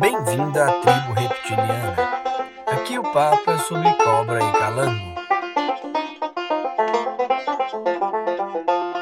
Bem-vindo 0.00 0.60
à 0.60 0.80
tribo 0.80 1.12
reptiliana. 1.12 1.96
Aqui 2.66 2.98
o 2.98 3.02
papo 3.02 3.50
é 3.50 3.58
sobre 3.58 3.92
cobra 3.94 4.38
e 4.38 4.52
calango. 4.52 5.18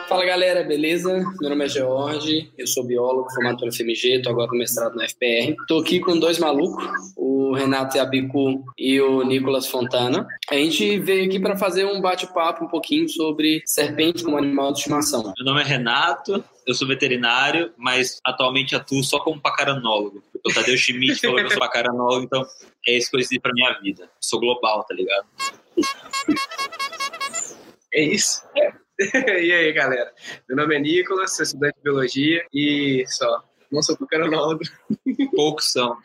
Fala 0.09 0.25
galera, 0.25 0.65
beleza? 0.65 1.13
Meu 1.41 1.51
nome 1.51 1.67
é 1.67 1.69
George, 1.69 2.51
eu 2.57 2.67
sou 2.67 2.85
biólogo, 2.85 3.31
formado 3.33 3.59
pela 3.59 3.71
FMG, 3.71 4.23
tô 4.23 4.31
agora 4.31 4.51
no 4.51 4.59
mestrado 4.59 4.95
na 4.97 5.07
FPR. 5.07 5.55
Tô 5.69 5.79
aqui 5.79 6.01
com 6.01 6.19
dois 6.19 6.39
malucos, 6.39 6.85
o 7.17 7.53
Renato 7.55 7.99
Yabicu 7.99 8.65
e 8.79 9.01
o 9.01 9.23
Nicolas 9.23 9.67
Fontana. 9.67 10.27
A 10.51 10.55
gente 10.55 10.99
veio 10.99 11.27
aqui 11.27 11.39
para 11.39 11.59
fazer 11.59 11.85
um 11.85 12.01
bate-papo 12.01 12.65
um 12.65 12.69
pouquinho 12.69 13.09
sobre 13.09 13.63
serpente 13.67 14.25
como 14.25 14.39
animal 14.39 14.73
de 14.73 14.79
estimação. 14.79 15.35
Meu 15.37 15.45
nome 15.45 15.61
é 15.61 15.65
Renato, 15.65 16.43
eu 16.67 16.75
sou 16.75 16.89
veterinário, 16.89 17.73
mas 17.77 18.19
atualmente 18.25 18.75
atuo 18.75 19.03
só 19.05 19.21
como 19.21 19.41
pacaranólogo. 19.41 20.23
O 20.47 20.55
Tadeu 20.55 20.77
Schmidt 20.77 21.19
falou 21.21 21.37
que 21.37 21.43
eu 21.43 21.51
sou 21.51 21.59
pacaranólogo, 21.59 22.25
então 22.25 22.47
é 22.87 22.97
isso 22.97 23.11
que 23.11 23.17
eu 23.17 23.21
decidi 23.21 23.41
pra 23.41 23.53
minha 23.53 23.73
vida. 23.81 24.09
sou 24.21 24.39
global, 24.39 24.85
tá 24.85 24.95
ligado? 24.95 25.27
É 27.93 28.03
isso. 28.03 28.43
e 28.99 29.53
aí, 29.53 29.73
galera? 29.73 30.13
Meu 30.49 30.57
nome 30.57 30.77
é 30.77 30.79
Nicolas, 30.79 31.35
sou 31.35 31.43
estudante 31.43 31.75
de 31.77 31.83
biologia 31.83 32.47
e 32.55 33.05
só. 33.09 33.43
Não 33.71 33.83
sou 33.83 33.97
pacaranólogo. 33.97 34.63
Poucos 35.35 35.73
são. 35.73 35.97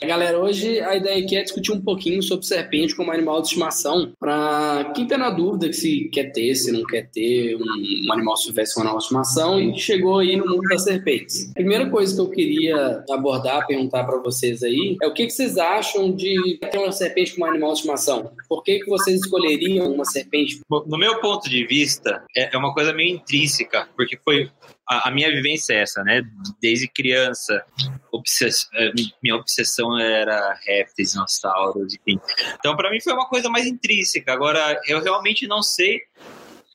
Galera, 0.00 0.38
hoje 0.38 0.80
a 0.80 0.94
ideia 0.96 1.24
aqui 1.24 1.36
é 1.36 1.42
discutir 1.42 1.72
um 1.72 1.80
pouquinho 1.80 2.22
sobre 2.22 2.46
serpente 2.46 2.94
como 2.94 3.10
animal 3.10 3.40
de 3.40 3.48
estimação, 3.48 4.12
para 4.18 4.92
quem 4.94 5.06
tá 5.06 5.18
na 5.18 5.28
dúvida 5.28 5.72
se 5.72 6.08
quer 6.12 6.30
ter, 6.32 6.54
se 6.54 6.70
não 6.70 6.84
quer 6.84 7.10
ter 7.10 7.56
um, 7.56 8.06
um 8.06 8.12
animal 8.12 8.36
silvestre 8.36 8.74
como 8.74 8.86
animal 8.86 8.98
de 8.98 9.04
estimação 9.04 9.60
e 9.60 9.76
chegou 9.78 10.18
aí 10.18 10.36
no 10.36 10.46
mundo 10.46 10.62
das 10.68 10.84
serpentes. 10.84 11.52
Primeira 11.52 11.90
coisa 11.90 12.14
que 12.14 12.20
eu 12.20 12.30
queria 12.30 13.04
abordar, 13.10 13.66
perguntar 13.66 14.04
para 14.04 14.18
vocês 14.18 14.62
aí, 14.62 14.96
é 15.02 15.06
o 15.06 15.12
que, 15.12 15.26
que, 15.26 15.32
vocês 15.32 15.58
acham 15.58 16.12
de 16.12 16.58
ter 16.70 16.78
uma 16.78 16.92
serpente 16.92 17.34
como 17.34 17.46
animal 17.46 17.72
de 17.72 17.78
estimação? 17.78 18.30
Por 18.48 18.62
que, 18.62 18.78
que 18.78 18.88
vocês 18.88 19.20
escolheriam 19.20 19.92
uma 19.92 20.04
serpente? 20.04 20.60
No 20.70 20.96
meu 20.96 21.20
ponto 21.20 21.50
de 21.50 21.66
vista, 21.66 22.24
é, 22.36 22.54
é 22.54 22.58
uma 22.58 22.72
coisa 22.72 22.92
meio 22.92 23.16
intrínseca, 23.16 23.88
porque 23.96 24.16
foi 24.24 24.48
a, 24.88 25.10
minha 25.10 25.30
vivência 25.30 25.74
é 25.74 25.82
essa, 25.82 26.02
né? 26.02 26.22
Desde 26.60 26.88
criança, 26.88 27.64
obsess... 28.10 28.68
Eh, 28.74 28.92
minha 29.22 29.36
obsessão 29.36 29.98
era 29.98 30.58
répteis, 30.66 31.12
dinossauros, 31.12 31.94
enfim. 31.94 32.18
Então, 32.58 32.74
para 32.76 32.90
mim 32.90 33.00
foi 33.00 33.12
uma 33.12 33.28
coisa 33.28 33.48
mais 33.50 33.66
intrínseca. 33.66 34.32
Agora, 34.32 34.80
eu 34.86 35.02
realmente 35.02 35.46
não 35.46 35.62
sei 35.62 36.00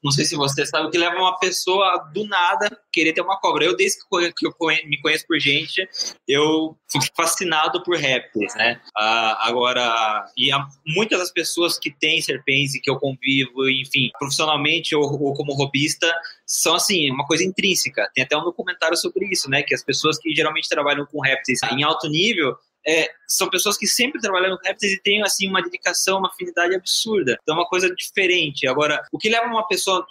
não 0.04 0.12
sei 0.12 0.26
se 0.26 0.36
você 0.36 0.66
sabe, 0.66 0.88
o 0.88 0.92
que 0.92 0.98
leva 0.98 1.16
uma 1.16 1.38
pessoa 1.40 2.10
do 2.14 2.26
nada 2.28 2.70
querer 2.92 3.14
ter 3.14 3.22
uma 3.22 3.40
cobra. 3.40 3.66
Eu, 3.66 3.76
desde 3.76 4.00
que 4.36 4.46
eu 4.46 4.54
me 4.86 5.02
conheço 5.02 5.26
por 5.26 5.40
gente, 5.40 5.88
eu 6.28 6.78
fico 6.92 7.06
fascinado 7.16 7.82
por 7.84 7.96
répteis, 7.96 8.54
né? 8.56 8.82
Ah, 8.96 9.48
agora, 9.48 10.26
e 10.38 10.50
muitas 10.86 11.20
das 11.20 11.32
pessoas 11.32 11.80
que 11.80 11.90
têm 11.92 12.22
serpentes 12.22 12.76
e 12.76 12.82
que 12.82 12.90
eu 12.90 12.98
convivo, 12.98 13.70
enfim, 13.70 14.12
profissionalmente 14.20 14.96
ou, 14.96 15.04
ou 15.04 15.34
como 15.34 15.54
robista, 15.54 16.14
são 16.46 16.76
assim, 16.76 17.10
uma 17.10 17.26
coisa 17.26 17.44
intrínseca. 17.44 18.10
Tem 18.14 18.24
até 18.24 18.38
um 18.38 18.44
documentário 18.44 18.98
sobre 18.98 19.28
isso, 19.28 19.50
né? 19.50 19.64
Que 19.64 19.74
as 19.74 19.84
pessoas 19.84 20.20
que 20.20 20.34
geralmente 20.36 20.70
trabalham 20.70 21.06
com 21.06 21.22
répteis 21.22 21.62
em 21.64 21.84
alto 21.84 22.08
nível, 22.10 22.56
é, 22.86 23.10
são 23.28 23.50
pessoas 23.50 23.78
que 23.78 23.88
sempre 23.88 24.22
trabalharam 24.22 24.58
com 24.58 24.68
répteis 24.68 24.94
e 24.94 25.02
têm 25.02 25.24
assim 25.24 25.48
uma 25.48 25.62
dedicação, 25.62 26.20
uma 26.20 26.30
afinidade 26.30 26.76
absurda. 26.76 27.38
Então 27.42 27.56
é 27.56 27.60
uma 27.60 27.68
coisa 27.68 27.94
diferente. 27.96 28.68
Agora, 28.68 29.04
o 29.12 29.18
que 29.18 29.30
leva 29.30 29.48
uma 29.48 29.68
pessoa 29.68 30.06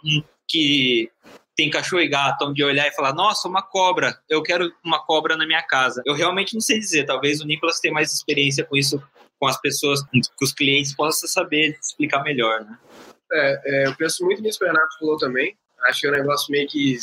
que 0.49 1.11
tem 1.55 1.71
cachorro 1.71 2.03
e 2.03 2.09
gato, 2.09 2.47
onde 2.47 2.65
olhar 2.65 2.89
e 2.89 2.93
falar, 2.93 3.15
nossa, 3.15 3.47
uma 3.47 3.63
cobra, 3.63 4.19
eu 4.29 4.43
quero 4.43 4.73
uma 4.85 5.05
cobra 5.05 5.37
na 5.37 5.47
minha 5.47 5.63
casa. 5.63 6.03
Eu 6.07 6.15
realmente 6.15 6.55
não 6.55 6.61
sei 6.61 6.79
dizer, 6.79 7.05
talvez 7.05 7.41
o 7.41 7.47
Nicolas 7.47 7.79
tenha 7.79 7.93
mais 7.93 8.13
experiência 8.13 8.65
com 8.65 8.77
isso, 8.77 9.03
com 9.39 9.47
as 9.47 9.61
pessoas, 9.61 10.03
com 10.03 10.45
os 10.45 10.53
clientes, 10.53 10.95
possa 10.95 11.27
saber 11.27 11.79
explicar 11.81 12.23
melhor, 12.23 12.63
né? 12.63 12.79
É, 13.35 13.61
é, 13.65 13.87
eu 13.87 13.97
penso 13.97 14.25
muito 14.25 14.43
nisso 14.43 14.59
que 14.59 14.65
o 14.65 14.69
Renato 14.69 14.99
falou 14.99 15.17
também. 15.19 15.57
Acho 15.87 16.01
que 16.01 16.07
é 16.07 16.11
um 16.11 16.15
negócio 16.15 16.51
meio 16.51 16.67
que 16.69 16.99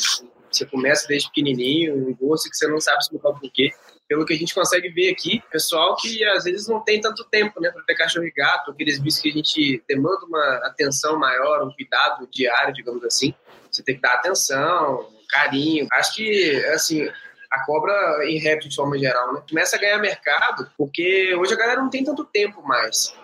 você 0.50 0.66
começa 0.66 1.06
desde 1.06 1.28
pequenininho, 1.28 1.94
um 1.94 2.14
gosto 2.14 2.50
que 2.50 2.56
você 2.56 2.66
não 2.66 2.80
sabe 2.80 2.98
explicar 2.98 3.32
por 3.32 3.50
quê 3.52 3.72
pelo 4.10 4.26
que 4.26 4.34
a 4.34 4.36
gente 4.36 4.52
consegue 4.52 4.88
ver 4.88 5.08
aqui, 5.08 5.40
pessoal 5.52 5.94
que 5.94 6.24
às 6.24 6.42
vezes 6.42 6.66
não 6.66 6.80
tem 6.80 7.00
tanto 7.00 7.24
tempo, 7.26 7.60
né, 7.60 7.70
para 7.70 7.84
ter 7.84 7.94
cachorro 7.94 8.26
e 8.26 8.32
gato, 8.32 8.72
aqueles 8.72 8.98
bichos 8.98 9.20
que 9.20 9.28
a 9.28 9.32
gente 9.32 9.84
demanda 9.86 10.26
uma 10.26 10.56
atenção 10.64 11.16
maior, 11.16 11.64
um 11.64 11.72
cuidado 11.72 12.28
diário, 12.28 12.74
digamos 12.74 13.04
assim. 13.04 13.32
Você 13.70 13.84
tem 13.84 13.94
que 13.94 14.00
dar 14.00 14.14
atenção, 14.14 15.08
carinho. 15.28 15.86
Acho 15.92 16.16
que, 16.16 16.56
assim, 16.74 17.08
a 17.52 17.64
cobra 17.64 18.28
em 18.28 18.40
réptil 18.40 18.68
de 18.68 18.74
forma 18.74 18.98
geral, 18.98 19.32
né, 19.32 19.42
começa 19.48 19.76
a 19.76 19.78
ganhar 19.78 19.98
mercado, 19.98 20.68
porque 20.76 21.32
hoje 21.36 21.54
a 21.54 21.56
galera 21.56 21.80
não 21.80 21.88
tem 21.88 22.02
tanto 22.02 22.24
tempo 22.24 22.66
mais. 22.66 23.14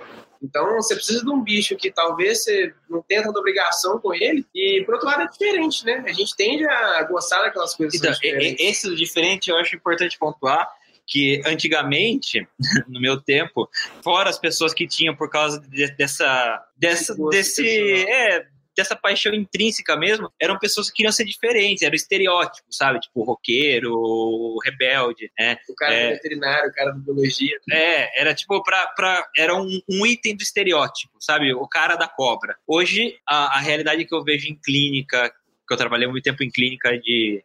Então, 0.43 0.77
você 0.77 0.95
precisa 0.95 1.25
de 1.25 1.31
um 1.31 1.43
bicho 1.43 1.77
que 1.77 1.91
talvez 1.91 2.45
você 2.45 2.75
não 2.89 3.03
tenha 3.03 3.23
tanta 3.23 3.39
obrigação 3.39 3.99
com 3.99 4.15
ele. 4.15 4.47
E, 4.55 4.83
por 4.85 4.95
outro 4.95 5.09
lado, 5.09 5.23
é 5.23 5.27
diferente, 5.27 5.85
né? 5.85 6.05
A 6.07 6.13
gente 6.13 6.37
tende 6.37 6.67
a 6.67 7.03
gostar 7.05 7.43
daquelas 7.43 7.75
coisas 7.75 7.95
então, 7.95 8.13
Esse 8.23 8.89
do 8.89 8.97
diferente 8.97 9.51
eu 9.51 9.57
acho 9.57 9.77
importante 9.77 10.19
pontuar 10.19 10.69
que 11.07 11.41
antigamente, 11.47 12.47
no 12.89 13.01
meu 13.01 13.21
tempo, 13.21 13.69
fora 14.03 14.29
as 14.29 14.39
pessoas 14.39 14.75
que 14.75 14.87
tinham 14.89 15.15
por 15.15 15.31
causa 15.31 15.61
de, 15.61 15.89
dessa, 15.93 16.65
dessa 16.77 17.15
desse, 17.31 17.65
é, 18.09 18.47
dessa 18.77 18.95
paixão 18.95 19.33
intrínseca 19.35 19.97
mesmo, 19.97 20.31
eram 20.41 20.59
pessoas 20.59 20.91
que 20.91 20.97
queriam 20.97 21.13
ser 21.13 21.25
diferentes, 21.25 21.83
era 21.83 21.93
o 21.93 21.97
estereótipo, 21.97 22.67
sabe? 22.71 23.01
Tipo, 23.01 23.25
roqueiro, 23.25 24.57
rebelde, 24.65 25.31
né? 25.39 25.57
O 25.69 25.75
cara 25.75 25.95
é, 25.95 26.09
do 26.09 26.15
veterinário, 26.15 26.71
o 26.71 26.73
cara 26.75 26.91
da 26.93 26.99
biologia. 26.99 27.59
É, 27.71 28.21
era 28.21 28.35
tipo, 28.35 28.63
pra, 28.63 28.87
pra, 28.89 29.27
era 29.37 29.55
um, 29.57 29.81
um, 29.89 30.07
item 30.07 30.37
do 30.37 30.43
estereótipo, 30.43 31.17
sabe? 31.21 31.55
O 31.55 31.67
cara 31.67 31.97
da 31.97 32.07
cobra. 32.07 32.57
Hoje, 32.67 33.17
a, 33.27 33.57
a 33.57 33.61
realidade 33.61 34.05
que 34.05 34.15
eu 34.15 34.23
vejo 34.23 34.49
em 34.49 34.59
clínica, 34.63 35.33
que 35.67 35.73
eu 35.73 35.79
trabalhei 35.79 36.07
muito 36.07 36.25
tempo 36.25 36.45
em 36.45 36.51
clínica 36.51 36.99
de, 36.99 37.43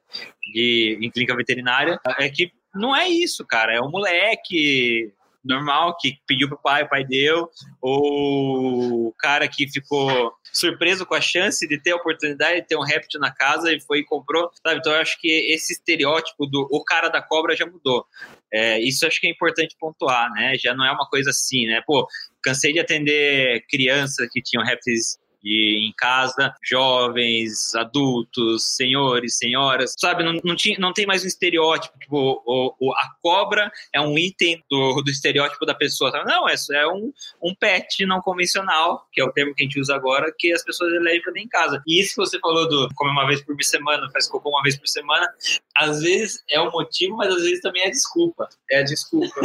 de 0.53 0.97
em 1.02 1.09
clínica 1.09 1.36
veterinária, 1.36 2.00
é 2.20 2.30
que 2.30 2.52
não 2.75 2.96
é 2.96 3.08
isso, 3.08 3.46
cara. 3.46 3.74
É 3.74 3.81
um 3.81 3.90
moleque 3.90 5.14
normal 5.44 5.97
que 5.97 6.18
pediu 6.28 6.47
pro 6.47 6.62
pai, 6.62 6.84
o 6.84 6.90
pai 6.90 7.03
deu, 7.03 7.50
ou 7.81 9.07
o 9.07 9.13
cara 9.18 9.47
que 9.47 9.68
ficou 9.68 10.34
surpreso 10.52 11.06
com 11.06 11.16
a 11.16 11.22
chance 11.22 11.68
de 11.68 11.81
ter 11.81 11.91
a 11.91 11.96
oportunidade 11.96 12.62
de 12.62 12.68
ter 12.68 12.75
um 12.75 12.84
réptil 12.84 13.19
na 13.19 13.31
casa 13.31 13.74
e 13.74 13.79
foi 13.79 14.00
e 14.00 14.06
comprou, 14.06 14.50
sabe? 14.66 14.79
Então 14.79 14.94
eu 14.94 15.02
acho 15.02 15.19
que 15.19 15.28
esse 15.53 15.74
estereótipo 15.74 16.46
do 16.46 16.68
o 16.72 16.84
cara 16.84 17.09
da 17.09 17.22
cobra 17.22 17.56
já 17.56 17.66
mudou. 17.66 18.06
É, 18.53 18.79
isso 18.79 19.06
acho 19.07 19.19
que 19.19 19.28
é 19.28 19.31
importante 19.31 19.75
pontuar, 19.79 20.29
né? 20.31 20.56
Já 20.57 20.74
não 20.74 20.85
é 20.85 20.91
uma 20.91 21.07
coisa 21.07 21.29
assim, 21.29 21.66
né? 21.68 21.81
Pô, 21.85 22.08
cansei 22.44 22.73
de 22.73 22.79
atender 22.79 23.66
crianças 23.69 24.28
que 24.31 24.41
tinham 24.41 24.63
répteis 24.63 25.21
e 25.44 25.88
em 25.88 25.94
casa, 25.94 26.53
jovens, 26.63 27.75
adultos, 27.75 28.75
senhores, 28.75 29.38
senhoras, 29.38 29.96
sabe? 29.97 30.24
Não, 30.24 30.40
não, 30.44 30.56
tinha, 30.56 30.78
não 30.79 30.94
tem 30.94 31.06
mais 31.06 31.24
um 31.24 31.28
estereótipo, 31.28 31.97
tipo, 32.00 32.41
o, 32.46 32.75
o, 32.79 32.94
a 32.94 33.09
cobra 33.22 33.72
é 33.94 34.00
um 34.00 34.18
item 34.18 34.63
do, 34.69 35.02
do 35.02 35.09
estereótipo 35.09 35.66
da 35.66 35.74
pessoa. 35.74 36.12
Sabe? 36.12 36.25
Não, 36.25 36.47
é, 36.47 36.56
é 36.74 36.88
um, 36.88 37.12
um 37.41 37.56
pet 37.56 38.06
não 38.06 38.22
convencional, 38.22 39.07
que 39.12 39.22
é 39.22 39.24
o 39.24 39.31
termo 39.31 39.53
que 39.53 39.63
a 39.63 39.66
gente 39.66 39.79
usa 39.79 39.96
agora, 39.96 40.34
que 40.38 40.52
as 40.53 40.63
pessoas 40.63 40.94
elegem 40.94 41.22
pra 41.22 41.31
em 41.40 41.47
casa. 41.47 41.81
E 41.88 42.00
isso 42.00 42.12
que 42.12 42.18
você 42.18 42.40
falou 42.40 42.68
do 42.68 42.90
comer 42.96 43.12
uma 43.12 43.25
vez 43.25 43.41
por 43.41 43.62
semana, 43.63 44.09
faz 44.12 44.28
cocô 44.28 44.50
uma 44.50 44.62
vez 44.62 44.78
por 44.78 44.88
semana, 44.88 45.28
às 45.75 46.02
vezes 46.02 46.44
é 46.50 46.59
o 46.59 46.72
motivo, 46.72 47.18
mas 47.18 47.34
às 47.34 47.44
vezes 47.44 47.62
também 47.62 47.84
é 47.84 47.90
desculpa. 47.90 48.47
É 48.69 48.84
desculpa. 48.84 49.41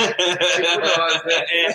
tipo 0.56 0.80
nós, 0.80 1.24
né? 1.24 1.44
É, 1.48 1.72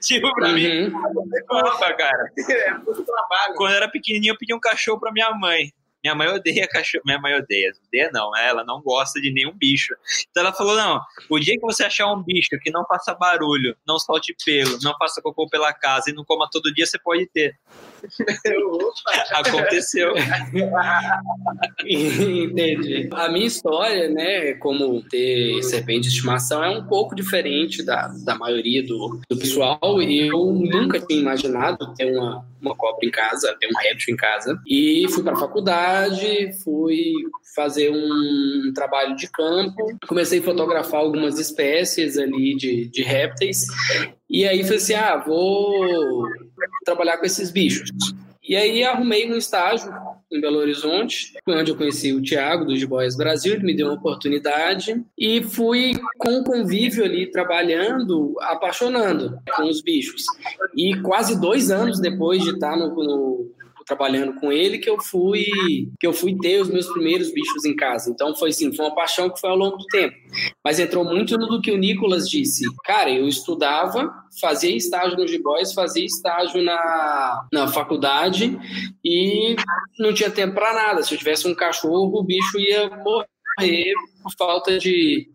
tipo 0.00 0.34
pra 0.34 0.48
uhum. 0.48 0.54
mim, 0.54 0.92
desculpa, 1.30 1.94
cara. 1.94 2.32
É 2.50 2.74
muito 2.74 3.04
trabalho. 3.04 3.54
Quando 3.56 3.70
eu 3.72 3.76
era 3.76 3.88
pequenininho, 3.88 4.32
eu 4.32 4.38
pedi 4.38 4.54
um 4.54 4.60
cachorro 4.60 5.00
pra 5.00 5.12
minha 5.12 5.30
mãe. 5.32 5.72
Minha 6.02 6.14
mãe 6.14 6.28
odeia 6.28 6.66
cachorro. 6.66 7.02
Minha 7.04 7.20
mãe 7.20 7.34
odeia. 7.34 7.72
Odeia 7.86 8.10
não, 8.12 8.30
né? 8.30 8.48
ela 8.48 8.64
não 8.64 8.80
gosta 8.80 9.20
de 9.20 9.32
nenhum 9.32 9.52
bicho. 9.52 9.94
Então 10.30 10.42
ela 10.42 10.52
falou: 10.52 10.76
não, 10.76 11.00
o 11.28 11.38
dia 11.38 11.54
que 11.54 11.60
você 11.60 11.84
achar 11.84 12.12
um 12.12 12.22
bicho 12.22 12.58
que 12.62 12.70
não 12.70 12.84
faça 12.86 13.14
barulho, 13.14 13.76
não 13.86 13.98
solte 13.98 14.34
pelo, 14.44 14.78
não 14.82 14.96
faça 14.96 15.20
cocô 15.22 15.48
pela 15.48 15.72
casa 15.72 16.10
e 16.10 16.14
não 16.14 16.24
coma 16.24 16.48
todo 16.50 16.72
dia, 16.72 16.86
você 16.86 16.98
pode 16.98 17.26
ter. 17.26 17.54
Aconteceu. 19.32 20.14
Entendi. 21.84 23.08
A 23.12 23.28
minha 23.28 23.46
história, 23.46 24.08
né, 24.08 24.54
como 24.54 25.02
ter 25.02 25.62
serpente 25.62 26.02
de 26.02 26.08
estimação, 26.08 26.64
é 26.64 26.70
um 26.70 26.86
pouco 26.86 27.14
diferente 27.14 27.84
da, 27.84 28.08
da 28.24 28.34
maioria 28.34 28.82
do, 28.82 29.20
do 29.28 29.36
pessoal. 29.36 30.00
Eu 30.00 30.46
nunca 30.52 30.98
tinha 31.00 31.20
imaginado 31.20 31.94
ter 31.94 32.10
uma, 32.16 32.46
uma 32.60 32.74
cobra 32.74 33.06
em 33.06 33.10
casa, 33.10 33.56
ter 33.60 33.66
um 33.66 33.78
réptil 33.78 34.14
em 34.14 34.16
casa. 34.16 34.60
E 34.66 35.06
fui 35.10 35.22
para 35.22 35.32
a 35.32 35.40
faculdade, 35.40 36.52
fui 36.62 37.12
fazer 37.54 37.90
um 37.90 38.72
trabalho 38.74 39.16
de 39.16 39.28
campo, 39.30 39.96
comecei 40.06 40.40
a 40.40 40.42
fotografar 40.42 41.00
algumas 41.00 41.38
espécies 41.38 42.16
ali 42.18 42.56
de, 42.56 42.86
de 42.86 43.02
répteis. 43.02 43.66
E 44.28 44.46
aí 44.46 44.62
falei 44.62 44.78
assim: 44.78 44.94
ah, 44.94 45.16
vou 45.16 46.26
trabalhar 46.84 47.18
com 47.18 47.26
esses 47.26 47.50
bichos. 47.50 47.90
E 48.50 48.56
aí 48.56 48.82
arrumei 48.82 49.30
um 49.30 49.36
estágio 49.36 49.94
em 50.28 50.40
Belo 50.40 50.58
Horizonte, 50.58 51.34
onde 51.46 51.70
eu 51.70 51.76
conheci 51.76 52.12
o 52.12 52.20
Thiago 52.20 52.64
do 52.64 52.88
Boys 52.88 53.16
Brasil, 53.16 53.54
ele 53.54 53.62
me 53.62 53.76
deu 53.76 53.86
uma 53.86 53.94
oportunidade 53.94 55.04
e 55.16 55.40
fui 55.40 55.92
com 56.18 56.40
o 56.40 56.42
convívio 56.42 57.04
ali 57.04 57.30
trabalhando, 57.30 58.34
apaixonando 58.40 59.38
com 59.54 59.68
os 59.68 59.80
bichos. 59.80 60.24
E 60.76 61.00
quase 61.00 61.40
dois 61.40 61.70
anos 61.70 62.00
depois 62.00 62.42
de 62.42 62.50
estar 62.50 62.76
no, 62.76 62.88
no 62.92 63.50
trabalhando 63.90 64.34
com 64.34 64.52
ele 64.52 64.78
que 64.78 64.88
eu 64.88 65.00
fui 65.00 65.44
que 65.98 66.06
eu 66.06 66.12
fui 66.12 66.36
ter 66.38 66.60
os 66.60 66.68
meus 66.68 66.86
primeiros 66.86 67.32
bichos 67.32 67.64
em 67.64 67.74
casa. 67.74 68.08
Então 68.08 68.34
foi 68.36 68.50
assim, 68.50 68.72
foi 68.72 68.86
uma 68.86 68.94
paixão 68.94 69.28
que 69.28 69.40
foi 69.40 69.50
ao 69.50 69.56
longo 69.56 69.76
do 69.76 69.84
tempo. 69.86 70.14
Mas 70.64 70.78
entrou 70.78 71.04
muito 71.04 71.36
no 71.36 71.60
que 71.60 71.72
o 71.72 71.76
Nicolas 71.76 72.28
disse. 72.28 72.64
Cara, 72.84 73.10
eu 73.10 73.26
estudava, 73.26 74.08
fazia 74.40 74.74
estágio 74.76 75.18
no 75.18 75.26
G-Boys, 75.26 75.72
fazia 75.74 76.04
estágio 76.04 76.62
na, 76.62 77.48
na 77.52 77.68
faculdade 77.68 78.56
e 79.04 79.56
não 79.98 80.14
tinha 80.14 80.30
tempo 80.30 80.54
para 80.54 80.72
nada. 80.72 81.02
Se 81.02 81.12
eu 81.12 81.18
tivesse 81.18 81.48
um 81.48 81.54
cachorro, 81.54 82.20
o 82.20 82.24
bicho 82.24 82.60
ia 82.60 82.88
morrer 82.88 83.92
por 84.22 84.32
falta 84.38 84.78
de, 84.78 85.26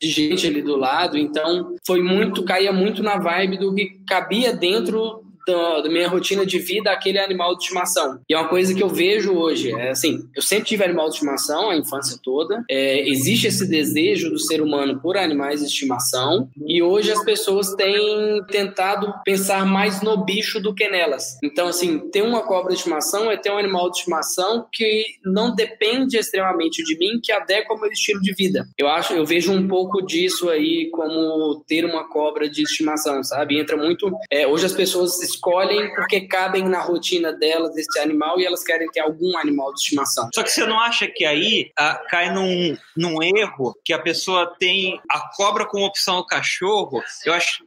de 0.00 0.08
gente 0.08 0.46
ali 0.48 0.60
do 0.60 0.76
lado. 0.76 1.16
Então 1.16 1.76
foi 1.86 2.02
muito, 2.02 2.44
caía 2.44 2.72
muito 2.72 3.00
na 3.00 3.16
vibe 3.16 3.58
do 3.58 3.72
que 3.72 4.02
cabia 4.08 4.52
dentro 4.52 5.22
da, 5.46 5.80
da, 5.80 5.88
minha 5.88 6.08
rotina 6.08 6.44
de 6.44 6.58
vida 6.58 6.90
aquele 6.90 7.18
animal 7.18 7.56
de 7.56 7.64
estimação. 7.64 8.20
E 8.28 8.34
é 8.34 8.38
uma 8.38 8.48
coisa 8.48 8.74
que 8.74 8.82
eu 8.82 8.88
vejo 8.88 9.32
hoje. 9.32 9.72
É 9.72 9.90
assim, 9.90 10.20
eu 10.34 10.42
sempre 10.42 10.66
tive 10.66 10.84
animal 10.84 11.08
de 11.08 11.14
estimação 11.14 11.70
a 11.70 11.76
infância 11.76 12.18
toda. 12.22 12.64
É, 12.70 13.08
existe 13.08 13.46
esse 13.46 13.68
desejo 13.68 14.30
do 14.30 14.38
ser 14.38 14.60
humano 14.60 15.00
por 15.00 15.16
animais 15.16 15.60
de 15.60 15.66
estimação. 15.66 16.48
E 16.66 16.82
hoje 16.82 17.10
as 17.10 17.24
pessoas 17.24 17.74
têm 17.74 18.42
tentado 18.50 19.12
pensar 19.24 19.66
mais 19.66 20.02
no 20.02 20.24
bicho 20.24 20.60
do 20.60 20.74
que 20.74 20.88
nelas. 20.88 21.38
Então, 21.42 21.68
assim, 21.68 21.98
ter 22.10 22.22
uma 22.22 22.42
cobra 22.42 22.72
de 22.72 22.78
estimação 22.78 23.30
é 23.30 23.36
ter 23.36 23.50
um 23.50 23.58
animal 23.58 23.90
de 23.90 23.98
estimação 23.98 24.66
que 24.72 25.04
não 25.24 25.54
depende 25.54 26.16
extremamente 26.16 26.82
de 26.84 26.98
mim, 26.98 27.20
que 27.22 27.32
adequa 27.32 27.74
ao 27.74 27.80
meu 27.80 27.90
estilo 27.90 28.20
de 28.20 28.32
vida. 28.34 28.66
Eu 28.78 28.88
acho, 28.88 29.12
eu 29.12 29.24
vejo 29.24 29.52
um 29.52 29.66
pouco 29.66 30.02
disso 30.02 30.48
aí 30.48 30.90
como 30.90 31.62
ter 31.66 31.84
uma 31.84 32.08
cobra 32.08 32.48
de 32.48 32.62
estimação, 32.62 33.22
sabe? 33.22 33.58
Entra 33.58 33.76
muito. 33.76 34.10
É, 34.30 34.46
hoje 34.46 34.66
as 34.66 34.72
pessoas 34.72 35.20
escolhem 35.34 35.94
porque 35.94 36.22
cabem 36.22 36.64
na 36.64 36.80
rotina 36.80 37.32
delas 37.32 37.76
esse 37.76 37.98
animal 37.98 38.38
e 38.38 38.46
elas 38.46 38.62
querem 38.62 38.88
ter 38.90 39.00
algum 39.00 39.36
animal 39.36 39.72
de 39.74 39.80
estimação. 39.80 40.28
Só 40.34 40.42
que 40.42 40.50
você 40.50 40.64
não 40.64 40.78
acha 40.78 41.06
que 41.06 41.24
aí 41.24 41.70
ah, 41.78 42.00
cai 42.08 42.32
num, 42.32 42.76
num 42.96 43.22
erro 43.22 43.74
que 43.84 43.92
a 43.92 43.98
pessoa 43.98 44.54
tem 44.58 45.00
a 45.10 45.20
cobra 45.36 45.66
como 45.66 45.84
opção 45.84 46.16
ao 46.16 46.26
cachorro? 46.26 47.02
Eu 47.24 47.32
acho 47.32 47.64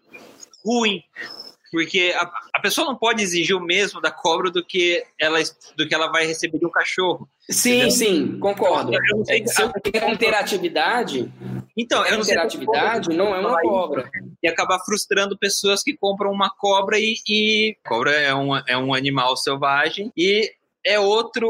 ruim 0.66 1.04
porque 1.76 2.16
a, 2.16 2.32
a, 2.54 2.62
pessoa 2.62 2.88
não 2.88 2.96
pode 2.96 3.22
exigir 3.22 3.54
o 3.54 3.60
mesmo 3.60 4.00
da 4.00 4.10
cobra 4.10 4.50
do 4.50 4.64
que 4.64 5.04
ela, 5.20 5.38
do 5.76 5.86
que 5.86 5.94
ela 5.94 6.08
vai 6.08 6.26
receber 6.26 6.58
de 6.58 6.66
um 6.66 6.72
cachorro. 6.72 7.28
Sim, 7.50 7.82
entendeu? 7.82 7.92
sim, 7.92 8.40
concordo. 8.40 8.94
É, 9.28 9.46
se 9.46 9.62
eu 9.62 9.70
tenho 9.74 10.10
interatividade, 10.10 11.30
então, 11.78 12.06
eu 12.06 12.14
não 12.14 12.24
interatividade 12.24 13.10
não 13.10 13.36
é 13.36 13.40
uma 13.40 13.62
cobra. 13.62 14.10
E 14.42 14.48
acabar 14.48 14.80
frustrando 14.86 15.38
pessoas 15.38 15.84
que 15.84 15.98
compram 15.98 16.32
uma 16.32 16.50
cobra 16.50 16.98
e, 16.98 17.18
e... 17.28 17.76
cobra 17.86 18.12
é 18.12 18.34
um, 18.34 18.56
é 18.56 18.78
um 18.78 18.94
animal 18.94 19.36
selvagem 19.36 20.14
e 20.16 20.50
é 20.86 20.98
outro 20.98 21.50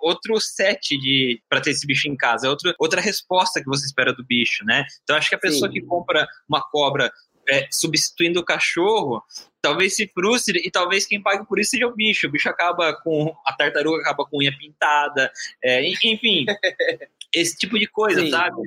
outro 0.00 0.38
set 0.40 0.96
de 0.98 1.42
para 1.48 1.60
ter 1.60 1.70
esse 1.70 1.84
bicho 1.84 2.06
em 2.08 2.16
casa, 2.16 2.46
é 2.46 2.50
outro, 2.50 2.72
outra 2.78 3.00
resposta 3.00 3.60
que 3.60 3.66
você 3.66 3.86
espera 3.86 4.12
do 4.12 4.24
bicho, 4.24 4.64
né? 4.64 4.84
Então 5.02 5.16
acho 5.16 5.28
que 5.28 5.34
a 5.34 5.38
pessoa 5.38 5.68
Sim. 5.68 5.74
que 5.74 5.82
compra 5.82 6.28
uma 6.48 6.62
cobra 6.70 7.10
é, 7.48 7.66
substituindo 7.70 8.40
o 8.40 8.44
cachorro, 8.44 9.22
talvez 9.64 9.96
se 9.96 10.06
frustre 10.06 10.60
e 10.62 10.70
talvez 10.70 11.06
quem 11.06 11.22
pague 11.22 11.46
por 11.46 11.58
isso 11.58 11.70
seja 11.70 11.86
o 11.86 11.94
bicho. 11.94 12.26
O 12.26 12.30
bicho 12.30 12.50
acaba 12.50 12.92
com. 12.92 13.34
A 13.46 13.52
tartaruga 13.54 14.02
acaba 14.02 14.26
com 14.26 14.38
unha 14.38 14.52
pintada, 14.56 15.32
é, 15.62 15.82
enfim. 15.88 16.44
esse 17.34 17.56
tipo 17.56 17.78
de 17.78 17.86
coisa, 17.88 18.20
Sim. 18.20 18.30
sabe? 18.30 18.62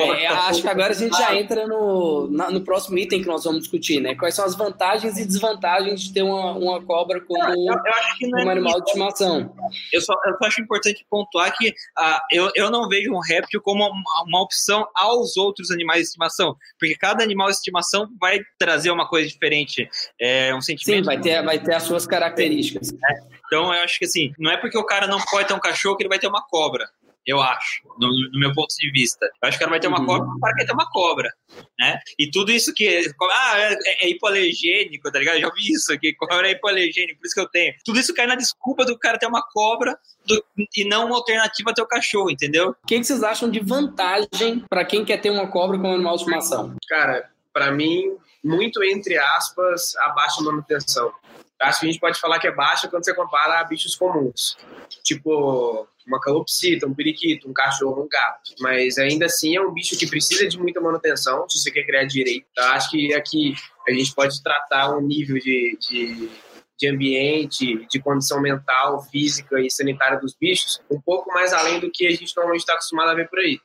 É, 0.00 0.26
acho 0.28 0.62
que 0.62 0.68
agora 0.68 0.92
a 0.92 0.96
gente 0.96 1.16
já 1.16 1.34
entra 1.34 1.66
no, 1.66 2.28
no 2.28 2.60
próximo 2.60 2.96
item 2.96 3.20
que 3.20 3.26
nós 3.26 3.42
vamos 3.42 3.62
discutir, 3.62 4.00
né? 4.00 4.14
Quais 4.14 4.34
são 4.36 4.44
as 4.44 4.54
vantagens 4.54 5.18
e 5.18 5.26
desvantagens 5.26 6.00
de 6.00 6.12
ter 6.12 6.22
uma, 6.22 6.52
uma 6.52 6.82
cobra 6.82 7.20
como, 7.20 7.42
eu, 7.42 7.74
eu 7.74 8.38
é 8.38 8.44
um 8.44 8.48
animal 8.48 8.80
de 8.80 8.86
estimação. 8.86 9.52
Eu 9.92 10.00
só, 10.00 10.14
eu 10.26 10.36
só 10.38 10.44
acho 10.46 10.60
importante 10.60 11.04
pontuar 11.10 11.52
que 11.56 11.70
uh, 11.70 12.20
eu, 12.30 12.50
eu 12.54 12.70
não 12.70 12.88
vejo 12.88 13.12
um 13.12 13.18
réptil 13.18 13.60
como 13.60 13.84
uma, 13.84 14.22
uma, 14.24 14.42
opção 14.42 14.86
aos 14.94 15.36
outros 15.36 15.70
animais 15.72 16.02
de 16.02 16.06
estimação, 16.06 16.56
porque 16.78 16.94
cada 16.94 17.24
animal 17.24 17.48
de 17.48 17.54
estimação 17.54 18.08
vai 18.20 18.40
trazer 18.58 18.92
uma 18.92 19.08
coisa 19.08 19.28
diferente, 19.28 19.88
é 20.20 20.33
um 20.54 20.60
sentimento. 20.60 21.04
Sim, 21.04 21.04
vai 21.04 21.20
ter, 21.20 21.42
vai 21.42 21.58
ter 21.58 21.74
as 21.74 21.82
suas 21.82 22.06
características. 22.06 22.90
É. 22.90 23.34
Então 23.46 23.74
eu 23.74 23.82
acho 23.82 23.98
que 23.98 24.06
assim, 24.06 24.32
não 24.38 24.50
é 24.50 24.56
porque 24.56 24.78
o 24.78 24.84
cara 24.84 25.06
não 25.06 25.20
pode 25.20 25.48
ter 25.48 25.54
um 25.54 25.60
cachorro 25.60 25.96
que 25.96 26.02
ele 26.02 26.08
vai 26.08 26.18
ter 26.18 26.26
uma 26.26 26.42
cobra 26.46 26.86
eu 27.26 27.40
acho, 27.40 27.82
no, 27.98 28.08
no, 28.08 28.38
meu 28.38 28.52
ponto 28.52 28.74
de 28.78 28.90
vista. 28.90 29.24
Eu 29.42 29.48
acho 29.48 29.56
que 29.56 29.64
ela 29.64 29.70
vai 29.70 29.80
ter 29.80 29.88
uma 29.88 30.00
uhum. 30.00 30.06
cobra, 30.06 30.28
o 30.28 30.40
cara 30.40 30.54
quer 30.54 30.66
ter 30.66 30.72
uma 30.72 30.90
cobra, 30.90 31.32
né? 31.78 31.98
E 32.18 32.30
tudo 32.30 32.52
isso 32.52 32.74
que, 32.74 33.02
ah, 33.32 33.58
é, 33.58 34.06
é 34.06 34.10
hipoalergênico, 34.10 35.10
tá 35.10 35.18
ligado? 35.18 35.36
Eu 35.36 35.42
já 35.42 35.50
vi 35.54 35.72
isso 35.72 35.92
aqui, 35.92 36.12
cobra 36.14 36.46
é 36.46 36.52
hipoalergênico, 36.52 37.18
por 37.18 37.26
isso 37.26 37.34
que 37.34 37.40
eu 37.40 37.48
tenho. 37.48 37.74
Tudo 37.84 37.98
isso 37.98 38.14
cai 38.14 38.26
na 38.26 38.34
desculpa 38.34 38.84
do 38.84 38.98
cara 38.98 39.18
ter 39.18 39.26
uma 39.26 39.42
cobra 39.42 39.98
do, 40.26 40.44
e 40.76 40.84
não 40.84 41.06
uma 41.06 41.16
alternativa 41.16 41.72
ter 41.74 41.82
o 41.82 41.86
cachorro, 41.86 42.30
entendeu? 42.30 42.70
O 42.70 42.86
que, 42.86 42.98
que 42.98 43.04
vocês 43.04 43.22
acham 43.22 43.50
de 43.50 43.60
vantagem 43.60 44.62
para 44.68 44.84
quem 44.84 45.04
quer 45.04 45.18
ter 45.18 45.30
uma 45.30 45.48
cobra 45.48 45.78
como 45.78 45.94
animal 45.94 46.16
de 46.16 46.22
estimação? 46.22 46.76
Cara, 46.88 47.30
para 47.52 47.70
mim, 47.70 48.16
muito 48.44 48.82
entre 48.84 49.16
aspas, 49.16 49.96
a 49.96 50.10
baixa 50.10 50.42
manutenção. 50.42 51.12
Acho 51.60 51.80
que 51.80 51.86
a 51.86 51.90
gente 51.90 52.00
pode 52.00 52.20
falar 52.20 52.38
que 52.38 52.46
é 52.46 52.52
baixa 52.52 52.88
quando 52.88 53.04
você 53.04 53.14
compara 53.14 53.60
a 53.60 53.64
bichos 53.64 53.96
comuns. 53.96 54.56
Tipo, 55.02 55.88
uma 56.06 56.20
calopsita, 56.20 56.86
um 56.86 56.94
periquito, 56.94 57.48
um 57.48 57.52
cachorro, 57.52 58.02
um 58.02 58.08
gato. 58.08 58.54
Mas 58.60 58.98
ainda 58.98 59.26
assim 59.26 59.56
é 59.56 59.60
um 59.60 59.72
bicho 59.72 59.96
que 59.96 60.06
precisa 60.06 60.46
de 60.46 60.58
muita 60.58 60.80
manutenção 60.80 61.48
se 61.48 61.58
você 61.58 61.70
quer 61.70 61.84
criar 61.84 62.04
direito. 62.04 62.46
Então, 62.52 62.64
acho 62.72 62.90
que 62.90 63.14
aqui 63.14 63.54
a 63.88 63.92
gente 63.92 64.14
pode 64.14 64.42
tratar 64.42 64.94
um 64.96 65.00
nível 65.00 65.38
de, 65.38 65.78
de, 65.80 66.30
de 66.78 66.88
ambiente, 66.88 67.86
de 67.86 68.00
condição 68.00 68.40
mental, 68.40 69.02
física 69.04 69.60
e 69.60 69.70
sanitária 69.70 70.18
dos 70.18 70.34
bichos 70.34 70.80
um 70.90 71.00
pouco 71.00 71.32
mais 71.32 71.52
além 71.52 71.80
do 71.80 71.90
que 71.90 72.06
a 72.06 72.10
gente 72.10 72.34
normalmente 72.36 72.60
está 72.60 72.74
acostumado 72.74 73.10
a 73.10 73.14
ver 73.14 73.28
por 73.28 73.38
aí. 73.38 73.58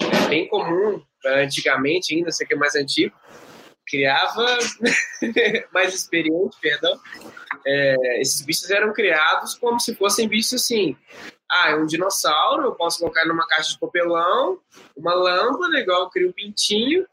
É 0.00 0.28
bem 0.28 0.48
comum, 0.48 1.02
antigamente 1.26 2.14
ainda, 2.14 2.30
você 2.30 2.46
que 2.46 2.54
é 2.54 2.56
mais 2.56 2.74
antigo, 2.74 3.14
criava 3.90 4.58
mais 5.74 5.92
experiente, 5.94 6.56
perdão. 6.60 6.98
É, 7.66 8.20
esses 8.20 8.40
bichos 8.42 8.70
eram 8.70 8.92
criados 8.92 9.54
como 9.54 9.80
se 9.80 9.94
fossem 9.94 10.28
bichos 10.28 10.54
assim. 10.54 10.96
Ah, 11.50 11.70
é 11.70 11.76
um 11.76 11.86
dinossauro, 11.86 12.64
eu 12.64 12.74
posso 12.74 13.00
colocar 13.00 13.26
numa 13.26 13.46
caixa 13.46 13.72
de 13.72 13.78
papelão, 13.78 14.58
uma 14.96 15.14
lâmpada, 15.14 15.78
igual 15.78 16.02
eu 16.02 16.10
crio 16.10 16.28
um 16.28 16.32
pintinho. 16.32 17.04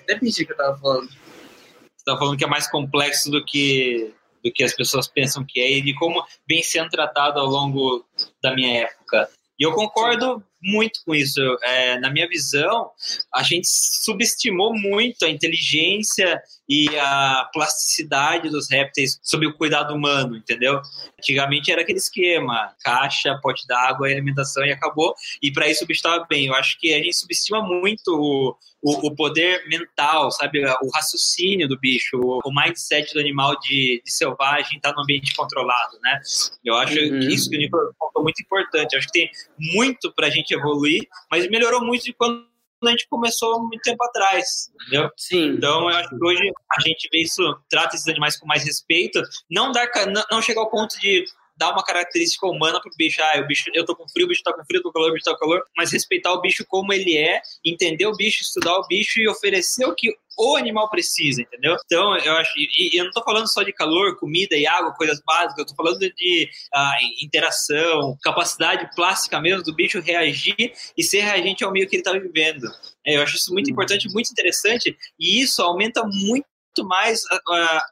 Até 0.00 0.18
perdi 0.18 0.44
que 0.44 0.52
eu 0.52 0.56
tava 0.56 0.76
falando. 0.78 1.08
Você 1.08 2.04
tava 2.04 2.18
falando 2.18 2.36
que 2.36 2.44
é 2.44 2.48
mais 2.48 2.68
complexo 2.68 3.30
do 3.30 3.44
que 3.44 4.12
do 4.42 4.52
que 4.52 4.62
as 4.62 4.72
pessoas 4.72 5.08
pensam 5.08 5.44
que 5.44 5.60
é 5.60 5.78
e 5.78 5.82
de 5.82 5.94
como 5.94 6.24
vem 6.48 6.62
sendo 6.62 6.88
tratado 6.88 7.40
ao 7.40 7.46
longo 7.46 8.04
da 8.42 8.54
minha 8.54 8.82
época. 8.82 9.28
E 9.58 9.66
eu 9.66 9.72
concordo 9.72 10.42
muito 10.62 11.00
com 11.04 11.14
isso. 11.14 11.40
É, 11.62 11.98
na 11.98 12.10
minha 12.10 12.28
visão, 12.28 12.90
a 13.34 13.42
gente 13.42 13.66
subestimou 13.68 14.74
muito 14.74 15.24
a 15.24 15.30
inteligência 15.30 16.40
e 16.68 16.88
a 16.98 17.48
plasticidade 17.52 18.50
dos 18.50 18.70
répteis 18.70 19.18
sob 19.22 19.46
o 19.46 19.54
cuidado 19.54 19.94
humano, 19.94 20.36
entendeu? 20.36 20.82
Antigamente 21.18 21.72
era 21.72 21.80
aquele 21.80 21.98
esquema: 21.98 22.74
caixa, 22.82 23.38
pote 23.42 23.66
d'água, 23.66 24.08
alimentação 24.08 24.64
e 24.64 24.72
acabou. 24.72 25.14
E 25.42 25.50
para 25.50 25.68
isso 25.68 25.84
o 25.84 25.86
bicho 25.86 25.98
estava 25.98 26.26
bem. 26.28 26.46
Eu 26.46 26.54
acho 26.54 26.78
que 26.78 26.92
a 26.92 26.98
gente 26.98 27.16
subestima 27.16 27.62
muito 27.62 28.08
o, 28.08 28.56
o, 28.82 29.08
o, 29.08 29.16
poder 29.16 29.66
mental, 29.66 30.30
sabe? 30.30 30.62
O 30.82 30.90
raciocínio 30.94 31.66
do 31.66 31.78
bicho, 31.78 32.16
o, 32.16 32.40
o 32.44 32.52
mindset 32.54 33.14
do 33.14 33.20
animal 33.20 33.58
de, 33.60 34.02
de 34.04 34.12
selvagem 34.12 34.76
estar 34.76 34.90
tá 34.90 34.94
no 34.94 35.02
ambiente 35.02 35.34
controlado, 35.34 35.98
né? 36.02 36.20
Eu 36.64 36.76
acho 36.76 36.98
uhum. 36.98 37.20
que 37.20 37.34
isso 37.34 37.48
que 37.48 37.56
o 37.56 37.58
Nico 37.58 37.76
é 37.78 38.20
muito 38.20 38.42
importante. 38.42 38.92
Eu 38.92 38.98
acho 38.98 39.08
que 39.08 39.20
tem 39.20 39.30
muito 39.58 40.12
para 40.12 40.26
a 40.26 40.30
gente 40.30 40.47
evoluir, 40.54 41.06
mas 41.30 41.48
melhorou 41.48 41.84
muito 41.84 42.04
de 42.04 42.12
quando 42.12 42.46
a 42.84 42.90
gente 42.90 43.08
começou 43.08 43.60
muito 43.60 43.82
tempo 43.82 44.02
atrás, 44.04 44.70
entendeu? 44.74 45.10
Sim. 45.16 45.48
Então, 45.48 45.90
eu 45.90 45.96
acho 45.96 46.08
que 46.10 46.24
hoje 46.24 46.52
a 46.76 46.80
gente 46.80 47.08
vê 47.12 47.22
isso, 47.22 47.42
trata 47.68 47.96
esses 47.96 48.06
animais 48.06 48.38
com 48.38 48.46
mais 48.46 48.62
respeito, 48.62 49.20
não 49.50 49.72
dar, 49.72 49.88
não, 50.06 50.24
não 50.30 50.42
chegar 50.42 50.60
ao 50.60 50.70
ponto 50.70 50.98
de 51.00 51.24
dar 51.56 51.72
uma 51.72 51.82
característica 51.82 52.46
humana 52.46 52.80
pro 52.80 52.90
bicho. 52.96 53.20
Ah, 53.20 53.40
o 53.40 53.46
bicho, 53.46 53.68
eu 53.74 53.84
tô 53.84 53.96
com 53.96 54.08
frio, 54.08 54.26
o 54.26 54.28
bicho 54.28 54.42
tá 54.44 54.52
com 54.52 54.64
frio, 54.64 54.78
eu 54.78 54.82
tô 54.82 54.92
com 54.92 54.94
calor, 54.94 55.10
o 55.10 55.14
bicho 55.14 55.24
tá 55.24 55.32
com 55.32 55.40
calor. 55.40 55.62
Mas 55.76 55.92
respeitar 55.92 56.32
o 56.32 56.40
bicho 56.40 56.64
como 56.66 56.92
ele 56.92 57.18
é, 57.18 57.42
entender 57.64 58.06
o 58.06 58.14
bicho, 58.14 58.42
estudar 58.42 58.76
o 58.78 58.86
bicho 58.86 59.20
e 59.20 59.28
oferecer 59.28 59.84
o 59.84 59.94
que 59.94 60.16
o 60.38 60.56
animal 60.56 60.88
precisa, 60.88 61.42
entendeu? 61.42 61.76
Então, 61.84 62.16
eu 62.18 62.32
acho. 62.36 62.52
E, 62.56 62.96
eu 62.96 63.04
não 63.04 63.10
tô 63.10 63.22
falando 63.22 63.50
só 63.52 63.62
de 63.62 63.72
calor, 63.72 64.16
comida 64.16 64.56
e 64.56 64.66
água, 64.66 64.94
coisas 64.94 65.20
básicas, 65.26 65.58
eu 65.58 65.66
tô 65.66 65.74
falando 65.74 65.98
de 65.98 66.48
ah, 66.72 66.96
interação, 67.22 68.16
capacidade 68.22 68.88
plástica 68.94 69.40
mesmo 69.40 69.64
do 69.64 69.74
bicho 69.74 70.00
reagir 70.00 70.72
e 70.96 71.02
ser 71.02 71.20
reagente 71.20 71.64
ao 71.64 71.72
meio 71.72 71.88
que 71.88 71.96
ele 71.96 72.02
tá 72.02 72.12
vivendo. 72.12 72.68
É, 73.04 73.16
eu 73.16 73.22
acho 73.22 73.36
isso 73.36 73.52
muito 73.52 73.70
importante, 73.70 74.08
muito 74.12 74.30
interessante, 74.30 74.96
e 75.18 75.42
isso 75.42 75.60
aumenta 75.62 76.04
muito 76.04 76.46
mais 76.84 77.22
a, 77.48 77.82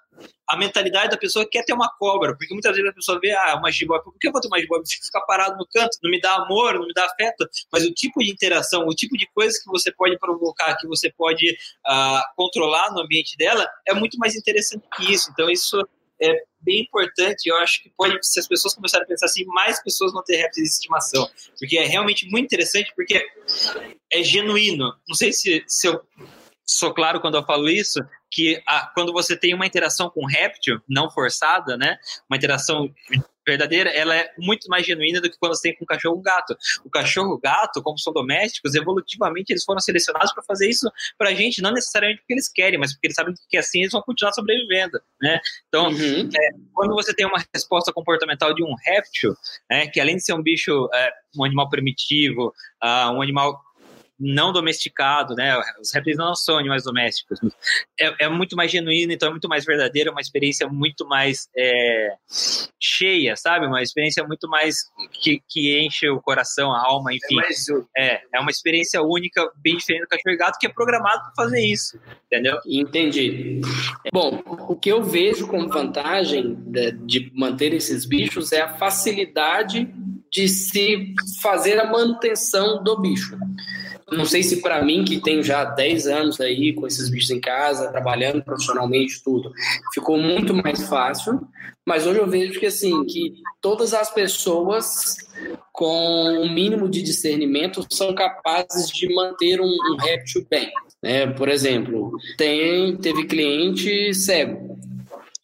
a, 0.48 0.56
mentalidade 0.56 1.10
da 1.10 1.16
pessoa 1.16 1.44
que 1.44 1.52
quer 1.52 1.64
ter 1.64 1.72
uma 1.72 1.88
cobra, 1.98 2.36
porque 2.36 2.52
muitas 2.52 2.74
vezes 2.74 2.90
a 2.90 2.94
pessoa 2.94 3.20
vê, 3.20 3.32
ah, 3.32 3.56
uma 3.56 3.70
jiboia, 3.70 4.02
por 4.02 4.12
que 4.18 4.28
eu 4.28 4.32
vou 4.32 4.40
ter 4.40 4.48
uma 4.48 4.60
jiboia? 4.60 4.82
Você 4.84 4.96
fica 5.04 5.20
parado 5.22 5.56
no 5.56 5.66
canto, 5.66 5.98
não 6.02 6.10
me 6.10 6.20
dá 6.20 6.34
amor, 6.36 6.74
não 6.74 6.86
me 6.86 6.92
dá 6.94 7.06
afeto, 7.06 7.48
mas 7.72 7.84
o 7.84 7.92
tipo 7.92 8.20
de 8.20 8.30
interação, 8.30 8.86
o 8.86 8.94
tipo 8.94 9.16
de 9.16 9.26
coisa 9.34 9.58
que 9.62 9.70
você 9.70 9.92
pode 9.92 10.18
provocar, 10.18 10.76
que 10.76 10.86
você 10.86 11.10
pode 11.10 11.50
uh, 11.86 12.20
controlar 12.36 12.92
no 12.92 13.00
ambiente 13.00 13.36
dela, 13.36 13.68
é 13.86 13.94
muito 13.94 14.18
mais 14.18 14.34
interessante 14.34 14.84
que 14.96 15.12
isso. 15.12 15.30
Então, 15.30 15.50
isso 15.50 15.76
é 16.20 16.44
bem 16.60 16.82
importante. 16.82 17.46
Eu 17.46 17.56
acho 17.58 17.82
que 17.82 17.90
pode, 17.90 18.18
se 18.22 18.40
as 18.40 18.48
pessoas 18.48 18.74
começarem 18.74 19.04
a 19.04 19.08
pensar 19.08 19.26
assim, 19.26 19.44
mais 19.46 19.82
pessoas 19.82 20.12
vão 20.12 20.22
ter 20.22 20.36
répteis 20.36 20.68
de 20.68 20.74
estimação. 20.74 21.28
Porque 21.58 21.78
é 21.78 21.84
realmente 21.84 22.28
muito 22.28 22.44
interessante, 22.44 22.92
porque 22.94 23.26
é 24.12 24.22
genuíno. 24.22 24.94
Não 25.08 25.14
sei 25.14 25.32
se, 25.32 25.64
se 25.66 25.86
eu 25.88 26.00
sou 26.66 26.92
claro 26.92 27.20
quando 27.20 27.36
eu 27.36 27.44
falo 27.44 27.68
isso, 27.68 28.00
que 28.30 28.60
a, 28.66 28.90
quando 28.94 29.12
você 29.12 29.36
tem 29.36 29.54
uma 29.54 29.66
interação 29.66 30.10
com 30.10 30.24
um 30.24 30.26
réptil, 30.26 30.80
não 30.88 31.10
forçada, 31.10 31.76
né? 31.76 31.96
Uma 32.28 32.36
interação 32.36 32.92
verdadeira, 33.46 33.88
ela 33.90 34.14
é 34.16 34.32
muito 34.36 34.68
mais 34.68 34.84
genuína 34.84 35.20
do 35.20 35.30
que 35.30 35.38
quando 35.38 35.54
você 35.54 35.68
tem 35.68 35.78
com 35.78 35.84
um 35.84 35.86
cachorro 35.86 36.14
ou 36.14 36.20
um 36.20 36.22
gato. 36.22 36.56
O 36.84 36.90
cachorro 36.90 37.34
o 37.34 37.38
gato, 37.38 37.80
como 37.80 37.96
são 37.96 38.12
domésticos, 38.12 38.74
evolutivamente 38.74 39.52
eles 39.52 39.64
foram 39.64 39.78
selecionados 39.78 40.32
para 40.32 40.42
fazer 40.42 40.68
isso 40.68 40.90
para 41.16 41.30
a 41.30 41.34
gente, 41.34 41.62
não 41.62 41.70
necessariamente 41.70 42.20
porque 42.20 42.34
eles 42.34 42.48
querem, 42.48 42.78
mas 42.78 42.92
porque 42.92 43.06
eles 43.06 43.14
sabem 43.14 43.34
que 43.48 43.56
assim 43.56 43.80
eles 43.80 43.92
vão 43.92 44.02
continuar 44.02 44.32
sobrevivendo, 44.32 45.00
né? 45.22 45.38
Então, 45.68 45.88
uhum. 45.90 46.28
é, 46.34 46.50
quando 46.74 46.94
você 46.94 47.14
tem 47.14 47.24
uma 47.24 47.42
resposta 47.54 47.92
comportamental 47.92 48.52
de 48.52 48.64
um 48.64 48.74
réptil, 48.84 49.34
né, 49.70 49.86
que 49.86 50.00
além 50.00 50.16
de 50.16 50.24
ser 50.24 50.32
um 50.32 50.42
bicho, 50.42 50.88
é, 50.92 51.12
um 51.38 51.44
animal 51.44 51.68
primitivo, 51.68 52.52
uh, 52.82 53.12
um 53.12 53.22
animal 53.22 53.62
não 54.18 54.52
domesticado, 54.52 55.34
né? 55.34 55.58
Os 55.80 55.92
répteis 55.92 56.16
não 56.16 56.34
são 56.34 56.58
animais 56.58 56.84
domésticos. 56.84 57.38
É, 57.98 58.24
é, 58.24 58.28
muito 58.28 58.56
mais 58.56 58.70
genuíno, 58.70 59.12
então 59.12 59.28
é 59.28 59.30
muito 59.30 59.48
mais 59.48 59.64
verdadeiro, 59.64 60.08
é 60.08 60.12
uma 60.12 60.20
experiência 60.20 60.66
muito 60.68 61.06
mais 61.06 61.48
é, 61.56 62.14
cheia, 62.80 63.36
sabe? 63.36 63.66
Uma 63.66 63.82
experiência 63.82 64.24
muito 64.24 64.48
mais 64.48 64.84
que, 65.12 65.42
que 65.48 65.78
enche 65.78 66.08
o 66.08 66.20
coração, 66.20 66.72
a 66.72 66.80
alma, 66.80 67.12
é 67.12 67.16
enfim. 67.16 67.36
É, 67.96 68.22
é, 68.34 68.40
uma 68.40 68.50
experiência 68.50 69.02
única, 69.02 69.50
bem 69.56 69.76
diferente 69.76 70.02
do 70.02 70.08
cachorro 70.08 70.34
e 70.34 70.36
gato, 70.36 70.58
que 70.58 70.66
é 70.66 70.70
programado 70.70 71.22
para 71.24 71.44
fazer 71.44 71.64
isso, 71.64 72.00
entendeu? 72.26 72.58
Entendi. 72.66 73.60
Bom, 74.12 74.42
o 74.46 74.76
que 74.76 74.90
eu 74.90 75.02
vejo 75.02 75.46
como 75.46 75.68
vantagem 75.68 76.54
de, 76.54 76.92
de 76.92 77.32
manter 77.34 77.74
esses 77.74 78.06
bichos 78.06 78.52
é 78.52 78.62
a 78.62 78.74
facilidade 78.76 79.88
de 80.30 80.48
se 80.48 81.14
fazer 81.40 81.78
a 81.80 81.90
manutenção 81.90 82.82
do 82.82 83.00
bicho. 83.00 83.38
Não 84.10 84.24
sei 84.24 84.42
se 84.42 84.62
para 84.62 84.84
mim, 84.84 85.04
que 85.04 85.20
tenho 85.20 85.42
já 85.42 85.64
10 85.64 86.06
anos 86.06 86.40
aí 86.40 86.72
com 86.72 86.86
esses 86.86 87.10
bichos 87.10 87.30
em 87.30 87.40
casa, 87.40 87.90
trabalhando 87.90 88.42
profissionalmente, 88.42 89.22
tudo, 89.22 89.52
ficou 89.92 90.16
muito 90.16 90.54
mais 90.54 90.88
fácil. 90.88 91.40
Mas 91.84 92.06
hoje 92.06 92.20
eu 92.20 92.26
vejo 92.26 92.58
que, 92.58 92.66
assim, 92.66 93.04
que 93.04 93.34
todas 93.60 93.94
as 93.94 94.12
pessoas 94.12 95.16
com 95.72 96.40
um 96.40 96.52
mínimo 96.52 96.88
de 96.88 97.02
discernimento 97.02 97.86
são 97.90 98.14
capazes 98.14 98.88
de 98.88 99.12
manter 99.14 99.60
um, 99.60 99.66
um 99.66 99.96
réptil 99.96 100.46
bem. 100.48 100.70
Né? 101.02 101.26
Por 101.26 101.48
exemplo, 101.48 102.12
tem, 102.36 102.96
teve 102.96 103.24
cliente 103.24 104.14
cego. 104.14 104.76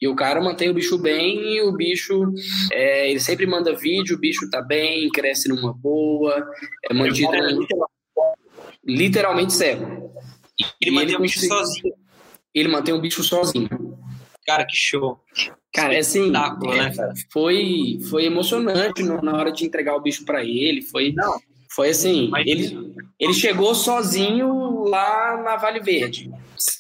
E 0.00 0.08
o 0.08 0.16
cara 0.16 0.40
mantém 0.40 0.68
o 0.68 0.74
bicho 0.74 0.98
bem 0.98 1.54
e 1.54 1.62
o 1.62 1.70
bicho, 1.70 2.32
é, 2.72 3.08
ele 3.08 3.20
sempre 3.20 3.46
manda 3.46 3.72
vídeo, 3.72 4.16
o 4.16 4.18
bicho 4.18 4.50
tá 4.50 4.60
bem, 4.60 5.08
cresce 5.10 5.48
numa 5.48 5.72
boa, 5.72 6.44
é 6.90 6.92
mantido 6.92 7.30
literalmente 8.84 9.52
cego. 9.52 10.12
Ele 10.80 10.90
e 10.90 10.94
mantém 10.94 11.08
ele 11.08 11.16
o 11.16 11.20
bicho 11.20 11.40
sozinho. 11.46 11.94
Ele 12.54 12.68
mantém 12.68 12.94
o 12.94 13.00
bicho 13.00 13.22
sozinho. 13.22 13.68
Cara, 14.46 14.66
que 14.66 14.76
show. 14.76 15.20
Cara, 15.72 15.94
é 15.94 15.98
assim, 16.00 16.30
né? 16.30 16.92
foi, 17.30 17.98
foi 18.10 18.24
emocionante 18.26 19.02
na 19.02 19.36
hora 19.36 19.50
de 19.50 19.64
entregar 19.64 19.96
o 19.96 20.02
bicho 20.02 20.24
para 20.24 20.44
ele. 20.44 20.82
Foi, 20.82 21.12
Não. 21.12 21.40
foi 21.70 21.90
assim, 21.90 22.30
ele, 22.44 22.94
ele 23.18 23.32
chegou 23.32 23.74
sozinho 23.74 24.84
lá 24.84 25.40
na 25.42 25.56
Vale 25.56 25.80
Verde. 25.80 26.30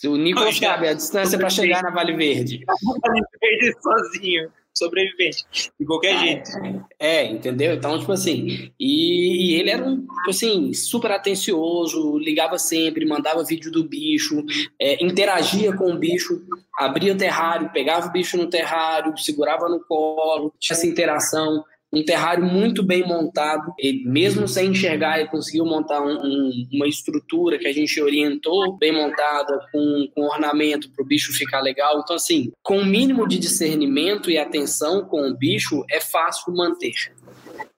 O 0.04 0.16
Nicolas 0.16 0.58
sabe 0.58 0.88
a 0.88 0.92
distância 0.92 1.38
para 1.38 1.48
chegar 1.48 1.82
na 1.82 1.90
Vale 1.90 2.14
Verde. 2.14 2.64
Vale 3.00 3.22
Verde 3.40 3.76
sozinho 3.80 4.50
sobrevivente, 4.74 5.44
de 5.78 5.86
qualquer 5.86 6.18
jeito. 6.18 6.50
É, 6.98 7.24
entendeu? 7.26 7.74
Então, 7.74 7.98
tipo 7.98 8.12
assim, 8.12 8.72
e, 8.78 9.52
e, 9.52 9.60
ele 9.60 9.70
era 9.70 9.84
um, 9.84 10.00
tipo 10.00 10.30
assim, 10.30 10.72
super 10.72 11.10
atencioso, 11.10 12.18
ligava 12.18 12.58
sempre, 12.58 13.06
mandava 13.06 13.44
vídeo 13.44 13.70
do 13.70 13.84
bicho, 13.84 14.44
é, 14.80 15.02
interagia 15.04 15.76
com 15.76 15.92
o 15.92 15.98
bicho, 15.98 16.42
abria 16.78 17.12
o 17.12 17.18
terrário, 17.18 17.70
pegava 17.72 18.08
o 18.08 18.12
bicho 18.12 18.36
no 18.36 18.48
terrário, 18.48 19.16
segurava 19.18 19.68
no 19.68 19.80
colo, 19.80 20.52
tinha 20.58 20.76
essa 20.76 20.86
interação 20.86 21.64
um 21.92 22.02
terrário 22.04 22.44
muito 22.44 22.82
bem 22.82 23.06
montado. 23.06 23.74
E 23.78 24.02
mesmo 24.08 24.48
sem 24.48 24.70
enxergar, 24.70 25.18
ele 25.18 25.28
conseguiu 25.28 25.64
montar 25.64 26.00
um, 26.00 26.14
um, 26.14 26.68
uma 26.72 26.88
estrutura 26.88 27.58
que 27.58 27.66
a 27.68 27.72
gente 27.72 28.00
orientou 28.00 28.76
bem 28.78 28.92
montada, 28.92 29.60
com, 29.70 30.08
com 30.14 30.22
ornamento 30.22 30.90
para 30.90 31.02
o 31.02 31.06
bicho 31.06 31.32
ficar 31.32 31.60
legal. 31.60 32.00
Então, 32.00 32.16
assim, 32.16 32.50
com 32.62 32.78
o 32.78 32.84
mínimo 32.84 33.28
de 33.28 33.38
discernimento 33.38 34.30
e 34.30 34.38
atenção 34.38 35.04
com 35.04 35.28
o 35.28 35.36
bicho, 35.36 35.84
é 35.90 36.00
fácil 36.00 36.54
manter. 36.54 36.94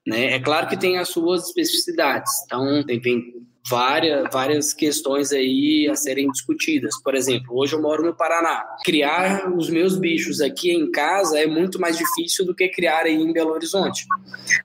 Né? 0.07 0.35
É 0.35 0.39
claro 0.39 0.69
que 0.69 0.77
tem 0.77 0.99
as 0.99 1.09
suas 1.09 1.49
especificidades. 1.49 2.31
Então, 2.45 2.85
tem, 2.85 3.01
tem 3.01 3.35
várias, 3.69 4.29
várias 4.33 4.73
questões 4.73 5.33
aí 5.33 5.89
a 5.91 5.95
serem 5.95 6.31
discutidas. 6.31 6.93
Por 7.03 7.15
exemplo, 7.15 7.57
hoje 7.57 7.75
eu 7.75 7.81
moro 7.81 8.05
no 8.05 8.15
Paraná. 8.15 8.65
Criar 8.85 9.51
os 9.53 9.71
meus 9.71 9.97
bichos 9.97 10.41
aqui 10.41 10.71
em 10.71 10.91
casa 10.91 11.39
é 11.39 11.47
muito 11.47 11.81
mais 11.81 11.97
difícil 11.97 12.45
do 12.45 12.55
que 12.55 12.69
criar 12.69 13.05
aí 13.05 13.15
em 13.15 13.33
Belo 13.33 13.53
Horizonte. 13.53 14.05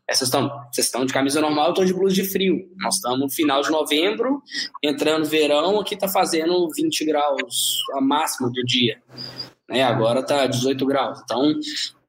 Essas 0.07 0.27
estão, 0.27 0.49
vocês 0.71 0.87
estão 0.87 1.05
de 1.05 1.13
camisa 1.13 1.39
normal, 1.41 1.67
eu 1.67 1.69
estou 1.71 1.85
de 1.85 1.93
blusa 1.93 2.15
de 2.15 2.23
frio. 2.23 2.69
Nós 2.77 2.95
estamos 2.95 3.19
no 3.19 3.29
final 3.29 3.61
de 3.61 3.71
novembro, 3.71 4.41
entrando 4.83 5.25
verão, 5.25 5.79
aqui 5.79 5.95
está 5.95 6.07
fazendo 6.07 6.67
20 6.75 7.05
graus 7.05 7.81
a 7.95 8.01
máximo 8.01 8.51
do 8.51 8.63
dia. 8.63 9.01
Né? 9.69 9.83
Agora 9.83 10.19
está 10.19 10.47
18 10.47 10.85
graus. 10.85 11.21
Então, 11.23 11.53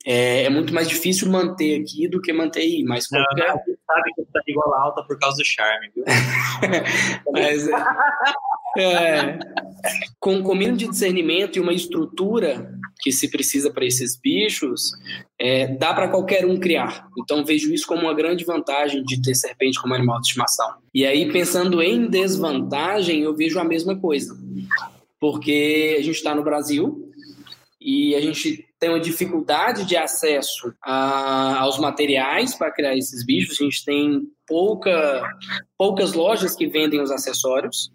é, 0.07 0.45
é, 0.45 0.51
muito 0.51 0.73
mais 0.73 0.89
difícil 0.89 1.31
manter 1.31 1.81
aqui 1.81 2.09
do 2.09 2.21
que 2.21 2.33
manter 2.33 2.61
aí. 2.61 2.83
Mas 2.85 3.07
qualquer... 3.07 3.49
não, 3.49 3.55
não, 3.55 3.63
sabe 3.87 4.15
que 4.15 4.25
tá 4.33 4.41
igual 4.47 4.75
alta 4.75 5.03
por 5.05 5.19
causa 5.19 5.37
do 5.37 5.45
charme, 5.45 5.91
viu? 5.95 6.05
mas, 7.33 7.69
é, 8.79 8.83
é, 8.83 9.39
com, 10.19 10.43
com 10.43 10.55
mínimo 10.55 10.77
de 10.77 10.89
discernimento 10.89 11.57
e 11.57 11.61
uma 11.61 11.73
estrutura 11.73 12.73
que 13.01 13.13
se 13.13 13.31
precisa 13.31 13.71
para 13.71 13.85
esses 13.85 14.19
bichos, 14.19 14.93
é, 15.39 15.67
dá 15.67 15.93
para 15.93 16.09
qualquer 16.09 16.47
um 16.47 16.59
criar. 16.59 17.07
Então 17.19 17.45
vejo 17.45 17.73
isso 17.73 17.87
como 17.87 18.03
uma 18.03 18.15
grande 18.15 18.45
vantagem 18.45 19.03
de 19.05 19.21
ter 19.21 19.35
serpente 19.35 19.81
como 19.81 19.95
animal 19.95 20.21
de 20.21 20.29
estimação. 20.29 20.75
E 20.95 21.05
aí, 21.05 21.31
pensando 21.31 21.83
em 21.83 22.09
desvantagem, 22.09 23.23
eu 23.23 23.35
vejo 23.35 23.59
a 23.59 23.65
mesma 23.65 23.99
coisa. 23.99 24.35
Porque 25.19 25.97
a 25.99 26.03
gente 26.03 26.17
está 26.17 26.35
no 26.35 26.43
Brasil, 26.43 27.11
e 27.81 28.15
a 28.15 28.21
gente 28.21 28.67
tem 28.81 28.89
uma 28.89 28.99
dificuldade 28.99 29.85
de 29.85 29.95
acesso 29.95 30.75
a, 30.83 31.61
aos 31.61 31.79
materiais 31.79 32.55
para 32.55 32.73
criar 32.73 32.97
esses 32.97 33.25
bichos. 33.25 33.61
A 33.61 33.65
gente 33.65 33.85
tem 33.85 34.23
pouca, 34.47 35.23
poucas 35.77 36.15
lojas 36.15 36.57
que 36.57 36.67
vendem 36.67 37.01
os 37.03 37.11
acessórios. 37.11 37.93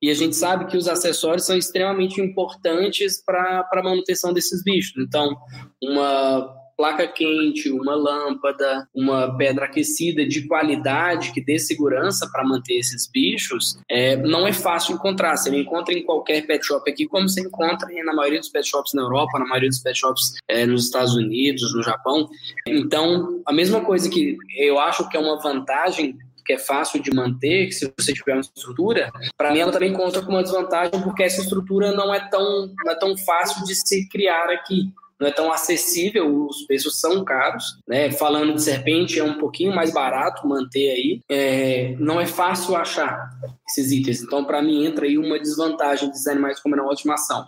E 0.00 0.10
a 0.10 0.14
gente 0.14 0.36
sabe 0.36 0.66
que 0.66 0.76
os 0.76 0.86
acessórios 0.86 1.44
são 1.44 1.56
extremamente 1.56 2.20
importantes 2.20 3.22
para 3.24 3.68
a 3.70 3.82
manutenção 3.82 4.32
desses 4.32 4.62
bichos. 4.62 4.94
Então, 4.96 5.36
uma 5.82 6.61
placa 6.82 7.06
quente, 7.06 7.70
uma 7.70 7.94
lâmpada, 7.94 8.88
uma 8.92 9.36
pedra 9.36 9.66
aquecida 9.66 10.26
de 10.26 10.48
qualidade 10.48 11.30
que 11.30 11.40
dê 11.40 11.56
segurança 11.56 12.28
para 12.32 12.42
manter 12.42 12.74
esses 12.74 13.08
bichos, 13.08 13.78
é, 13.88 14.16
não 14.16 14.48
é 14.48 14.52
fácil 14.52 14.96
encontrar. 14.96 15.36
Você 15.36 15.56
encontra 15.56 15.94
em 15.94 16.02
qualquer 16.02 16.44
pet 16.44 16.66
shop 16.66 16.90
aqui, 16.90 17.06
como 17.06 17.28
você 17.28 17.40
encontra 17.42 17.88
na 18.04 18.12
maioria 18.12 18.40
dos 18.40 18.48
pet 18.48 18.68
shops 18.68 18.94
na 18.94 19.02
Europa, 19.02 19.38
na 19.38 19.46
maioria 19.46 19.68
dos 19.68 19.78
pet 19.78 19.96
shops 19.96 20.32
é, 20.48 20.66
nos 20.66 20.86
Estados 20.86 21.14
Unidos, 21.14 21.72
no 21.72 21.84
Japão. 21.84 22.28
Então, 22.66 23.40
a 23.46 23.52
mesma 23.52 23.80
coisa 23.82 24.10
que 24.10 24.36
eu 24.56 24.80
acho 24.80 25.08
que 25.08 25.16
é 25.16 25.20
uma 25.20 25.40
vantagem 25.40 26.18
que 26.44 26.54
é 26.54 26.58
fácil 26.58 27.00
de 27.00 27.14
manter, 27.14 27.70
se 27.70 27.92
você 27.96 28.12
tiver 28.12 28.32
uma 28.32 28.40
estrutura, 28.40 29.12
para 29.36 29.52
mim 29.52 29.60
ela 29.60 29.70
também 29.70 29.92
conta 29.92 30.20
com 30.20 30.32
uma 30.32 30.42
desvantagem 30.42 31.00
porque 31.00 31.22
essa 31.22 31.42
estrutura 31.42 31.92
não 31.92 32.12
é 32.12 32.18
tão, 32.28 32.74
não 32.84 32.92
é 32.92 32.96
tão 32.96 33.16
fácil 33.16 33.64
de 33.64 33.76
se 33.76 34.08
criar 34.08 34.50
aqui 34.50 34.92
não 35.22 35.28
é 35.28 35.32
tão 35.32 35.52
acessível, 35.52 36.46
os 36.46 36.62
preços 36.66 36.98
são 36.98 37.24
caros, 37.24 37.78
né? 37.86 38.10
Falando 38.10 38.54
de 38.54 38.62
serpente, 38.62 39.20
é 39.20 39.24
um 39.24 39.38
pouquinho 39.38 39.72
mais 39.72 39.92
barato 39.92 40.46
manter 40.48 40.90
aí. 40.90 41.20
É, 41.28 41.94
não 42.00 42.20
é 42.20 42.26
fácil 42.26 42.74
achar 42.74 43.30
esses 43.68 43.92
itens. 43.92 44.20
Então, 44.20 44.44
para 44.44 44.60
mim, 44.60 44.84
entra 44.84 45.06
aí 45.06 45.16
uma 45.16 45.38
desvantagem 45.38 46.10
dos 46.10 46.26
animais 46.26 46.58
como 46.58 46.74
menor 46.74 46.92
estimação. 46.92 47.46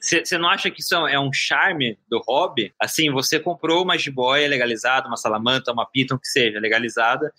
Você 0.00 0.38
não 0.38 0.48
acha 0.48 0.70
que 0.70 0.80
isso 0.80 0.94
é 0.94 1.20
um 1.20 1.32
charme 1.32 1.98
do 2.08 2.18
hobby? 2.26 2.72
Assim, 2.80 3.10
você 3.10 3.38
comprou 3.38 3.82
uma 3.82 3.98
jiboia 3.98 4.48
legalizada, 4.48 5.06
uma 5.06 5.18
salamanta, 5.18 5.72
uma 5.72 5.84
piton, 5.84 6.18
que 6.18 6.26
seja, 6.26 6.58
legalizada, 6.58 7.32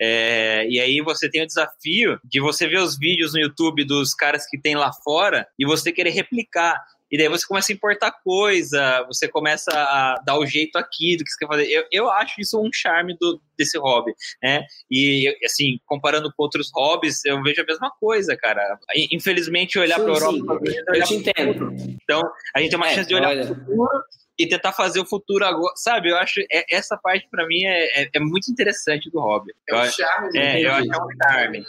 é, 0.00 0.66
e 0.68 0.80
aí 0.80 1.00
você 1.00 1.30
tem 1.30 1.42
o 1.42 1.46
desafio 1.46 2.18
de 2.24 2.40
você 2.40 2.66
ver 2.66 2.78
os 2.78 2.98
vídeos 2.98 3.34
no 3.34 3.40
YouTube 3.40 3.84
dos 3.84 4.14
caras 4.14 4.46
que 4.46 4.58
tem 4.58 4.74
lá 4.74 4.92
fora 4.92 5.46
e 5.58 5.64
você 5.64 5.92
querer 5.92 6.10
replicar. 6.10 6.82
E 7.10 7.18
daí 7.18 7.28
você 7.28 7.46
começa 7.46 7.72
a 7.72 7.74
importar 7.74 8.12
coisa, 8.22 9.04
você 9.06 9.26
começa 9.28 9.70
a 9.72 10.14
dar 10.24 10.38
o 10.38 10.46
jeito 10.46 10.76
aqui 10.76 11.16
do 11.16 11.24
que 11.24 11.30
você 11.30 11.38
quer 11.38 11.46
fazer. 11.46 11.66
Eu, 11.66 11.84
eu 11.90 12.10
acho 12.10 12.40
isso 12.40 12.60
um 12.60 12.70
charme 12.72 13.16
do, 13.18 13.40
desse 13.58 13.78
hobby, 13.78 14.14
né? 14.42 14.64
E, 14.90 15.36
assim, 15.44 15.78
comparando 15.86 16.32
com 16.32 16.42
outros 16.42 16.70
hobbies, 16.74 17.24
eu 17.24 17.42
vejo 17.42 17.62
a 17.62 17.64
mesma 17.64 17.90
coisa, 17.98 18.36
cara. 18.36 18.78
Infelizmente, 19.10 19.78
olhar 19.78 19.98
para 19.98 20.12
a 20.12 20.14
Europa... 20.14 20.60
Sim, 20.66 20.76
eu 20.88 21.04
te 21.04 21.14
entendo. 21.14 21.74
Então, 22.02 22.22
a 22.54 22.60
gente 22.60 22.70
tem 22.70 22.78
uma 22.78 22.88
é, 22.88 22.94
chance 22.94 23.08
de 23.08 23.14
olhar 23.14 23.34
para 23.34 23.52
o 23.52 23.54
futuro 23.54 24.04
e 24.38 24.48
tentar 24.48 24.72
fazer 24.72 25.00
o 25.00 25.04
futuro 25.04 25.44
agora, 25.44 25.72
sabe? 25.76 26.10
Eu 26.10 26.16
acho 26.16 26.40
é, 26.50 26.64
essa 26.70 26.96
parte 26.96 27.28
para 27.30 27.46
mim 27.46 27.64
é, 27.64 28.02
é, 28.02 28.10
é, 28.14 28.20
muito 28.20 28.50
interessante 28.50 29.10
do 29.10 29.20
hobby. 29.20 29.52
É 29.68 29.76
um 29.76 29.84
charme. 29.84 30.38
É, 30.38 30.64
eu 30.64 30.72
acho 30.72 30.88
que 30.88 30.94
é 30.94 30.98
um 30.98 31.08
charme. 31.22 31.66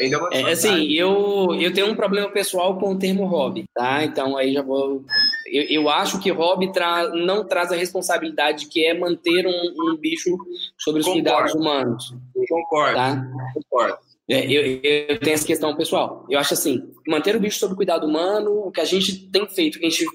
É, 0.00 0.52
assim, 0.52 0.90
eu, 0.92 1.54
eu 1.60 1.72
tenho 1.72 1.90
um 1.90 1.94
problema 1.94 2.28
pessoal 2.30 2.78
com 2.78 2.92
o 2.92 2.98
termo 2.98 3.24
hobby, 3.26 3.64
tá? 3.74 4.04
Então 4.04 4.36
aí 4.36 4.52
já 4.52 4.62
vou. 4.62 5.04
Eu, 5.46 5.62
eu 5.64 5.88
acho 5.88 6.18
que 6.18 6.30
hobby 6.30 6.72
tra... 6.72 7.08
não 7.10 7.46
traz 7.46 7.70
a 7.70 7.76
responsabilidade 7.76 8.66
que 8.66 8.84
é 8.84 8.98
manter 8.98 9.46
um, 9.46 9.92
um 9.92 9.96
bicho 9.96 10.36
sobre 10.78 11.02
os 11.02 11.06
Concordo. 11.06 11.30
cuidados 11.30 11.54
humanos. 11.54 12.14
Concordo. 12.48 12.94
Tá? 12.94 13.26
Concordo. 13.54 13.98
É, 14.28 14.46
eu, 14.46 14.80
eu, 14.82 15.18
tenho 15.18 15.34
essa 15.34 15.46
questão 15.46 15.76
pessoal. 15.76 16.26
Eu 16.30 16.38
acho 16.38 16.54
assim, 16.54 16.90
manter 17.06 17.36
o 17.36 17.40
bicho 17.40 17.58
sob 17.58 17.74
cuidado 17.74 18.06
humano, 18.06 18.66
o 18.66 18.70
que 18.70 18.80
a 18.80 18.84
gente 18.84 19.28
tem 19.30 19.46
feito, 19.46 19.78
que 19.78 19.86
a 19.86 19.90
gente 19.90 20.06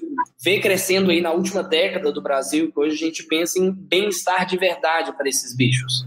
vê 0.42 0.58
crescendo 0.60 1.10
aí 1.10 1.20
na 1.20 1.30
última 1.30 1.62
década 1.62 2.10
do 2.10 2.22
Brasil, 2.22 2.72
que 2.72 2.80
hoje 2.80 2.96
a 2.96 3.06
gente 3.06 3.22
pensa 3.24 3.58
em 3.58 3.70
bem-estar 3.70 4.46
de 4.46 4.56
verdade 4.56 5.12
para 5.12 5.28
esses 5.28 5.54
bichos. 5.54 6.06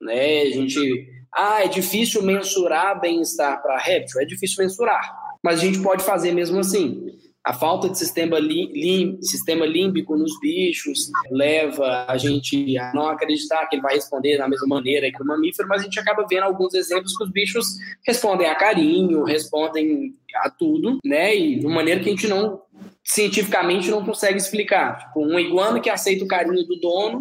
Né? 0.00 0.42
A 0.42 0.50
gente, 0.50 1.08
ah, 1.34 1.62
é 1.62 1.68
difícil 1.68 2.22
mensurar 2.22 3.00
bem-estar 3.00 3.62
para 3.62 3.78
réptil, 3.78 4.20
é 4.20 4.24
difícil 4.24 4.62
mensurar, 4.62 5.12
mas 5.42 5.60
a 5.60 5.64
gente 5.64 5.80
pode 5.80 6.02
fazer 6.02 6.32
mesmo 6.32 6.58
assim. 6.58 7.18
A 7.42 7.54
falta 7.54 7.88
de 7.88 7.96
sistema, 7.96 8.38
lim, 8.38 9.18
sistema 9.22 9.64
límbico 9.64 10.14
nos 10.14 10.38
bichos 10.40 11.10
leva 11.30 12.04
a 12.06 12.18
gente 12.18 12.76
a 12.76 12.92
não 12.92 13.08
acreditar 13.08 13.66
que 13.66 13.76
ele 13.76 13.82
vai 13.82 13.94
responder 13.94 14.36
da 14.36 14.46
mesma 14.46 14.66
maneira 14.66 15.10
que 15.10 15.22
o 15.22 15.26
mamífero, 15.26 15.66
mas 15.66 15.80
a 15.80 15.84
gente 15.84 15.98
acaba 15.98 16.26
vendo 16.28 16.42
alguns 16.42 16.74
exemplos 16.74 17.16
que 17.16 17.24
os 17.24 17.30
bichos 17.30 17.66
respondem 18.06 18.46
a 18.46 18.54
carinho, 18.54 19.24
respondem 19.24 20.14
a 20.36 20.50
tudo, 20.50 20.98
né? 21.04 21.36
E 21.36 21.58
de 21.58 21.66
uma 21.66 21.76
maneira 21.76 22.00
que 22.00 22.08
a 22.08 22.12
gente 22.12 22.28
não 22.28 22.60
cientificamente 23.04 23.90
não 23.90 24.04
consegue 24.04 24.38
explicar. 24.38 24.98
Tipo, 24.98 25.24
um 25.24 25.38
iguana 25.38 25.80
que 25.80 25.90
aceita 25.90 26.24
o 26.24 26.28
carinho 26.28 26.64
do 26.64 26.78
dono 26.78 27.20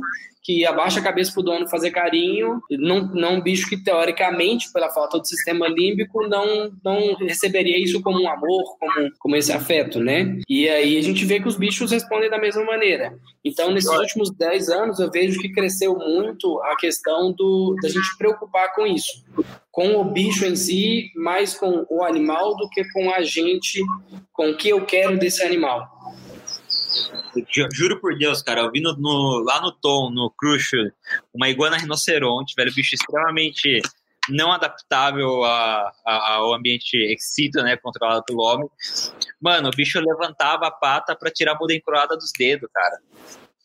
que 0.50 0.66
abaixa 0.66 1.00
a 1.00 1.04
cabeça 1.04 1.32
pro 1.32 1.44
dono 1.44 1.70
fazer 1.70 1.92
carinho, 1.92 2.60
não, 2.72 3.06
não 3.14 3.36
um 3.36 3.42
bicho 3.42 3.70
que 3.70 3.78
teoricamente, 3.78 4.74
pela 4.74 4.90
falta 4.90 5.20
de 5.20 5.28
sistema 5.28 5.68
límbico, 5.68 6.28
não, 6.28 6.72
não 6.84 7.14
receberia 7.18 7.78
isso 7.78 8.02
como 8.02 8.20
um 8.20 8.28
amor, 8.28 8.64
como, 8.80 9.12
como 9.20 9.36
esse 9.36 9.52
afeto, 9.52 10.00
né? 10.00 10.40
E 10.50 10.68
aí 10.68 10.98
a 10.98 11.02
gente 11.04 11.24
vê 11.24 11.40
que 11.40 11.48
os 11.48 11.56
bichos 11.56 11.92
respondem 11.92 12.32
da 12.32 12.40
mesma 12.40 12.64
maneira. 12.64 13.16
Então, 13.46 13.72
nesses 13.72 13.92
últimos 13.92 14.32
10 14.32 14.70
anos, 14.70 15.00
eu 15.00 15.12
vejo 15.12 15.40
que 15.40 15.52
cresceu 15.52 15.96
muito 15.96 16.60
a 16.64 16.76
questão 16.76 17.32
do, 17.32 17.76
da 17.82 17.88
gente 17.88 18.18
preocupar 18.18 18.74
com 18.74 18.88
isso. 18.88 19.24
Com 19.72 19.96
o 19.96 20.04
bicho 20.04 20.46
em 20.46 20.56
si, 20.56 21.12
mais 21.16 21.54
com 21.54 21.86
o 21.90 22.04
animal 22.04 22.56
do 22.58 22.70
que 22.70 22.84
com 22.92 23.12
a 23.14 23.22
gente, 23.22 23.82
com 24.34 24.50
o 24.52 24.58
que 24.58 24.70
eu 24.70 24.86
quero 24.86 25.18
desse 25.18 25.44
animal. 25.44 25.88
Juro 27.72 28.00
por 28.02 28.18
Deus, 28.18 28.42
cara, 28.42 28.62
eu 28.62 28.72
vi 28.72 28.82
no, 28.82 28.94
no, 28.98 29.40
lá 29.40 29.62
no 29.62 29.72
Tom, 29.72 30.10
no 30.10 30.32
Crucial, 30.32 30.86
uma 31.34 31.48
iguana 31.48 31.78
rinoceronte, 31.78 32.54
velho, 32.58 32.74
bicho 32.74 32.96
extremamente 32.96 33.82
não 34.30 34.52
adaptável 34.52 35.44
a, 35.44 35.92
a, 36.06 36.34
ao 36.36 36.54
ambiente 36.54 36.96
excito, 36.98 37.62
né, 37.62 37.78
controlado 37.78 38.24
pelo 38.24 38.42
homem. 38.42 38.70
Mano, 39.42 39.70
o 39.70 39.76
bicho 39.76 40.00
levantava 40.00 40.68
a 40.68 40.72
pata 40.72 41.16
para 41.16 41.32
tirar 41.32 41.54
a 41.54 41.58
muda 41.60 41.74
encroada 41.74 42.16
dos 42.16 42.32
dedos, 42.38 42.70
cara. 42.74 43.00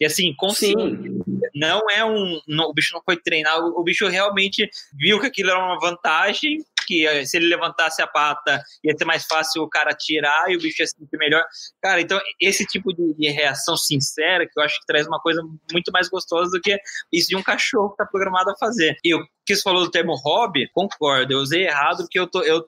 E 0.01 0.05
assim, 0.05 0.35
consciente. 0.35 1.11
Não 1.55 1.81
é 1.91 2.05
um. 2.05 2.41
Não, 2.49 2.67
o 2.71 2.75
bicho 2.75 2.93
não 2.93 3.03
foi 3.05 3.17
treinado, 3.17 3.67
o 3.77 3.83
bicho 3.85 4.07
realmente 4.09 4.69
viu 4.93 5.21
que 5.21 5.27
aquilo 5.27 5.51
era 5.51 5.59
uma 5.59 5.79
vantagem 5.79 6.59
que 6.87 7.07
eh, 7.07 7.25
se 7.25 7.37
ele 7.37 7.47
levantasse 7.47 8.03
a 8.03 8.07
pata 8.07 8.63
ia 8.83 8.97
ser 8.97 9.05
mais 9.05 9.25
fácil 9.25 9.63
o 9.63 9.69
cara 9.69 9.95
tirar 9.95 10.51
e 10.51 10.57
o 10.57 10.61
bicho 10.61 10.83
ia 10.83 10.87
se 10.87 10.97
sentir 10.97 11.17
melhor. 11.17 11.45
Cara, 11.83 12.01
então 12.01 12.21
esse 12.41 12.65
tipo 12.67 12.93
de, 12.93 13.15
de, 13.15 13.29
reação 13.31 13.77
sincera 13.77 14.47
que 14.47 14.59
eu 14.59 14.63
acho 14.63 14.79
que 14.81 14.87
traz 14.87 15.07
uma 15.07 15.21
coisa 15.21 15.43
muito 15.73 15.91
mais 15.93 16.09
gostosa 16.09 16.51
do 16.51 16.61
que 16.61 16.79
isso 17.13 17.29
de 17.29 17.37
um 17.37 17.43
cachorro 17.43 17.91
que 17.91 17.97
tá 17.97 18.07
programado 18.07 18.51
a 18.51 18.57
fazer. 18.57 18.97
E 19.03 19.15
o 19.15 19.25
que 19.47 19.57
você 19.57 19.63
falou 19.63 19.85
do 19.85 19.91
termo 19.91 20.15
hobby, 20.15 20.69
concordo, 20.73 21.33
eu 21.33 21.39
usei 21.39 21.67
errado 21.67 21.99
porque 21.99 22.19
eu 22.19 22.27
tô, 22.27 22.43
eu 22.43 22.65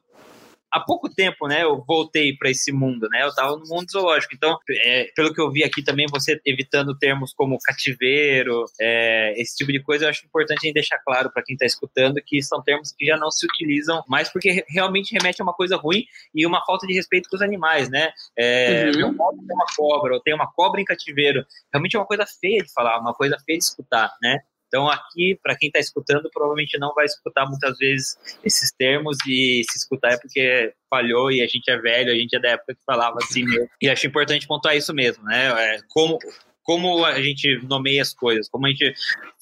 há 0.76 0.80
pouco 0.80 1.08
tempo, 1.08 1.48
né, 1.48 1.62
eu 1.62 1.82
voltei 1.86 2.36
para 2.36 2.50
esse 2.50 2.70
mundo, 2.70 3.08
né? 3.08 3.22
Eu 3.22 3.28
estava 3.28 3.56
no 3.56 3.66
mundo 3.66 3.90
zoológico. 3.90 4.34
Então, 4.34 4.58
é, 4.84 5.10
pelo 5.14 5.32
que 5.32 5.40
eu 5.40 5.50
vi 5.50 5.64
aqui 5.64 5.82
também, 5.82 6.06
você 6.10 6.40
evitando 6.44 6.96
termos 6.96 7.32
como 7.32 7.58
cativeiro, 7.58 8.64
é, 8.80 9.34
esse 9.40 9.56
tipo 9.56 9.72
de 9.72 9.82
coisa, 9.82 10.04
eu 10.04 10.10
acho 10.10 10.26
importante 10.26 10.58
a 10.62 10.66
gente 10.66 10.74
deixar 10.74 10.98
claro 10.98 11.30
para 11.32 11.42
quem 11.42 11.54
está 11.54 11.64
escutando 11.64 12.20
que 12.24 12.42
são 12.42 12.62
termos 12.62 12.92
que 12.92 13.06
já 13.06 13.16
não 13.16 13.30
se 13.30 13.46
utilizam 13.46 14.02
mais 14.06 14.28
porque 14.28 14.64
realmente 14.68 15.12
remete 15.12 15.40
a 15.40 15.44
uma 15.44 15.54
coisa 15.54 15.76
ruim 15.76 16.04
e 16.34 16.46
uma 16.46 16.64
falta 16.64 16.86
de 16.86 16.92
respeito 16.92 17.28
com 17.28 17.36
os 17.36 17.42
animais, 17.42 17.88
né? 17.88 18.10
É, 18.36 18.86
uhum. 18.86 18.96
Meu 18.96 19.12
modo 19.12 19.38
tem 19.38 19.56
uma 19.56 19.66
cobra, 19.76 20.14
ou 20.14 20.20
tem 20.20 20.34
uma 20.34 20.50
cobra 20.52 20.80
em 20.80 20.84
cativeiro, 20.84 21.44
realmente 21.72 21.96
é 21.96 21.98
uma 21.98 22.06
coisa 22.06 22.26
feia 22.26 22.62
de 22.62 22.72
falar, 22.72 22.98
uma 23.00 23.14
coisa 23.14 23.36
feia 23.44 23.58
de 23.58 23.64
escutar, 23.64 24.12
né? 24.22 24.40
Então, 24.66 24.88
aqui, 24.88 25.38
para 25.42 25.56
quem 25.56 25.68
está 25.68 25.78
escutando, 25.78 26.28
provavelmente 26.32 26.78
não 26.78 26.92
vai 26.94 27.04
escutar 27.04 27.46
muitas 27.46 27.78
vezes 27.78 28.16
esses 28.44 28.72
termos, 28.72 29.16
e 29.26 29.62
se 29.70 29.78
escutar 29.78 30.12
é 30.12 30.18
porque 30.18 30.74
falhou 30.90 31.30
e 31.30 31.42
a 31.42 31.46
gente 31.46 31.70
é 31.70 31.78
velho, 31.78 32.12
a 32.12 32.14
gente 32.14 32.34
é 32.36 32.40
da 32.40 32.50
época 32.50 32.74
que 32.74 32.84
falava 32.84 33.16
assim 33.22 33.44
mesmo. 33.44 33.68
E 33.80 33.88
acho 33.88 34.06
importante 34.06 34.46
pontuar 34.46 34.76
isso 34.76 34.92
mesmo, 34.92 35.24
né? 35.24 35.76
É, 35.76 35.78
como, 35.88 36.18
como 36.66 37.04
a 37.04 37.22
gente 37.22 37.60
nomeia 37.68 38.02
as 38.02 38.12
coisas, 38.12 38.48
como 38.48 38.66
a 38.66 38.68
gente 38.68 38.92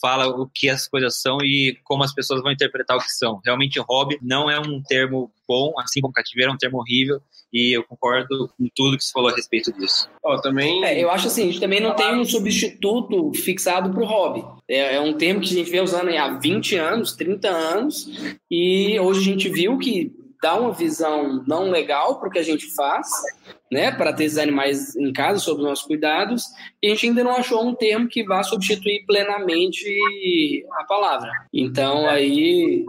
fala 0.01 0.29
o 0.29 0.47
que 0.47 0.69
as 0.69 0.87
coisas 0.87 1.21
são 1.21 1.39
e 1.43 1.79
como 1.83 2.05
as 2.05 2.15
pessoas 2.15 2.43
vão 2.43 2.53
interpretar 2.53 2.99
o 2.99 3.01
que 3.01 3.11
são. 3.11 3.41
Realmente, 3.43 3.81
hobby 3.81 4.19
não 4.21 4.51
é 4.51 4.61
um 4.61 4.83
termo 4.83 5.33
bom, 5.49 5.73
assim 5.79 6.03
como 6.03 6.13
cativeiro 6.13 6.53
é 6.53 6.55
um 6.55 6.59
termo 6.59 6.79
horrível, 6.79 7.21
e 7.51 7.73
eu 7.73 7.83
concordo 7.85 8.51
com 8.59 8.69
tudo 8.75 8.99
que 8.99 9.05
você 9.05 9.13
falou 9.13 9.31
a 9.31 9.35
respeito 9.35 9.73
disso. 9.73 10.09
Oh, 10.23 10.39
também... 10.41 10.85
É, 10.85 11.03
eu 11.03 11.11
acho 11.11 11.29
assim, 11.29 11.43
a 11.43 11.47
gente 11.47 11.61
também 11.61 11.81
não 11.81 11.95
tem 11.95 12.15
um 12.15 12.25
substituto 12.25 13.33
fixado 13.35 13.91
para 13.91 14.03
o 14.03 14.07
hobby. 14.07 14.45
É, 14.69 14.97
é, 14.97 15.01
um 15.01 15.15
termo 15.15 15.41
que 15.41 15.47
a 15.47 15.57
gente 15.57 15.71
vem 15.71 15.81
usando 15.81 16.11
há 16.11 16.39
20 16.39 16.77
anos, 16.77 17.13
30 17.13 17.49
anos, 17.49 18.11
e 18.51 18.99
hoje 19.01 19.21
a 19.21 19.25
gente 19.25 19.49
viu 19.49 19.79
que 19.79 20.13
dá 20.45 20.55
uma 20.57 20.73
visão 20.73 21.43
não 21.47 21.71
legal 21.71 22.21
para 22.21 22.29
o 22.29 22.31
que 22.31 22.39
a 22.39 22.43
gente 22.43 22.67
faz, 22.75 23.09
né, 23.73 23.91
para 23.91 24.13
ter 24.13 24.25
esses 24.25 24.37
animais 24.37 24.95
em 24.95 25.11
casa 25.11 25.39
sob 25.39 25.63
os 25.63 25.67
nossos 25.67 25.87
cuidados, 25.87 26.45
e 26.83 26.89
a 26.89 26.91
gente 26.91 27.07
ainda 27.07 27.25
não 27.25 27.35
achou 27.35 27.67
um 27.67 27.75
termo 27.75 28.07
que 28.07 28.23
vá 28.23 28.43
substituir 28.43 29.07
plenamente 29.07 29.89
a 30.73 30.85
palavra. 30.85 31.31
Então 31.51 32.07
aí 32.07 32.85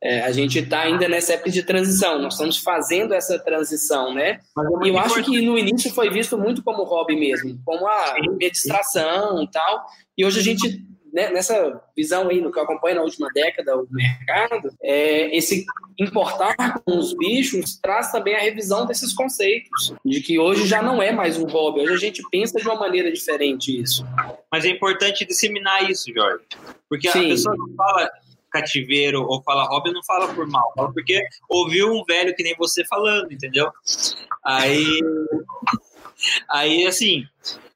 é, 0.00 0.20
a 0.20 0.30
gente 0.30 0.60
está 0.60 0.82
ainda 0.82 1.08
nessa 1.08 1.32
época 1.32 1.50
de 1.50 1.64
transição, 1.64 2.20
nós 2.20 2.34
estamos 2.34 2.58
fazendo 2.58 3.14
essa 3.14 3.36
transição, 3.36 4.14
né? 4.14 4.38
É 4.56 4.86
e 4.86 4.88
eu 4.90 4.96
acho 4.96 5.24
que 5.24 5.40
no 5.40 5.58
início 5.58 5.92
foi 5.92 6.08
visto 6.08 6.38
muito 6.38 6.62
como 6.62 6.84
hobby 6.84 7.16
mesmo, 7.16 7.58
como 7.64 7.84
a 7.88 8.14
distração 8.38 9.42
e 9.42 9.50
tal, 9.50 9.84
e 10.16 10.24
hoje 10.24 10.38
a 10.38 10.42
gente 10.44 10.86
né, 11.12 11.30
nessa 11.30 11.80
visão 11.94 12.28
aí, 12.28 12.40
no 12.40 12.50
que 12.50 12.58
eu 12.58 12.62
acompanho 12.62 12.96
na 12.96 13.02
última 13.02 13.28
década, 13.34 13.76
o 13.76 13.86
mercado, 13.90 14.74
é, 14.82 15.36
esse 15.36 15.66
importar 15.98 16.80
com 16.84 16.98
os 16.98 17.14
bichos 17.14 17.76
traz 17.76 18.10
também 18.10 18.34
a 18.34 18.40
revisão 18.40 18.86
desses 18.86 19.12
conceitos, 19.12 19.94
de 20.04 20.20
que 20.22 20.38
hoje 20.38 20.66
já 20.66 20.82
não 20.82 21.02
é 21.02 21.12
mais 21.12 21.36
um 21.36 21.44
hobby, 21.44 21.80
hoje 21.80 21.92
a 21.92 21.98
gente 21.98 22.22
pensa 22.30 22.58
de 22.58 22.66
uma 22.66 22.76
maneira 22.76 23.12
diferente 23.12 23.78
isso. 23.78 24.04
Mas 24.50 24.64
é 24.64 24.68
importante 24.68 25.26
disseminar 25.26 25.88
isso, 25.90 26.12
Jorge, 26.14 26.44
porque 26.88 27.10
Sim. 27.10 27.26
a 27.26 27.28
pessoa 27.28 27.56
não 27.56 27.74
fala 27.76 28.10
cativeiro 28.50 29.22
ou 29.22 29.42
fala 29.42 29.64
hobby, 29.64 29.92
não 29.92 30.02
fala 30.04 30.32
por 30.32 30.46
mal, 30.46 30.72
fala 30.74 30.92
porque 30.92 31.22
ouviu 31.48 31.92
um 31.92 32.04
velho 32.04 32.34
que 32.34 32.42
nem 32.42 32.54
você 32.56 32.84
falando, 32.86 33.32
entendeu? 33.32 33.70
Aí, 34.44 35.00
aí 36.48 36.86
assim, 36.86 37.24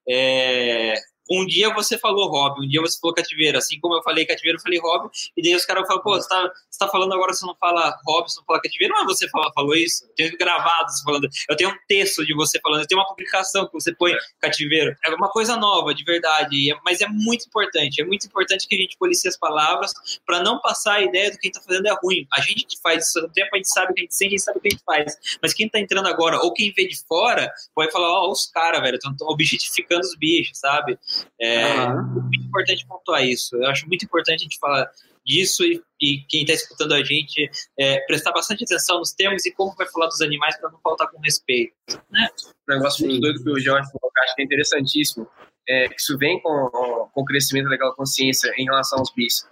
é, 0.08 0.94
um 1.30 1.46
dia 1.46 1.72
você 1.72 1.98
falou 1.98 2.28
hobby, 2.30 2.64
um 2.64 2.68
dia 2.68 2.80
você 2.80 2.98
falou 3.00 3.14
cativeiro, 3.14 3.58
assim 3.58 3.78
como 3.80 3.94
eu 3.94 4.02
falei 4.02 4.24
cativeiro, 4.24 4.58
eu 4.58 4.62
falei 4.62 4.78
hobby, 4.78 5.10
e 5.36 5.42
daí 5.42 5.54
os 5.54 5.64
caras 5.64 5.86
falam, 5.86 6.02
pô, 6.02 6.14
você 6.14 6.28
tá, 6.28 6.52
você 6.70 6.78
tá 6.78 6.88
falando 6.88 7.12
agora, 7.14 7.32
você 7.32 7.44
não 7.46 7.56
fala 7.56 7.96
hobby, 8.06 8.30
você 8.30 8.40
não 8.40 8.46
fala 8.46 8.60
cativeiro, 8.60 8.94
não 8.94 9.02
é 9.02 9.04
você 9.04 9.28
fala, 9.28 9.52
falou 9.52 9.74
isso, 9.74 10.04
eu 10.04 10.14
tenho 10.14 10.38
gravado 10.38 10.90
você 10.90 11.02
falando, 11.04 11.28
eu 11.48 11.56
tenho 11.56 11.70
um 11.70 11.76
texto 11.88 12.24
de 12.24 12.34
você 12.34 12.60
falando, 12.60 12.80
eu 12.82 12.86
tenho 12.86 13.00
uma 13.00 13.08
publicação 13.08 13.66
que 13.66 13.72
você 13.72 13.94
põe 13.94 14.14
cativeiro, 14.40 14.96
é 15.04 15.14
uma 15.14 15.28
coisa 15.28 15.56
nova, 15.56 15.94
de 15.94 16.04
verdade, 16.04 16.74
mas 16.84 17.00
é 17.00 17.08
muito 17.08 17.46
importante, 17.46 18.00
é 18.00 18.04
muito 18.04 18.26
importante 18.26 18.66
que 18.68 18.74
a 18.74 18.78
gente 18.78 18.96
policie 18.98 19.28
as 19.28 19.36
palavras 19.36 19.92
para 20.24 20.42
não 20.42 20.60
passar 20.60 20.94
a 20.94 21.02
ideia 21.02 21.30
do 21.30 21.38
que 21.38 21.46
a 21.46 21.48
gente 21.48 21.54
tá 21.54 21.62
fazendo 21.62 21.88
é 21.88 21.96
ruim, 22.02 22.26
a 22.32 22.40
gente 22.40 22.66
que 22.66 22.80
faz 22.80 23.08
isso 23.08 23.18
há 23.18 23.28
tempo, 23.28 23.50
a 23.52 23.56
gente 23.56 23.68
sabe 23.68 23.92
o 23.92 23.94
que 23.94 24.00
a 24.00 24.04
gente 24.04 24.14
sente, 24.14 24.28
a 24.28 24.30
gente 24.30 24.42
sabe 24.42 24.58
o 24.58 24.60
que 24.60 24.68
a 24.68 24.70
gente 24.70 24.84
faz, 24.84 25.16
mas 25.42 25.52
quem 25.52 25.68
tá 25.68 25.80
entrando 25.80 26.08
agora, 26.08 26.38
ou 26.38 26.52
quem 26.52 26.72
vê 26.72 26.86
de 26.86 26.96
fora, 27.06 27.52
pode 27.74 27.90
falar, 27.90 28.10
ó, 28.10 28.28
oh, 28.28 28.32
os 28.32 28.46
caras, 28.46 28.80
velho, 28.80 28.96
estão 28.96 29.14
objetificando 29.28 30.00
os 30.00 30.16
bichos, 30.16 30.58
sabe? 30.58 30.98
É 31.40 31.86
uhum. 31.86 32.22
muito 32.22 32.46
importante 32.46 32.86
pontuar 32.86 33.24
isso. 33.24 33.56
Eu 33.56 33.68
acho 33.68 33.86
muito 33.86 34.04
importante 34.04 34.40
a 34.40 34.42
gente 34.44 34.58
falar 34.58 34.90
disso 35.24 35.64
e, 35.64 35.82
e 36.00 36.24
quem 36.28 36.42
está 36.42 36.54
escutando 36.54 36.94
a 36.94 37.02
gente 37.02 37.50
é, 37.78 38.00
prestar 38.06 38.32
bastante 38.32 38.64
atenção 38.64 38.98
nos 38.98 39.12
termos 39.12 39.44
e 39.44 39.52
como 39.52 39.74
vai 39.74 39.86
falar 39.88 40.06
dos 40.06 40.20
animais 40.20 40.56
para 40.58 40.70
não 40.70 40.78
faltar 40.80 41.10
com 41.10 41.20
respeito. 41.20 41.74
Né? 42.10 42.28
Um 42.68 42.74
negócio 42.74 43.04
muito 43.04 43.20
doido 43.20 43.42
que 43.42 43.50
o 43.50 43.58
Jorge 43.58 43.90
falou, 43.90 44.12
que 44.12 44.20
eu 44.20 44.24
acho 44.24 44.34
que 44.36 44.42
é 44.42 44.44
interessantíssimo, 44.44 45.28
é, 45.68 45.88
que 45.88 46.00
isso 46.00 46.16
vem 46.16 46.40
com, 46.40 47.10
com 47.12 47.20
o 47.20 47.24
crescimento 47.24 47.68
daquela 47.68 47.94
consciência 47.94 48.52
em 48.56 48.64
relação 48.64 49.00
aos 49.00 49.12
bichos. 49.12 49.44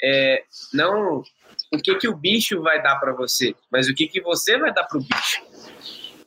É, 0.00 0.44
não 0.72 1.24
o 1.72 1.78
que, 1.78 1.94
que 1.96 2.08
o 2.08 2.16
bicho 2.16 2.62
vai 2.62 2.82
dar 2.82 2.96
para 2.96 3.12
você, 3.12 3.54
mas 3.70 3.88
o 3.88 3.94
que, 3.94 4.06
que 4.06 4.20
você 4.20 4.58
vai 4.58 4.72
dar 4.72 4.84
para 4.84 4.98
o 4.98 5.02
bicho. 5.02 5.42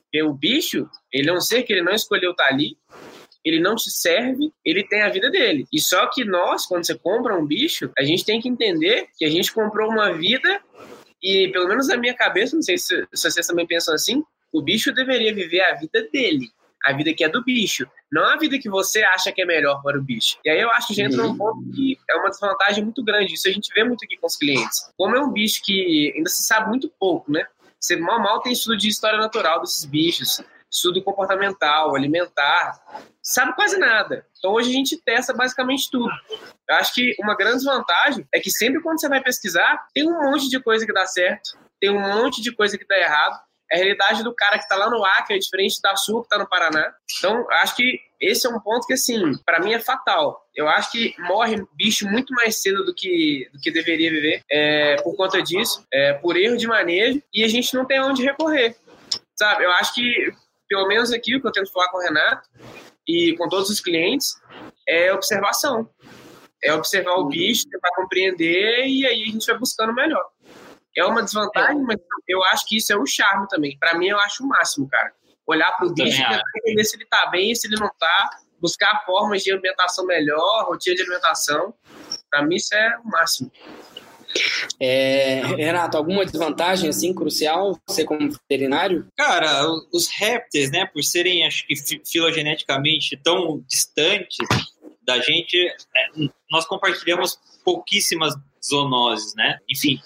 Porque 0.04 0.22
o 0.24 0.34
bicho, 0.34 0.90
ele 1.12 1.30
é 1.30 1.34
um 1.34 1.40
ser 1.40 1.64
que 1.64 1.72
ele 1.72 1.82
não 1.82 1.94
escolheu 1.94 2.32
estar 2.32 2.44
tá 2.44 2.50
ali, 2.50 2.78
ele 3.44 3.60
não 3.60 3.76
te 3.76 3.90
serve, 3.90 4.52
ele 4.64 4.84
tem 4.84 5.02
a 5.02 5.10
vida 5.10 5.30
dele. 5.30 5.66
E 5.72 5.80
só 5.80 6.08
que 6.08 6.24
nós, 6.24 6.66
quando 6.66 6.86
você 6.86 6.96
compra 6.96 7.38
um 7.38 7.46
bicho, 7.46 7.92
a 7.98 8.04
gente 8.04 8.26
tem 8.26 8.40
que 8.40 8.50
entender 8.50 9.08
que 9.18 9.26
a 9.26 9.30
gente 9.30 9.54
comprou 9.54 9.90
uma 9.90 10.14
vida 10.14 10.62
e, 11.22 11.50
pelo 11.50 11.68
menos 11.68 11.88
na 11.88 11.98
minha 11.98 12.14
cabeça, 12.14 12.56
não 12.56 12.64
sei 12.64 12.78
se, 12.78 13.08
se 13.14 13.32
vocês 13.32 13.48
também 13.48 13.68
pensam 13.68 13.94
assim, 13.94 14.24
o 14.52 14.62
bicho 14.62 14.94
deveria 14.94 15.34
viver 15.34 15.62
a 15.62 15.76
vida 15.76 16.08
dele 16.12 16.50
a 16.86 16.94
vida 16.94 17.14
que 17.14 17.24
é 17.24 17.30
do 17.30 17.44
bicho, 17.44 17.88
não 18.12 18.24
a 18.24 18.38
vida 18.38 18.58
que 18.58 18.70
você 18.70 19.04
acha 19.04 19.32
que 19.32 19.42
é 19.42 19.46
melhor 19.46 19.82
para 19.82 19.98
o 19.98 20.02
bicho. 20.02 20.38
E 20.44 20.50
aí 20.50 20.60
eu 20.60 20.70
acho 20.72 20.88
que 20.88 20.94
a 20.94 20.96
gente 20.96 21.14
entra 21.14 21.28
num 21.28 21.38
ponto 21.38 21.64
que 21.72 21.98
é 22.10 22.16
uma 22.18 22.30
desvantagem 22.30 22.84
muito 22.84 23.04
grande. 23.04 23.34
Isso 23.34 23.48
a 23.48 23.52
gente 23.52 23.72
vê 23.74 23.84
muito 23.84 24.04
aqui 24.04 24.18
com 24.18 24.28
os 24.28 24.36
clientes. 24.36 24.92
Como 24.98 25.16
é 25.16 25.22
um 25.22 25.32
bicho 25.32 25.62
que 25.64 26.12
ainda 26.16 26.30
se 26.30 26.44
sabe 26.44 26.70
muito 26.70 26.92
pouco, 27.00 27.32
né? 27.32 27.46
Você 27.80 27.96
mal 27.96 28.20
mal 28.20 28.42
tem 28.42 28.54
estudo 28.54 28.78
de 28.78 28.90
história 28.90 29.18
natural 29.18 29.62
desses 29.62 29.86
bichos, 29.86 30.42
estudo 30.72 31.04
comportamental, 31.04 31.96
alimentar, 31.96 32.82
sabe 33.22 33.54
quase 33.54 33.78
nada. 33.78 34.26
Então 34.38 34.54
hoje 34.54 34.70
a 34.70 34.74
gente 34.74 34.98
testa 34.98 35.34
basicamente 35.34 35.92
tudo. 35.92 36.12
Eu 36.70 36.76
acho 36.76 36.94
que 36.94 37.16
uma 37.20 37.36
grande 37.36 37.58
desvantagem 37.58 38.26
é 38.34 38.40
que 38.40 38.50
sempre 38.50 38.82
quando 38.82 39.00
você 39.00 39.10
vai 39.10 39.22
pesquisar, 39.22 39.86
tem 39.94 40.08
um 40.08 40.32
monte 40.32 40.50
de 40.50 40.60
coisa 40.62 40.86
que 40.86 40.94
dá 40.94 41.06
certo, 41.06 41.58
tem 41.80 41.90
um 41.90 42.00
monte 42.00 42.42
de 42.42 42.56
coisa 42.56 42.78
que 42.78 42.88
dá 42.88 42.98
errado. 42.98 43.38
A 43.72 43.78
realidade 43.78 44.24
do 44.24 44.36
cara 44.36 44.58
que 44.58 44.64
está 44.64 44.76
lá 44.76 44.90
no 44.90 45.04
Acre 45.04 45.36
é 45.36 45.40
diferente 45.40 45.82
da 45.82 45.96
sua 45.96 46.22
que 46.22 46.28
está 46.28 46.38
no 46.38 46.48
Paraná. 46.48 46.94
Então, 47.18 47.50
acho 47.52 47.76
que 47.76 48.00
esse 48.20 48.46
é 48.46 48.50
um 48.50 48.60
ponto 48.60 48.86
que, 48.86 48.94
assim, 48.94 49.32
para 49.46 49.62
mim 49.62 49.74
é 49.74 49.80
fatal. 49.80 50.46
Eu 50.54 50.68
acho 50.68 50.92
que 50.92 51.16
morre 51.20 51.66
bicho 51.74 52.06
muito 52.08 52.34
mais 52.34 52.62
cedo 52.62 52.84
do 52.84 52.94
que, 52.94 53.50
do 53.54 53.60
que 53.60 53.72
deveria 53.72 54.12
viver 54.12 54.42
é, 54.52 54.98
por 55.02 55.16
conta 55.16 55.42
disso, 55.42 55.86
é, 55.92 56.14
por 56.14 56.36
erro 56.36 56.58
de 56.58 56.68
manejo, 56.68 57.24
e 57.34 57.46
a 57.46 57.48
gente 57.48 57.74
não 57.74 57.86
tem 57.86 58.02
onde 58.02 58.24
recorrer. 58.24 58.76
Sabe? 59.36 59.64
Eu 59.64 59.72
acho 59.72 59.96
que, 59.96 60.34
pelo 60.72 60.88
menos 60.88 61.12
aqui, 61.12 61.36
o 61.36 61.42
que 61.42 61.48
eu 61.48 61.52
tento 61.52 61.70
falar 61.70 61.90
com 61.90 61.98
o 61.98 62.02
Renato 62.02 62.48
e 63.06 63.36
com 63.38 63.50
todos 63.50 63.70
os 63.70 63.82
clientes 63.82 64.36
é 64.88 65.14
observação. 65.14 65.90
É 66.64 66.74
observar 66.74 67.16
o 67.16 67.26
bicho, 67.26 67.68
tentar 67.70 67.90
compreender 67.94 68.88
e 68.88 69.06
aí 69.06 69.24
a 69.24 69.32
gente 69.34 69.46
vai 69.46 69.58
buscando 69.58 69.94
melhor. 69.94 70.24
É 70.96 71.04
uma 71.04 71.24
desvantagem, 71.24 71.82
é. 71.82 71.84
mas 71.84 71.98
eu 72.26 72.42
acho 72.46 72.66
que 72.70 72.78
isso 72.78 72.94
é 72.94 72.98
um 72.98 73.06
charme 73.06 73.50
também. 73.50 73.78
Para 73.80 73.98
mim, 73.98 74.08
eu 74.08 74.18
acho 74.20 74.46
o 74.46 74.48
máximo, 74.48 74.88
cara. 74.88 75.12
Olhar 75.46 75.74
para 75.74 75.88
o 75.88 75.94
bicho 75.94 76.22
entender 76.60 76.84
se 76.86 76.96
ele 76.96 77.06
tá 77.06 77.26
bem, 77.30 77.54
se 77.54 77.68
ele 77.68 77.76
não 77.78 77.92
tá, 78.00 78.30
buscar 78.62 79.04
formas 79.06 79.44
de 79.44 79.52
alimentação 79.52 80.06
melhor, 80.06 80.68
rotina 80.70 80.96
de 80.96 81.02
alimentação. 81.02 81.74
Para 82.30 82.44
mim, 82.44 82.56
isso 82.56 82.74
é 82.74 82.98
o 83.04 83.10
máximo. 83.10 83.52
É, 84.80 85.42
Renato, 85.58 85.98
alguma 85.98 86.26
desvantagem 86.26 86.90
assim 86.90 87.14
crucial 87.14 87.80
você 87.88 88.04
como 88.04 88.32
veterinário? 88.32 89.08
Cara, 89.18 89.68
os 89.94 90.08
répteis, 90.08 90.72
né, 90.72 90.86
por 90.86 91.04
serem 91.04 91.46
acho 91.46 91.66
que 91.68 91.76
filogeneticamente 92.06 93.18
tão 93.18 93.64
distantes 93.68 94.38
da 95.04 95.20
gente, 95.20 95.58
é, 95.58 96.30
nós 96.50 96.66
compartilhamos 96.66 97.38
pouquíssimas 97.64 98.34
zoonoses, 98.64 99.34
né? 99.36 99.58
Enfim, 99.70 100.00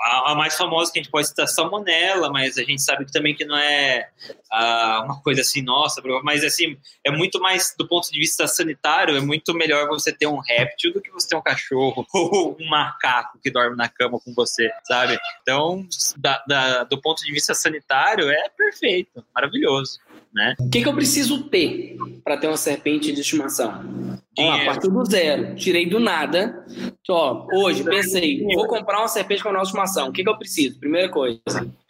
a, 0.00 0.32
a, 0.32 0.34
mais 0.34 0.56
famosa 0.56 0.90
que 0.92 0.98
a 0.98 1.02
gente 1.02 1.10
pode 1.10 1.28
citar 1.28 1.44
é 1.44 1.48
salmonela, 1.48 2.30
mas 2.30 2.56
a 2.56 2.62
gente 2.62 2.80
sabe 2.80 3.04
também 3.10 3.34
que 3.34 3.44
não 3.44 3.56
é 3.56 4.08
uh, 4.52 5.04
uma 5.04 5.20
coisa 5.22 5.42
assim, 5.42 5.62
nossa, 5.62 6.02
mas 6.22 6.42
assim, 6.42 6.76
é 7.04 7.10
muito 7.10 7.40
mais 7.40 7.74
do 7.78 7.86
ponto 7.86 8.10
de 8.10 8.18
vista 8.18 8.46
sanitário, 8.46 9.16
é 9.16 9.20
muito 9.20 9.52
melhor 9.54 9.86
você 9.88 10.12
ter 10.12 10.26
um 10.26 10.38
réptil 10.38 10.92
do 10.92 11.00
que 11.00 11.10
você 11.10 11.28
ter 11.28 11.36
um 11.36 11.42
cachorro 11.42 12.06
ou 12.12 12.56
um 12.58 12.68
macaco 12.68 13.38
que 13.42 13.50
dorme 13.50 13.76
na 13.76 13.88
cama 13.88 14.18
com 14.18 14.32
você, 14.34 14.70
sabe? 14.84 15.18
Então, 15.42 15.86
da, 16.16 16.42
da, 16.46 16.84
do 16.84 17.00
ponto 17.00 17.22
de 17.22 17.32
vista 17.32 17.54
sanitário, 17.54 18.30
é 18.30 18.48
perfeito, 18.48 19.24
maravilhoso. 19.34 20.00
Né? 20.32 20.54
O 20.60 20.70
que, 20.70 20.80
que 20.80 20.88
eu 20.88 20.94
preciso 20.94 21.42
ter 21.48 21.96
para 22.22 22.36
ter 22.36 22.46
uma 22.46 22.56
serpente 22.56 23.12
de 23.12 23.20
estimação? 23.20 24.20
Ó, 24.44 24.52
a 24.52 24.64
partir 24.64 24.90
do 24.90 25.04
zero, 25.04 25.54
tirei 25.56 25.88
do 25.88 26.00
nada. 26.00 26.64
Ó, 27.08 27.46
hoje 27.52 27.82
pensei, 27.84 28.42
vou 28.54 28.66
comprar 28.66 28.98
uma 29.00 29.08
serpente 29.08 29.42
com 29.42 29.48
a 29.48 29.52
nossa 29.52 29.66
estimação. 29.66 30.08
O 30.08 30.12
que, 30.12 30.22
que 30.22 30.28
eu 30.28 30.38
preciso? 30.38 30.78
Primeira 30.78 31.08
coisa, 31.08 31.40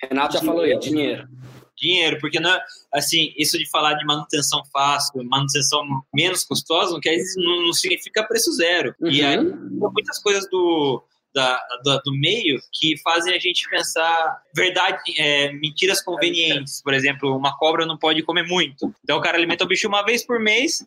Renato 0.02 0.34
já 0.34 0.40
falou 0.40 0.62
aí, 0.62 0.78
dinheiro. 0.78 1.28
Dinheiro, 1.76 2.18
porque 2.20 2.38
não, 2.38 2.50
é, 2.50 2.62
assim, 2.92 3.32
isso 3.38 3.58
de 3.58 3.68
falar 3.70 3.94
de 3.94 4.04
manutenção 4.04 4.62
fácil, 4.70 5.24
manutenção 5.24 5.82
menos 6.14 6.44
custosa, 6.44 6.92
não, 6.92 7.00
quer, 7.00 7.16
não, 7.36 7.66
não 7.66 7.72
significa 7.72 8.22
preço 8.22 8.52
zero. 8.52 8.94
Uhum. 9.00 9.10
E 9.10 9.22
aí, 9.22 9.38
muitas 9.38 10.18
coisas 10.18 10.48
do, 10.50 11.02
da, 11.34 11.60
da, 11.84 11.98
do 11.98 12.12
meio 12.12 12.60
que 12.72 12.96
fazem 12.98 13.34
a 13.34 13.38
gente 13.38 13.68
pensar 13.68 14.42
verdade, 14.54 14.98
é, 15.18 15.52
mentiras 15.52 16.02
convenientes. 16.02 16.82
Por 16.82 16.94
exemplo, 16.94 17.36
uma 17.36 17.56
cobra 17.56 17.86
não 17.86 17.98
pode 17.98 18.22
comer 18.22 18.46
muito. 18.46 18.92
Então 19.04 19.18
o 19.18 19.20
cara 19.20 19.36
alimenta 19.36 19.64
o 19.64 19.68
bicho 19.68 19.88
uma 19.88 20.04
vez 20.04 20.24
por 20.24 20.40
mês, 20.40 20.86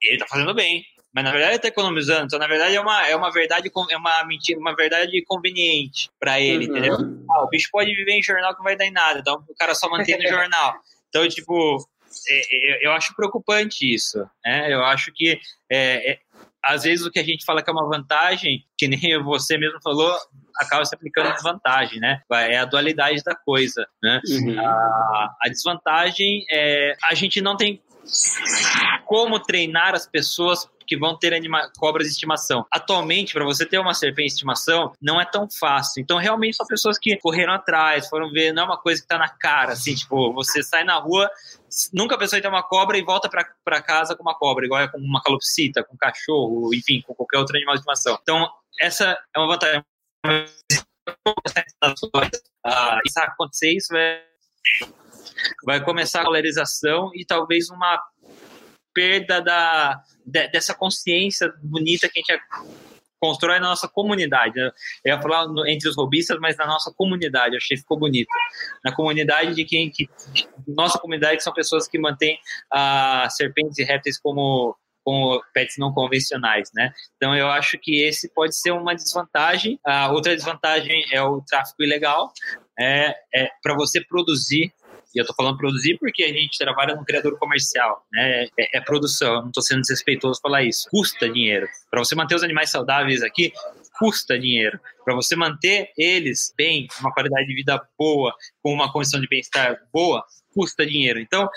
ele 0.00 0.18
tá 0.18 0.26
fazendo 0.28 0.54
bem. 0.54 0.84
Mas 1.14 1.24
na 1.24 1.30
verdade 1.30 1.52
ele 1.52 1.62
tá 1.62 1.68
economizando. 1.68 2.24
Então, 2.24 2.38
na 2.38 2.46
verdade, 2.46 2.74
é 2.74 2.80
uma, 2.80 3.06
é 3.06 3.14
uma 3.14 3.30
verdade, 3.30 3.70
é 3.90 3.96
uma 3.96 4.24
mentira, 4.24 4.58
uma 4.58 4.74
verdade 4.74 5.22
conveniente 5.26 6.10
para 6.18 6.40
ele, 6.40 6.66
uhum. 6.66 6.70
entendeu? 6.70 6.96
Ah, 7.30 7.44
o 7.44 7.48
bicho 7.48 7.68
pode 7.70 7.94
viver 7.94 8.12
em 8.12 8.22
jornal 8.22 8.52
que 8.52 8.58
não 8.58 8.64
vai 8.64 8.76
dar 8.76 8.86
em 8.86 8.90
nada. 8.90 9.18
Então 9.18 9.44
o 9.46 9.54
cara 9.54 9.74
só 9.74 9.90
mantém 9.90 10.16
no 10.16 10.26
jornal. 10.26 10.74
Então, 11.10 11.28
tipo, 11.28 11.86
é, 12.28 12.84
é, 12.84 12.86
eu 12.86 12.92
acho 12.92 13.14
preocupante 13.14 13.92
isso. 13.92 14.26
Né? 14.44 14.72
Eu 14.72 14.84
acho 14.84 15.12
que 15.12 15.38
é, 15.70 16.12
é 16.12 16.18
às 16.64 16.84
vezes 16.84 17.04
o 17.04 17.10
que 17.10 17.18
a 17.18 17.24
gente 17.24 17.44
fala 17.44 17.62
que 17.62 17.70
é 17.70 17.72
uma 17.72 17.88
vantagem, 17.88 18.64
que 18.78 18.86
nem 18.86 19.00
você 19.22 19.58
mesmo 19.58 19.80
falou, 19.82 20.14
acaba 20.56 20.84
se 20.84 20.94
aplicando 20.94 21.30
em 21.30 21.34
desvantagem, 21.34 21.98
né? 21.98 22.20
É 22.30 22.58
a 22.58 22.64
dualidade 22.64 23.22
da 23.24 23.34
coisa, 23.34 23.86
né? 24.02 24.20
Uhum. 24.28 24.60
A, 24.60 25.36
a, 25.44 25.48
desvantagem 25.48 26.44
é 26.50 26.96
a 27.04 27.14
gente 27.14 27.40
não 27.40 27.56
tem 27.56 27.82
como 29.06 29.38
treinar 29.38 29.94
as 29.94 30.06
pessoas 30.06 30.68
que 30.92 30.98
vão 30.98 31.16
ter 31.16 31.32
anima 31.32 31.70
cobras 31.78 32.06
de 32.06 32.12
estimação. 32.12 32.66
Atualmente, 32.70 33.32
para 33.32 33.44
você 33.44 33.64
ter 33.64 33.78
uma 33.78 33.94
serpente 33.94 34.28
de 34.28 34.34
estimação, 34.34 34.92
não 35.00 35.18
é 35.18 35.24
tão 35.24 35.48
fácil. 35.48 36.02
Então, 36.02 36.18
realmente, 36.18 36.56
são 36.56 36.66
pessoas 36.66 36.98
que 36.98 37.16
correram 37.16 37.54
atrás, 37.54 38.10
foram 38.10 38.30
ver, 38.30 38.52
não 38.52 38.64
é 38.64 38.66
uma 38.66 38.76
coisa 38.76 39.00
que 39.00 39.06
está 39.06 39.16
na 39.16 39.28
cara, 39.28 39.72
assim, 39.72 39.94
tipo, 39.94 40.34
você 40.34 40.62
sai 40.62 40.84
na 40.84 40.98
rua, 40.98 41.30
nunca 41.94 42.18
pensou 42.18 42.38
em 42.38 42.42
ter 42.42 42.48
uma 42.48 42.62
cobra 42.62 42.98
e 42.98 43.02
volta 43.02 43.26
para 43.64 43.82
casa 43.82 44.14
com 44.14 44.22
uma 44.22 44.34
cobra, 44.34 44.66
igual 44.66 44.82
é 44.82 44.88
com 44.88 44.98
uma 44.98 45.22
calopsita, 45.22 45.82
com 45.82 45.94
um 45.94 45.98
cachorro, 45.98 46.74
enfim, 46.74 47.00
com 47.06 47.14
qualquer 47.14 47.38
outro 47.38 47.56
animal 47.56 47.74
de 47.74 47.80
estimação. 47.80 48.18
Então, 48.20 48.50
essa 48.78 49.18
é 49.34 49.38
uma 49.38 49.48
vantagem. 49.48 49.82
Ah, 52.66 53.00
isso 53.06 53.18
acontecer, 53.18 53.72
isso 53.72 53.88
vai, 53.90 54.22
vai 55.64 55.82
começar 55.82 56.20
a 56.20 56.24
polarização 56.24 57.10
e 57.14 57.24
talvez 57.24 57.70
uma 57.70 57.98
perda 58.94 59.40
da, 59.40 60.02
de, 60.24 60.48
dessa 60.48 60.74
consciência 60.74 61.52
bonita 61.62 62.08
que 62.08 62.20
a 62.20 62.22
gente 62.22 62.42
constrói 63.22 63.60
na 63.60 63.68
nossa 63.68 63.86
comunidade. 63.86 64.58
Eu 64.58 64.72
ia 65.04 65.22
falar 65.22 65.46
no, 65.46 65.64
entre 65.68 65.88
os 65.88 65.96
robistas, 65.96 66.38
mas 66.40 66.56
na 66.56 66.66
nossa 66.66 66.92
comunidade, 66.92 67.54
eu 67.54 67.58
achei 67.58 67.76
que 67.76 67.82
ficou 67.82 67.96
bonito. 67.96 68.28
Na 68.84 68.92
comunidade 68.92 69.54
de 69.54 69.64
quem. 69.64 69.88
Que, 69.88 70.08
nossa 70.66 70.98
comunidade 70.98 71.42
são 71.42 71.52
pessoas 71.52 71.86
que 71.86 71.98
mantêm 72.00 72.36
ah, 72.72 73.28
serpentes 73.30 73.78
e 73.78 73.84
répteis 73.84 74.18
como 74.18 74.76
como 75.04 75.42
pets 75.52 75.76
não 75.78 75.92
convencionais, 75.92 76.70
né? 76.72 76.92
Então 77.16 77.34
eu 77.36 77.48
acho 77.48 77.76
que 77.76 78.02
esse 78.02 78.32
pode 78.32 78.56
ser 78.56 78.70
uma 78.70 78.94
desvantagem. 78.94 79.78
A 79.84 80.12
outra 80.12 80.34
desvantagem 80.34 81.04
é 81.12 81.20
o 81.20 81.40
tráfico 81.42 81.82
ilegal. 81.82 82.32
É, 82.78 83.14
é 83.34 83.50
para 83.62 83.74
você 83.74 84.00
produzir 84.00 84.72
e 85.14 85.20
eu 85.20 85.26
tô 85.26 85.34
falando 85.34 85.58
produzir 85.58 85.98
porque 85.98 86.24
a 86.24 86.32
gente 86.32 86.58
trabalha 86.58 86.94
no 86.94 87.04
criador 87.04 87.38
comercial, 87.38 88.04
né? 88.12 88.46
É, 88.58 88.78
é 88.78 88.80
produção, 88.80 89.34
eu 89.34 89.42
não 89.42 89.52
tô 89.52 89.60
sendo 89.60 89.80
desrespeitoso 89.80 90.40
falar 90.40 90.62
isso. 90.62 90.88
Custa 90.90 91.28
dinheiro. 91.28 91.68
Para 91.90 92.04
você 92.04 92.14
manter 92.14 92.34
os 92.34 92.42
animais 92.42 92.70
saudáveis 92.70 93.22
aqui, 93.22 93.52
custa 93.98 94.38
dinheiro. 94.38 94.80
Para 95.04 95.14
você 95.14 95.36
manter 95.36 95.90
eles 95.96 96.52
bem, 96.56 96.86
uma 97.00 97.12
qualidade 97.12 97.46
de 97.46 97.54
vida 97.54 97.80
boa, 97.98 98.34
com 98.62 98.72
uma 98.72 98.92
condição 98.92 99.20
de 99.20 99.28
bem-estar 99.28 99.76
boa, 99.92 100.24
custa 100.54 100.86
dinheiro. 100.86 101.20
Então, 101.20 101.48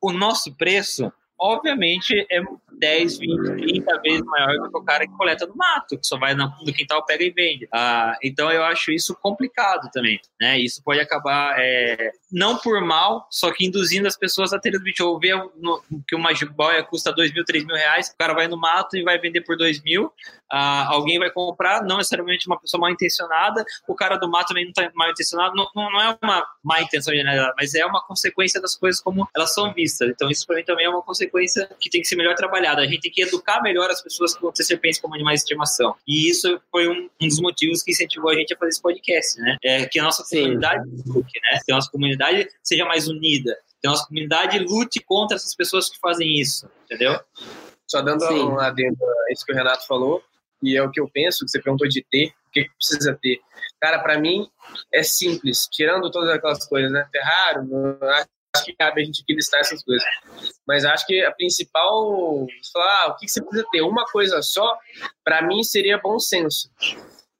o 0.00 0.12
nosso 0.12 0.54
preço 0.56 1.12
obviamente, 1.40 2.26
é 2.30 2.42
10, 2.78 3.18
20, 3.18 3.56
30 3.56 4.00
vezes 4.02 4.22
maior 4.22 4.54
do 4.58 4.70
que 4.70 4.78
o 4.78 4.82
cara 4.82 5.06
que 5.06 5.16
coleta 5.16 5.46
no 5.46 5.54
mato, 5.56 5.98
que 5.98 6.06
só 6.06 6.18
vai 6.18 6.34
no, 6.34 6.50
quintal, 6.74 7.04
pega 7.04 7.24
e 7.24 7.30
vende. 7.30 7.68
Ah, 7.72 8.16
então 8.22 8.50
eu 8.50 8.62
acho 8.64 8.90
isso 8.90 9.14
complicado 9.14 9.90
também, 9.92 10.20
né? 10.40 10.58
Isso 10.58 10.82
pode 10.82 11.00
acabar, 11.00 11.56
é, 11.58 12.12
não 12.30 12.56
por 12.56 12.80
mal, 12.80 13.26
só 13.30 13.52
que 13.52 13.66
induzindo 13.66 14.06
as 14.06 14.16
pessoas 14.16 14.52
a 14.52 14.58
terem 14.58 14.78
o 14.78 14.82
bicho. 14.82 15.06
Ou 15.06 15.18
ver 15.18 15.36
no, 15.56 15.82
que 16.06 16.14
uma 16.14 16.34
jiboia 16.34 16.82
custa 16.82 17.12
2 17.12 17.32
mil, 17.32 17.44
3 17.44 17.64
mil 17.64 17.76
reais, 17.76 18.08
o 18.08 18.16
cara 18.16 18.34
vai 18.34 18.48
no 18.48 18.56
mato 18.56 18.96
e 18.96 19.02
vai 19.02 19.18
vender 19.18 19.42
por 19.42 19.56
2 19.56 19.82
mil, 19.82 20.12
ah, 20.50 20.86
alguém 20.88 21.18
vai 21.18 21.30
comprar, 21.30 21.82
não 21.82 21.98
necessariamente 21.98 22.46
uma 22.46 22.58
pessoa 22.58 22.80
mal 22.80 22.90
intencionada, 22.90 23.64
o 23.86 23.94
cara 23.94 24.16
do 24.16 24.28
mato 24.28 24.48
também 24.48 24.64
não 24.64 24.70
está 24.70 24.90
mal 24.94 25.10
intencionado, 25.10 25.54
não, 25.54 25.68
não, 25.74 26.00
é 26.00 26.18
uma 26.22 26.46
má 26.62 26.80
intenção 26.80 27.14
generalizada, 27.14 27.54
mas 27.58 27.74
é 27.74 27.84
uma 27.84 28.02
consequência 28.02 28.60
das 28.60 28.76
coisas 28.76 29.00
como 29.00 29.28
elas 29.34 29.54
são 29.54 29.72
vistas. 29.72 30.08
Então 30.10 30.30
isso 30.30 30.46
para 30.46 30.56
mim 30.56 30.64
também 30.64 30.86
é 30.86 30.88
uma 30.88 31.02
consequência 31.02 31.29
que 31.78 31.90
tem 31.90 32.00
que 32.00 32.08
ser 32.08 32.16
melhor 32.16 32.34
trabalhada 32.34 32.82
a 32.82 32.86
gente 32.86 33.00
tem 33.00 33.10
que 33.10 33.22
educar 33.22 33.62
melhor 33.62 33.90
as 33.90 34.02
pessoas 34.02 34.34
que 34.34 34.42
vão 34.42 34.52
ter 34.52 34.64
serpentes 34.64 35.00
como 35.00 35.14
animais 35.14 35.40
de 35.40 35.44
estimação. 35.44 35.94
E 36.06 36.28
isso 36.28 36.60
foi 36.70 36.88
um, 36.88 37.08
um 37.20 37.28
dos 37.28 37.40
motivos 37.40 37.82
que 37.82 37.92
incentivou 37.92 38.30
a 38.30 38.34
gente 38.34 38.54
a 38.54 38.56
fazer 38.56 38.70
esse 38.70 38.82
podcast, 38.82 39.40
né? 39.40 39.56
É 39.62 39.86
que 39.86 39.98
a 39.98 40.02
nossa 40.02 40.24
Sim. 40.24 40.42
comunidade, 40.42 40.88
né? 40.88 41.60
Que 41.64 41.72
a 41.72 41.74
nossa 41.74 41.90
comunidade 41.90 42.48
seja 42.62 42.84
mais 42.84 43.08
unida, 43.08 43.56
que 43.80 43.86
a 43.86 43.90
nossa 43.90 44.06
comunidade 44.06 44.58
lute 44.58 45.00
contra 45.00 45.36
essas 45.36 45.54
pessoas 45.54 45.88
que 45.88 45.98
fazem 45.98 46.40
isso, 46.40 46.68
entendeu? 46.84 47.18
Só 47.86 48.00
dando 48.02 48.26
Sim. 48.26 48.44
um 48.44 48.58
adendo 48.58 48.98
a 49.04 49.32
isso 49.32 49.44
que 49.44 49.52
o 49.52 49.56
Renato 49.56 49.86
falou, 49.86 50.22
e 50.62 50.76
é 50.76 50.82
o 50.82 50.90
que 50.90 51.00
eu 51.00 51.08
penso, 51.08 51.44
que 51.44 51.50
você 51.50 51.60
perguntou 51.60 51.88
de 51.88 52.04
ter, 52.10 52.28
o 52.28 52.50
que 52.52 52.68
precisa 52.76 53.18
ter. 53.20 53.40
Cara, 53.80 53.98
para 53.98 54.18
mim 54.18 54.48
é 54.92 55.02
simples, 55.02 55.66
tirando 55.70 56.10
todas 56.10 56.30
aquelas 56.30 56.66
coisas, 56.66 56.92
né? 56.92 57.06
Ferrari, 57.10 57.66
acho 58.54 58.64
que 58.64 58.74
cabe 58.74 59.02
a 59.02 59.04
gente 59.04 59.22
aqui 59.22 59.34
listar 59.34 59.60
essas 59.60 59.82
coisas. 59.82 60.04
Mas 60.66 60.84
acho 60.84 61.06
que 61.06 61.22
a 61.24 61.32
principal, 61.32 62.46
falar, 62.72 63.04
ah, 63.04 63.08
o 63.10 63.16
que 63.16 63.28
você 63.28 63.40
precisa 63.42 63.66
ter? 63.70 63.82
Uma 63.82 64.04
coisa 64.06 64.42
só, 64.42 64.76
para 65.24 65.42
mim 65.42 65.62
seria 65.62 65.98
bom 65.98 66.18
senso. 66.18 66.70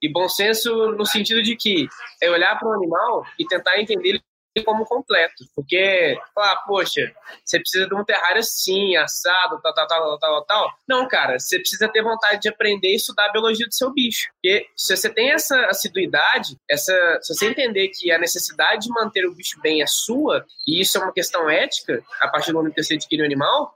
E 0.01 0.11
bom 0.11 0.27
senso 0.27 0.73
no 0.93 1.05
sentido 1.05 1.43
de 1.43 1.55
que 1.55 1.87
é 2.21 2.29
olhar 2.29 2.57
para 2.57 2.69
o 2.69 2.73
animal 2.73 3.25
e 3.37 3.45
tentar 3.45 3.79
entender 3.79 4.21
como 4.65 4.85
completo. 4.85 5.45
Porque, 5.55 6.17
falar, 6.35 6.57
poxa, 6.63 7.11
você 7.43 7.59
precisa 7.59 7.87
de 7.87 7.95
um 7.95 8.03
terrário 8.03 8.39
assim, 8.39 8.97
assado, 8.97 9.61
tal, 9.61 9.73
tal, 9.73 9.87
tal, 9.87 10.19
tal, 10.19 10.45
tal. 10.45 10.69
Não, 10.87 11.07
cara, 11.07 11.39
você 11.39 11.59
precisa 11.59 11.87
ter 11.87 12.03
vontade 12.03 12.41
de 12.41 12.49
aprender 12.49 12.89
e 12.89 12.95
estudar 12.95 13.27
a 13.27 13.31
biologia 13.31 13.65
do 13.65 13.73
seu 13.73 13.93
bicho. 13.93 14.29
Porque 14.33 14.67
se 14.75 14.95
você 14.95 15.09
tem 15.09 15.31
essa 15.31 15.67
assiduidade, 15.67 16.57
essa, 16.69 16.93
se 17.21 17.33
você 17.33 17.47
entender 17.47 17.89
que 17.89 18.11
a 18.11 18.17
necessidade 18.17 18.87
de 18.87 18.89
manter 18.89 19.25
o 19.25 19.33
bicho 19.33 19.59
bem 19.61 19.81
é 19.81 19.87
sua, 19.87 20.45
e 20.67 20.81
isso 20.81 20.97
é 20.97 21.01
uma 21.01 21.13
questão 21.13 21.49
ética, 21.49 22.03
a 22.19 22.27
partir 22.27 22.51
do 22.51 22.57
momento 22.57 22.73
que 22.73 22.83
você 22.83 22.95
adquire 22.95 23.21
o 23.21 23.23
um 23.23 23.27
animal, 23.27 23.75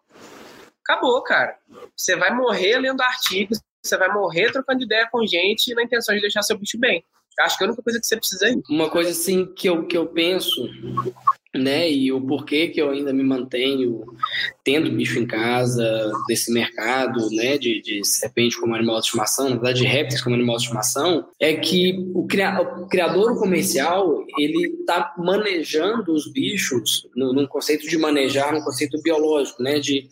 acabou, 0.83 1.21
cara. 1.23 1.57
Você 1.95 2.15
vai 2.15 2.33
morrer 2.33 2.77
lendo 2.79 3.01
artigos, 3.01 3.59
você 3.83 3.97
vai 3.97 4.11
morrer 4.11 4.51
trocando 4.51 4.83
ideia 4.83 5.07
com 5.11 5.25
gente 5.25 5.73
na 5.73 5.83
intenção 5.83 6.13
de 6.13 6.21
deixar 6.21 6.41
seu 6.41 6.57
bicho 6.57 6.77
bem. 6.79 7.03
Acho 7.39 7.58
que 7.58 7.63
a 7.63 7.67
única 7.67 7.82
coisa 7.82 8.00
que 8.00 8.06
você 8.06 8.17
precisa 8.17 8.48
é 8.48 8.56
Uma 8.69 8.89
coisa 8.89 9.12
assim 9.12 9.45
que 9.45 9.67
eu, 9.67 9.86
que 9.86 9.98
eu 9.98 10.08
penso 10.08 10.69
né? 11.57 11.89
E 11.89 12.11
o 12.11 12.21
porquê 12.21 12.67
que 12.67 12.81
eu 12.81 12.89
ainda 12.89 13.13
me 13.13 13.23
mantenho 13.23 14.03
tendo 14.63 14.91
bicho 14.91 15.19
em 15.19 15.27
casa, 15.27 16.11
desse 16.27 16.51
mercado, 16.51 17.29
né? 17.31 17.57
De, 17.57 17.81
de 17.81 18.05
serpente 18.05 18.59
como 18.59 18.75
animal 18.75 18.99
de 18.99 19.05
estimação, 19.05 19.49
na 19.49 19.55
verdade, 19.55 19.81
de 19.81 19.87
répteis 19.87 20.21
como 20.21 20.35
animal 20.35 20.57
de 20.57 20.63
estimação, 20.63 21.25
é 21.39 21.53
que 21.53 21.95
o, 22.13 22.25
cria, 22.25 22.59
o 22.61 22.87
criador 22.87 23.37
comercial 23.39 24.23
ele 24.37 24.75
está 24.79 25.13
manejando 25.17 26.13
os 26.13 26.31
bichos 26.31 27.07
no, 27.15 27.33
num 27.33 27.47
conceito 27.47 27.87
de 27.87 27.97
manejar, 27.97 28.53
num 28.53 28.61
conceito 28.61 29.01
biológico, 29.01 29.61
né? 29.61 29.79
De, 29.79 30.07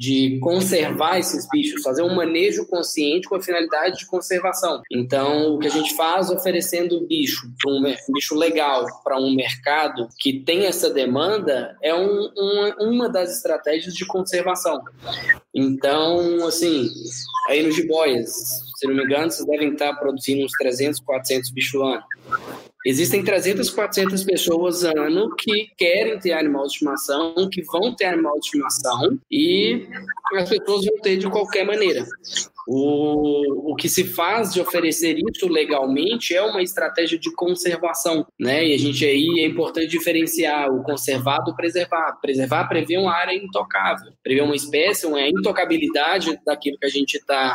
de 0.00 0.38
conservar 0.40 1.18
esses 1.18 1.48
bichos, 1.50 1.82
fazer 1.82 2.02
um 2.02 2.14
manejo 2.14 2.66
consciente 2.66 3.28
com 3.28 3.36
a 3.36 3.42
finalidade 3.42 3.98
de 3.98 4.06
conservação. 4.06 4.82
Então, 4.90 5.54
o 5.54 5.58
que 5.58 5.66
a 5.66 5.70
gente 5.70 5.94
faz 5.94 6.30
oferecendo 6.30 7.06
bicho, 7.06 7.46
um 7.66 7.82
bicho 8.12 8.34
legal 8.34 8.86
para 9.02 9.18
um 9.18 9.34
mercado 9.34 10.08
que 10.18 10.40
tenha 10.40 10.72
essa 10.74 10.90
demanda 10.90 11.76
é 11.82 11.94
um, 11.94 12.30
um, 12.36 12.74
uma 12.80 13.08
das 13.08 13.36
estratégias 13.36 13.94
de 13.94 14.04
conservação. 14.04 14.82
Então, 15.54 16.46
assim, 16.46 16.88
aí 17.48 17.62
nos 17.62 17.74
jiboias, 17.74 18.30
se 18.76 18.86
não 18.86 18.94
me 18.94 19.04
engano, 19.04 19.30
vocês 19.30 19.46
devem 19.46 19.72
estar 19.72 19.94
produzindo 19.94 20.44
uns 20.44 20.52
300, 20.52 21.00
400 21.00 21.50
bichos 21.50 21.80
ano. 21.80 22.02
Existem 22.84 23.24
300, 23.24 23.70
400 23.70 24.24
pessoas 24.24 24.84
ano 24.84 25.34
que 25.36 25.68
querem 25.76 26.18
ter 26.18 26.32
animal 26.32 26.66
de 26.66 26.72
estimação, 26.72 27.48
que 27.50 27.62
vão 27.62 27.94
ter 27.94 28.06
animal 28.06 28.34
de 28.34 28.46
estimação 28.46 29.18
e 29.30 29.88
as 30.34 30.48
pessoas 30.48 30.84
vão 30.84 31.00
ter 31.00 31.16
de 31.16 31.28
qualquer 31.30 31.64
maneira. 31.64 32.04
O, 32.66 33.72
o 33.72 33.76
que 33.76 33.88
se 33.88 34.04
faz 34.04 34.52
de 34.52 34.60
oferecer 34.60 35.16
isso 35.18 35.46
legalmente 35.48 36.34
é 36.34 36.42
uma 36.42 36.62
estratégia 36.62 37.18
de 37.18 37.30
conservação, 37.34 38.26
né? 38.40 38.66
E 38.66 38.74
a 38.74 38.78
gente 38.78 39.04
aí 39.04 39.40
é 39.40 39.46
importante 39.46 39.88
diferenciar 39.88 40.70
o 40.70 40.82
conservado 40.82 41.44
do 41.44 41.56
preservado. 41.56 42.20
Preservar 42.20 42.66
prevê 42.66 42.96
uma 42.96 43.14
área 43.14 43.34
intocável, 43.34 44.12
prevê 44.22 44.40
uma 44.40 44.56
espécie, 44.56 45.06
uma 45.06 45.20
intocabilidade 45.26 46.38
daquilo 46.44 46.78
que 46.78 46.86
a 46.86 46.90
gente 46.90 47.14
está 47.14 47.54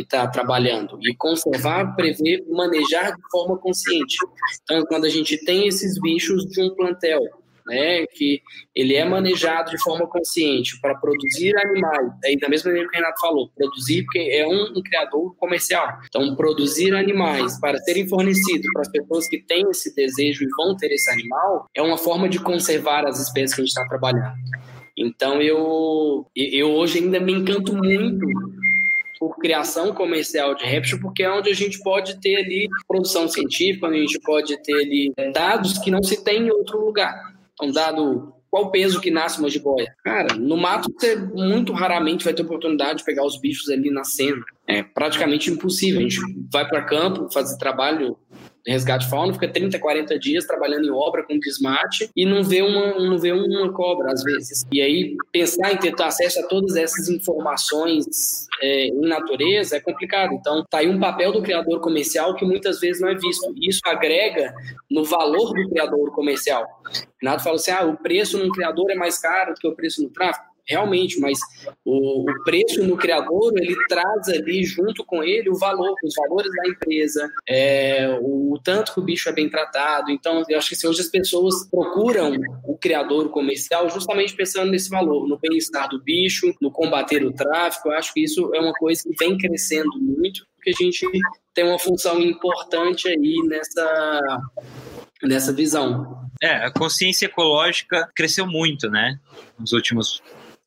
está 0.00 0.26
trabalhando. 0.26 0.98
E 1.02 1.14
conservar 1.14 1.94
prevê 1.94 2.44
manejar 2.48 3.14
de 3.16 3.22
forma 3.30 3.56
consciente. 3.58 4.16
Então, 4.62 4.82
quando 4.86 5.04
a 5.04 5.08
gente 5.08 5.42
tem 5.44 5.66
esses 5.66 6.00
bichos 6.00 6.44
de 6.46 6.62
um 6.62 6.74
plantel, 6.74 7.20
né, 7.66 8.06
que 8.06 8.40
ele 8.74 8.94
é 8.94 9.04
manejado 9.04 9.70
de 9.70 9.82
forma 9.82 10.06
consciente 10.06 10.80
para 10.80 10.94
produzir 10.94 11.52
animais, 11.56 12.12
aí 12.24 12.38
da 12.38 12.48
mesma 12.48 12.70
maneira 12.70 12.88
que 12.88 12.96
o 12.96 13.00
Renato 13.00 13.20
falou, 13.20 13.50
produzir 13.56 14.04
porque 14.04 14.18
é 14.18 14.46
um, 14.46 14.78
um 14.78 14.82
criador 14.82 15.34
comercial. 15.36 15.88
Então, 16.06 16.34
produzir 16.36 16.94
animais 16.94 17.58
para 17.58 17.78
serem 17.78 18.08
fornecidos 18.08 18.66
para 18.72 18.82
as 18.82 18.88
pessoas 18.88 19.28
que 19.28 19.42
têm 19.42 19.68
esse 19.68 19.94
desejo 19.94 20.44
e 20.44 20.48
vão 20.56 20.76
ter 20.76 20.92
esse 20.92 21.10
animal 21.10 21.66
é 21.74 21.82
uma 21.82 21.98
forma 21.98 22.28
de 22.28 22.38
conservar 22.38 23.04
as 23.04 23.20
espécies 23.20 23.54
que 23.54 23.60
a 23.60 23.64
gente 23.64 23.72
está 23.72 23.86
trabalhando. 23.88 24.34
Então, 24.96 25.42
eu, 25.42 26.26
eu 26.34 26.70
hoje 26.70 26.98
ainda 27.00 27.20
me 27.20 27.32
encanto 27.32 27.74
muito 27.74 28.26
por 29.18 29.36
criação 29.36 29.92
comercial 29.94 30.54
de 30.54 30.64
réptil, 30.64 31.00
porque 31.00 31.22
é 31.22 31.30
onde 31.30 31.50
a 31.50 31.54
gente 31.54 31.78
pode 31.82 32.20
ter 32.20 32.36
ali 32.36 32.68
produção 32.86 33.28
científica, 33.28 33.86
onde 33.86 33.98
a 33.98 34.00
gente 34.00 34.20
pode 34.20 34.62
ter 34.62 34.74
ali 34.74 35.12
dados 35.32 35.78
que 35.78 35.90
não 35.90 36.02
se 36.02 36.22
tem 36.22 36.46
em 36.46 36.50
outro 36.50 36.78
lugar. 36.84 37.34
Então, 37.54 37.72
dado 37.72 38.32
qual 38.50 38.70
peso 38.70 39.00
que 39.00 39.10
nasce 39.10 39.38
uma 39.38 39.50
jiboia? 39.50 39.94
Cara, 40.02 40.34
no 40.34 40.56
mato 40.56 40.90
você 40.90 41.16
muito 41.16 41.72
raramente 41.72 42.24
vai 42.24 42.32
ter 42.32 42.42
oportunidade 42.42 43.00
de 43.00 43.04
pegar 43.04 43.24
os 43.24 43.38
bichos 43.38 43.68
ali 43.68 43.90
nascendo. 43.90 44.42
É 44.66 44.82
praticamente 44.82 45.50
impossível. 45.50 46.00
A 46.00 46.02
gente 46.02 46.20
vai 46.50 46.66
para 46.66 46.82
campo 46.82 47.28
fazer 47.30 47.58
trabalho 47.58 48.16
resgate 48.66 49.08
fauna, 49.08 49.32
fica 49.32 49.48
30, 49.48 49.78
40 49.78 50.18
dias 50.18 50.44
trabalhando 50.44 50.86
em 50.86 50.90
obra 50.90 51.22
com 51.22 51.38
desmate 51.38 52.10
e 52.16 52.26
não 52.26 52.42
vê 52.42 52.62
uma, 52.62 52.98
não 52.98 53.18
vê 53.18 53.32
uma 53.32 53.72
cobra 53.72 54.12
às 54.12 54.22
vezes. 54.22 54.66
E 54.72 54.80
aí 54.80 55.16
pensar 55.32 55.72
em 55.72 55.76
ter 55.76 55.94
acesso 56.02 56.40
a 56.40 56.48
todas 56.48 56.76
essas 56.76 57.08
informações 57.08 58.46
é, 58.60 58.86
em 58.86 59.00
natureza 59.00 59.76
é 59.76 59.80
complicado. 59.80 60.32
Então 60.34 60.64
tá 60.68 60.78
aí 60.78 60.88
um 60.88 60.98
papel 60.98 61.32
do 61.32 61.42
criador 61.42 61.80
comercial 61.80 62.34
que 62.34 62.44
muitas 62.44 62.80
vezes 62.80 63.00
não 63.00 63.08
é 63.08 63.14
visto. 63.14 63.54
E 63.56 63.68
isso 63.68 63.80
agrega 63.86 64.52
no 64.90 65.04
valor 65.04 65.54
do 65.54 65.68
criador 65.68 66.12
comercial. 66.12 66.66
Renato 67.22 67.44
fala 67.44 67.56
assim: 67.56 67.70
ah, 67.70 67.84
o 67.84 67.96
preço 67.96 68.38
no 68.38 68.50
criador 68.50 68.90
é 68.90 68.94
mais 68.94 69.18
caro 69.18 69.54
do 69.54 69.60
que 69.60 69.68
o 69.68 69.74
preço 69.74 70.02
no 70.02 70.10
tráfico 70.10 70.55
realmente, 70.68 71.20
mas 71.20 71.38
o, 71.84 72.22
o, 72.22 72.44
preço 72.44 72.82
no 72.84 72.96
criador 72.96 73.52
ele 73.56 73.76
traz 73.88 74.28
ali 74.28 74.64
junto 74.64 75.04
com 75.04 75.22
ele 75.22 75.48
o 75.48 75.54
valor, 75.54 75.94
os 76.02 76.14
valores 76.14 76.50
da 76.52 76.68
empresa, 76.68 77.30
é, 77.48 78.18
o, 78.20 78.54
o, 78.54 78.60
tanto 78.62 78.92
que 78.92 79.00
o 79.00 79.04
bicho 79.04 79.28
é 79.28 79.32
bem 79.32 79.48
tratado. 79.48 80.10
Então, 80.10 80.44
eu 80.48 80.58
acho 80.58 80.68
que 80.68 80.74
assim, 80.74 80.88
hoje 80.88 81.00
as 81.00 81.08
pessoas 81.08 81.68
procuram 81.70 82.32
o 82.64 82.76
criador 82.76 83.30
comercial 83.30 83.88
justamente 83.88 84.34
pensando 84.34 84.70
nesse 84.70 84.90
valor, 84.90 85.28
no 85.28 85.38
bem-estar 85.38 85.88
do 85.88 86.02
bicho, 86.02 86.52
no 86.60 86.70
combater 86.70 87.24
o 87.24 87.32
tráfico. 87.32 87.88
Eu 87.88 87.92
acho 87.92 88.12
que 88.12 88.22
isso 88.22 88.54
é 88.54 88.60
uma 88.60 88.72
coisa 88.72 89.02
que 89.02 89.14
vem 89.18 89.38
crescendo 89.38 89.90
muito, 90.00 90.44
porque 90.56 90.70
a 90.70 90.84
gente 90.84 91.06
tem 91.54 91.64
uma 91.64 91.78
função 91.78 92.20
importante 92.20 93.08
aí 93.08 93.36
nessa 93.46 94.20
nessa 95.22 95.52
visão. 95.52 96.26
É, 96.42 96.66
a 96.66 96.70
consciência 96.70 97.26
ecológica 97.26 98.10
cresceu 98.14 98.46
muito, 98.46 98.90
né, 98.90 99.18
nos 99.58 99.72
últimos 99.72 100.22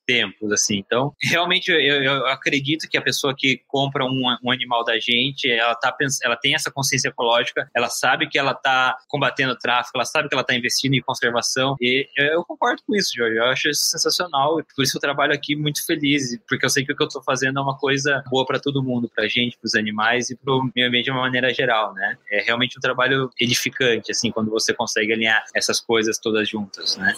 tempos, 0.10 0.52
assim. 0.52 0.78
Então, 0.78 1.14
realmente, 1.22 1.70
eu, 1.70 2.04
eu 2.04 2.26
acredito 2.28 2.90
que 2.90 2.98
a 2.98 3.02
pessoa 3.02 3.36
que 3.38 3.62
compra 3.68 4.04
um, 4.04 4.24
um, 4.44 4.52
animal 4.52 4.84
da 4.84 4.98
gente, 5.00 5.50
ela, 5.52 5.76
tá, 5.76 5.96
ela 6.24 6.36
tem 6.36 6.56
essa 6.56 6.72
consciência 6.72 7.10
ecológica, 7.10 7.70
ela 7.76 7.90
sabe 7.90 8.28
que 8.28 8.40
ela 8.40 8.54
está 8.54 8.98
combatendo 9.08 9.54
o 9.54 9.58
tráfico, 9.58 9.92
ela 9.96 10.06
sabe 10.06 10.28
que 10.28 10.34
ela 10.34 10.42
está 10.42 10.56
investindo 10.56 10.96
em 10.96 11.02
conservação, 11.02 11.76
e 11.80 12.08
eu 12.18 12.44
concordo 12.44 12.82
com 12.88 12.96
isso, 12.96 13.12
Jorge. 13.16 13.38
Eu 13.38 13.46
acho 13.46 13.70
isso 13.70 13.84
sensacional, 13.84 14.60
por 14.76 14.84
isso 14.84 14.98
eu 14.98 15.02
trabalho 15.02 15.34
aqui 15.34 15.56
muito 15.56 15.86
feliz, 15.86 16.40
porque 16.48 16.66
eu 16.66 16.70
sei 16.70 16.84
que 16.84 16.92
o 16.92 16.96
que 16.96 17.04
eu 17.04 17.08
estou 17.08 17.22
fazendo 17.22 17.60
é 17.60 17.62
uma 17.62 17.78
coisa 17.78 18.24
boa 18.32 18.46
para 18.46 18.60
todo 18.60 18.84
mundo, 18.84 19.10
para 19.14 19.26
a 19.26 19.28
gente, 19.28 19.58
para 19.58 19.68
os 19.68 19.76
animais 19.76 20.32
e 20.32 20.36
para 20.36 20.54
o 20.54 20.70
meio 20.76 20.88
ambiente 20.88 21.06
de 21.06 21.12
uma 21.12 21.22
maneira 21.22 21.54
geral, 21.54 21.94
né? 21.94 22.18
É 22.32 22.42
realmente 22.42 22.78
um 22.78 22.82
trabalho 22.82 23.30
edificante, 23.40 24.12
assim, 24.12 24.32
quando 24.32 24.50
você 24.50 24.74
consegue 24.74 25.14
alinhar 25.14 25.44
essas 25.56 25.80
coisas 25.80 26.18
todas 26.18 26.50
juntas, 26.50 26.98
né? 26.98 27.14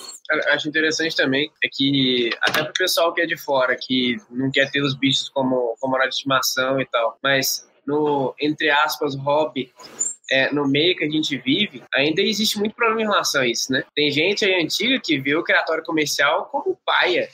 Acho 0.49 0.67
interessante 0.67 1.15
também 1.15 1.51
é 1.63 1.67
que, 1.71 2.30
até 2.41 2.63
porque 2.63 2.81
pessoal 2.82 3.13
que 3.13 3.22
é 3.22 3.26
de 3.26 3.38
fora, 3.38 3.78
que 3.80 4.17
não 4.30 4.50
quer 4.50 4.72
ter 4.72 4.82
os 4.82 4.96
bichos 4.96 5.30
como, 5.30 5.76
como 5.80 5.98
de 6.00 6.08
estimação 6.08 6.82
e 6.82 6.86
tal. 6.86 7.17
Mas 7.22 7.67
no, 7.86 8.34
entre 8.39 8.70
aspas, 8.70 9.15
hobby, 9.15 9.72
é, 10.32 10.52
no 10.52 10.67
meio 10.67 10.96
que 10.96 11.04
a 11.04 11.10
gente 11.10 11.38
vive, 11.38 11.84
ainda 11.94 12.22
existe 12.22 12.58
muito 12.58 12.76
problema 12.76 13.02
em 13.02 13.06
relação 13.06 13.41
a 13.41 13.48
isso, 13.48 13.72
né? 13.72 13.84
Tem 13.96 14.10
gente 14.12 14.46
aí 14.46 14.63
antiga 14.63 15.00
que 15.00 15.20
vê 15.20 15.36
o 15.36 15.44
criatório 15.44 15.84
comercial 15.84 16.46
como 16.46 16.80
paia. 16.86 17.30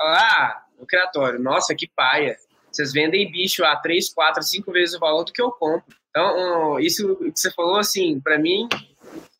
Ah, 0.00 0.62
o 0.78 0.86
criatório, 0.86 1.38
nossa, 1.38 1.74
que 1.74 1.88
paia. 1.94 2.36
Vocês 2.70 2.92
vendem 2.92 3.30
bicho 3.30 3.64
a 3.64 3.76
3, 3.76 4.12
4, 4.12 4.42
5 4.42 4.72
vezes 4.72 4.94
o 4.94 5.00
valor 5.00 5.24
do 5.24 5.32
que 5.32 5.42
eu 5.42 5.50
compro. 5.52 5.94
Então, 6.10 6.80
isso 6.80 7.16
que 7.16 7.32
você 7.34 7.52
falou, 7.52 7.76
assim, 7.76 8.20
para 8.20 8.38
mim 8.38 8.68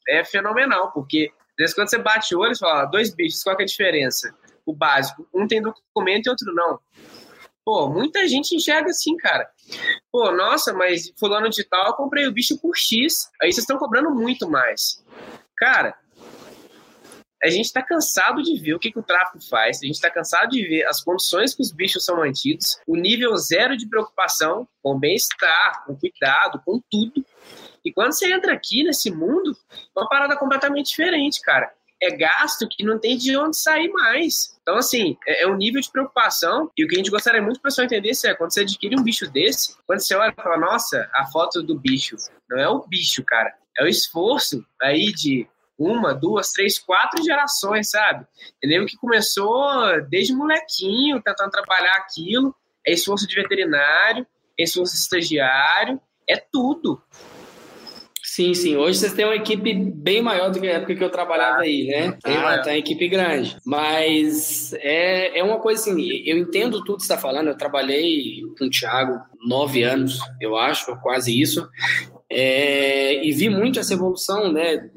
é 0.09 0.25
fenomenal, 0.25 0.93
porque 0.93 1.31
às 1.53 1.57
vezes 1.59 1.75
quando 1.75 1.89
você 1.89 1.99
bate 1.99 2.35
o 2.35 2.41
olho, 2.41 2.55
você 2.55 2.61
fala, 2.61 2.83
ah, 2.83 2.87
dois 2.87 3.15
bichos, 3.15 3.43
qual 3.43 3.57
é 3.59 3.63
a 3.63 3.67
diferença? 3.67 4.35
O 4.65 4.75
básico, 4.75 5.29
um 5.35 5.47
tem 5.47 5.61
documento 5.61 6.27
e 6.27 6.31
outro 6.31 6.53
não. 6.55 6.79
Pô, 7.65 7.89
muita 7.89 8.27
gente 8.27 8.57
enxerga 8.57 8.91
assim, 8.91 9.17
cara. 9.17 9.49
Pô, 10.11 10.33
nossa, 10.33 10.73
mas 10.73 11.13
fulano 11.19 11.49
de 11.49 11.63
tal, 11.65 11.89
eu 11.89 11.95
comprei 11.95 12.27
o 12.27 12.33
bicho 12.33 12.59
por 12.59 12.77
X. 12.77 13.31
Aí 13.41 13.53
vocês 13.53 13.59
estão 13.59 13.79
cobrando 13.79 14.11
muito 14.11 14.51
mais. 14.51 15.05
Cara, 15.57 15.97
a 17.43 17.49
gente 17.49 17.67
está 17.67 17.83
cansado 17.83 18.43
de 18.43 18.59
ver 18.59 18.75
o 18.75 18.79
que, 18.79 18.91
que 18.91 18.99
o 18.99 19.03
tráfico 19.03 19.41
faz, 19.49 19.79
a 19.79 19.87
gente 19.87 19.97
está 19.97 20.11
cansado 20.11 20.51
de 20.51 20.63
ver 20.67 20.87
as 20.87 21.03
condições 21.03 21.55
que 21.55 21.63
os 21.63 21.73
bichos 21.73 22.05
são 22.05 22.17
mantidos, 22.17 22.79
o 22.87 22.97
nível 22.97 23.37
zero 23.37 23.77
de 23.77 23.89
preocupação 23.89 24.67
com 24.83 24.99
bem-estar, 24.99 25.85
com 25.85 25.97
cuidado, 25.97 26.61
com 26.65 26.81
tudo. 26.91 27.25
E 27.85 27.93
quando 27.93 28.13
você 28.13 28.33
entra 28.33 28.53
aqui 28.53 28.85
nesse 28.85 29.11
mundo, 29.11 29.57
é 29.73 30.01
uma 30.01 30.09
parada 30.09 30.37
completamente 30.37 30.91
diferente, 30.91 31.41
cara 31.41 31.73
é 32.03 32.11
gasto 32.11 32.69
que 32.69 32.85
não 32.85 32.99
tem 32.99 33.17
de 33.17 33.37
onde 33.37 33.57
sair 33.57 33.89
mais. 33.91 34.59
Então, 34.61 34.77
assim, 34.77 35.17
é, 35.27 35.45
é 35.45 35.47
um 35.47 35.57
nível 35.57 35.81
de 35.81 35.91
preocupação. 35.91 36.69
E 36.77 36.85
o 36.85 36.89
que 36.89 36.97
a 36.97 36.99
gente 36.99 37.11
gostaria 37.11 37.41
muito 37.41 37.61
para 37.61 37.71
pessoal 37.71 37.85
entender 37.85 38.11
é 38.25 38.35
quando 38.35 38.53
você 38.53 38.63
adquire 38.63 38.99
um 38.99 39.03
bicho 39.03 39.31
desse, 39.31 39.77
quando 39.87 40.01
você 40.01 40.15
olha 40.17 40.33
e 40.37 40.43
fala, 40.43 40.59
nossa, 40.59 41.09
a 41.15 41.27
foto 41.27 41.63
do 41.63 41.79
bicho. 41.79 42.17
Não 42.51 42.59
é 42.59 42.69
o 42.69 42.85
bicho, 42.87 43.23
cara. 43.25 43.55
É 43.79 43.85
o 43.85 43.87
esforço 43.89 44.65
aí 44.83 45.13
de 45.13 45.47
uma, 45.79 46.13
duas, 46.13 46.51
três, 46.53 46.79
quatro 46.79 47.23
gerações, 47.23 47.91
sabe? 47.91 48.27
Entendeu? 48.57 48.85
Que 48.85 48.97
começou 48.97 50.03
desde 50.09 50.35
molequinho, 50.35 51.23
tentando 51.23 51.51
trabalhar 51.51 51.95
aquilo. 51.95 52.55
É 52.85 52.93
esforço 52.93 53.29
de 53.29 53.35
veterinário, 53.37 54.27
é 54.59 54.65
esforço 54.65 54.93
de 54.93 54.99
estagiário, 54.99 56.01
é 56.29 56.37
tudo. 56.37 57.01
Sim, 58.35 58.55
sim. 58.55 58.77
Hoje 58.79 58.99
vocês 58.99 59.13
têm 59.13 59.27
uma 59.27 59.37
equipe 59.37 59.75
bem 59.75 60.23
maior 60.23 60.51
do 60.51 60.59
que 60.59 60.67
a 60.67 60.77
época 60.77 60.95
que 60.95 61.05
eu 61.05 61.11
trabalhava 61.11 61.61
aí, 61.61 61.87
né? 61.87 62.17
Tem 62.25 62.35
ah, 62.35 62.63
tá 62.63 62.71
uma 62.71 62.79
equipe 62.79 63.07
grande. 63.07 63.59
Mas 63.63 64.73
é, 64.79 65.39
é 65.39 65.45
uma 65.45 65.61
coisa 65.61 65.83
assim, 65.83 66.01
eu 66.25 66.39
entendo 66.39 66.83
tudo 66.83 66.97
que 66.97 67.03
você 67.03 67.13
está 67.13 67.19
falando. 67.19 67.49
Eu 67.49 67.59
trabalhei 67.59 68.41
com 68.59 68.65
o 68.65 68.71
Thiago 68.71 69.21
nove 69.47 69.83
anos, 69.83 70.19
eu 70.41 70.57
acho, 70.57 70.99
quase 71.03 71.39
isso. 71.39 71.69
É, 72.31 73.23
e 73.23 73.31
vi 73.33 73.51
muito 73.51 73.79
essa 73.79 73.93
evolução, 73.93 74.51
né? 74.51 74.89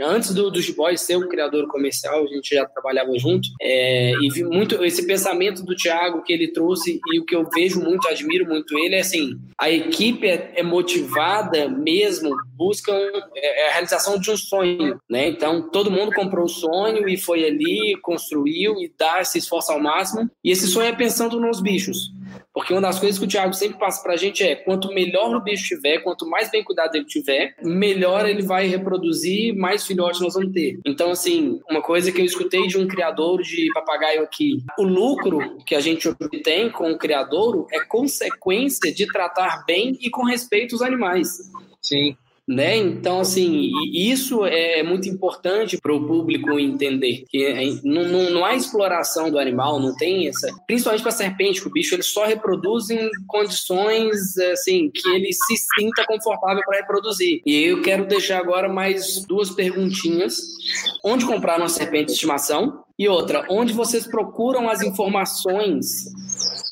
Antes 0.00 0.32
do, 0.34 0.50
do 0.50 0.60
G-Boy 0.60 0.96
ser 0.96 1.16
um 1.16 1.28
criador 1.28 1.66
comercial, 1.68 2.24
a 2.24 2.26
gente 2.26 2.54
já 2.54 2.66
trabalhava 2.66 3.10
junto, 3.18 3.48
é, 3.60 4.12
e 4.20 4.30
vi 4.30 4.44
muito 4.44 4.84
esse 4.84 5.06
pensamento 5.06 5.64
do 5.64 5.74
Thiago 5.74 6.22
que 6.22 6.32
ele 6.32 6.48
trouxe, 6.48 7.00
e 7.12 7.18
o 7.18 7.24
que 7.24 7.34
eu 7.34 7.48
vejo 7.48 7.80
muito, 7.80 8.08
admiro 8.08 8.46
muito 8.46 8.78
ele, 8.78 8.94
é 8.94 9.00
assim, 9.00 9.38
a 9.58 9.70
equipe 9.70 10.26
é, 10.26 10.52
é 10.56 10.62
motivada 10.62 11.68
mesmo, 11.68 12.30
busca 12.54 12.92
é, 12.92 13.66
é, 13.66 13.68
a 13.68 13.72
realização 13.72 14.18
de 14.18 14.30
um 14.30 14.36
sonho, 14.36 15.00
né? 15.08 15.28
Então, 15.28 15.68
todo 15.70 15.90
mundo 15.90 16.12
comprou 16.12 16.44
o 16.44 16.48
sonho 16.48 17.08
e 17.08 17.16
foi 17.16 17.44
ali, 17.44 17.96
construiu 18.02 18.74
e 18.80 18.92
dá 18.98 19.20
esse 19.20 19.38
esforço 19.38 19.72
ao 19.72 19.80
máximo, 19.80 20.30
e 20.44 20.50
esse 20.50 20.66
sonho 20.66 20.88
é 20.88 20.92
pensando 20.92 21.40
nos 21.40 21.60
bichos. 21.60 22.12
Porque 22.60 22.74
uma 22.74 22.82
das 22.82 23.00
coisas 23.00 23.18
que 23.18 23.24
o 23.24 23.28
Thiago 23.28 23.54
sempre 23.54 23.78
passa 23.78 24.02
pra 24.02 24.18
gente 24.18 24.44
é: 24.44 24.54
quanto 24.54 24.92
melhor 24.92 25.34
o 25.34 25.40
bicho 25.40 25.64
tiver, 25.64 26.00
quanto 26.00 26.28
mais 26.28 26.50
bem 26.50 26.62
cuidado 26.62 26.94
ele 26.94 27.06
tiver, 27.06 27.54
melhor 27.62 28.28
ele 28.28 28.42
vai 28.42 28.66
reproduzir, 28.66 29.56
mais 29.56 29.86
filhotes 29.86 30.20
nós 30.20 30.34
vamos 30.34 30.52
ter. 30.52 30.78
Então, 30.84 31.10
assim, 31.10 31.58
uma 31.70 31.80
coisa 31.80 32.12
que 32.12 32.20
eu 32.20 32.24
escutei 32.24 32.66
de 32.66 32.76
um 32.76 32.86
criador 32.86 33.40
de 33.40 33.66
papagaio 33.72 34.22
aqui: 34.22 34.62
o 34.78 34.82
lucro 34.82 35.56
que 35.64 35.74
a 35.74 35.80
gente 35.80 36.06
obtém 36.06 36.70
com 36.70 36.92
o 36.92 36.98
criadouro 36.98 37.66
é 37.72 37.80
consequência 37.80 38.92
de 38.92 39.06
tratar 39.06 39.64
bem 39.64 39.96
e 39.98 40.10
com 40.10 40.22
respeito 40.22 40.74
os 40.74 40.82
animais. 40.82 41.50
Sim. 41.80 42.14
Né? 42.50 42.78
Então, 42.78 43.20
assim, 43.20 43.70
isso 43.94 44.44
é 44.44 44.82
muito 44.82 45.08
importante 45.08 45.78
para 45.80 45.94
o 45.94 46.04
público 46.04 46.58
entender 46.58 47.22
que 47.28 47.46
é, 47.46 47.64
não, 47.84 48.02
não, 48.02 48.30
não, 48.30 48.44
há 48.44 48.56
exploração 48.56 49.30
do 49.30 49.38
animal, 49.38 49.78
não 49.78 49.94
tem 49.94 50.26
essa. 50.26 50.52
Principalmente 50.66 51.02
para 51.02 51.12
serpente, 51.12 51.60
que 51.60 51.68
o 51.68 51.70
bicho 51.70 51.94
ele 51.94 52.02
só 52.02 52.26
reproduz 52.26 52.90
em 52.90 53.08
condições 53.28 54.36
assim 54.52 54.90
que 54.92 55.08
ele 55.10 55.32
se 55.32 55.54
sinta 55.78 56.04
confortável 56.04 56.60
para 56.66 56.78
reproduzir. 56.78 57.40
E 57.46 57.62
eu 57.62 57.82
quero 57.82 58.04
deixar 58.04 58.40
agora 58.40 58.68
mais 58.68 59.24
duas 59.26 59.50
perguntinhas: 59.50 60.40
onde 61.04 61.26
comprar 61.26 61.56
uma 61.56 61.68
serpente 61.68 62.06
de 62.06 62.12
estimação? 62.14 62.82
E 62.98 63.08
outra, 63.08 63.46
onde 63.48 63.72
vocês 63.72 64.08
procuram 64.08 64.68
as 64.68 64.82
informações 64.82 66.06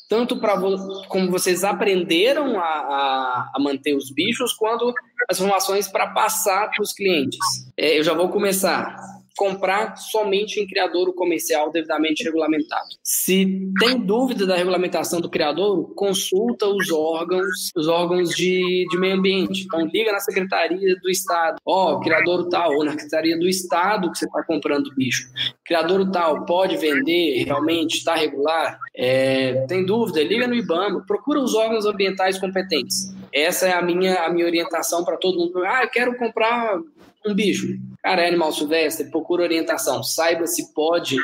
tanto 0.09 0.37
para 0.37 0.59
como 1.07 1.29
vocês 1.29 1.63
aprenderam 1.63 2.59
a, 2.59 2.63
a, 2.63 3.51
a, 3.53 3.59
manter 3.59 3.95
os 3.95 4.09
bichos, 4.09 4.51
quanto 4.53 4.91
as 5.29 5.39
informações 5.39 5.87
para 5.87 6.07
passar 6.07 6.71
para 6.71 6.81
os 6.81 6.91
clientes. 6.91 7.39
É, 7.77 7.99
eu 7.99 8.03
já 8.03 8.15
vou 8.15 8.29
começar 8.29 9.18
comprar 9.39 9.95
somente 9.95 10.59
em 10.59 10.67
criadouro 10.67 11.13
comercial 11.13 11.71
devidamente 11.71 12.25
regulamentado. 12.25 12.89
Se 13.01 13.71
tem 13.79 13.97
dúvida 13.97 14.45
da 14.45 14.57
regulamentação 14.57 15.21
do 15.21 15.29
criadouro, 15.29 15.93
consulta 15.95 16.67
os 16.67 16.91
órgãos, 16.91 17.71
os 17.73 17.87
órgãos 17.87 18.31
de, 18.31 18.85
de 18.91 18.99
meio 18.99 19.15
ambiente. 19.15 19.63
Então 19.63 19.85
liga 19.85 20.11
na 20.11 20.19
secretaria 20.19 20.93
do 21.01 21.09
estado, 21.09 21.55
ó, 21.65 22.01
oh, 22.01 22.49
tal, 22.49 22.73
ou 22.73 22.83
na 22.83 22.91
secretaria 22.91 23.39
do 23.39 23.47
estado 23.47 24.11
que 24.11 24.17
você 24.17 24.25
está 24.25 24.43
comprando 24.43 24.93
bicho. 24.93 25.29
Criadouro 25.63 26.11
tal 26.11 26.45
pode 26.45 26.75
vender, 26.75 27.45
realmente 27.45 27.95
está 27.95 28.15
regular. 28.15 28.77
É, 28.93 29.65
tem 29.67 29.85
dúvida? 29.85 30.21
Liga 30.21 30.47
no 30.47 30.53
IBAMA, 30.53 31.05
procura 31.07 31.39
os 31.39 31.55
órgãos 31.55 31.85
ambientais 31.85 32.37
competentes. 32.37 33.15
Essa 33.33 33.67
é 33.67 33.71
a 33.71 33.81
minha, 33.81 34.25
a 34.25 34.29
minha 34.29 34.45
orientação 34.45 35.05
para 35.05 35.15
todo 35.15 35.37
mundo. 35.37 35.63
Ah, 35.63 35.83
eu 35.83 35.89
quero 35.89 36.17
comprar 36.17 36.77
um 37.25 37.33
bicho. 37.33 37.77
Cara, 38.03 38.23
é 38.23 38.27
animal 38.27 38.51
silvestre, 38.51 39.09
procura 39.09 39.43
orientação. 39.43 40.03
Saiba 40.03 40.47
se 40.47 40.73
pode 40.73 41.17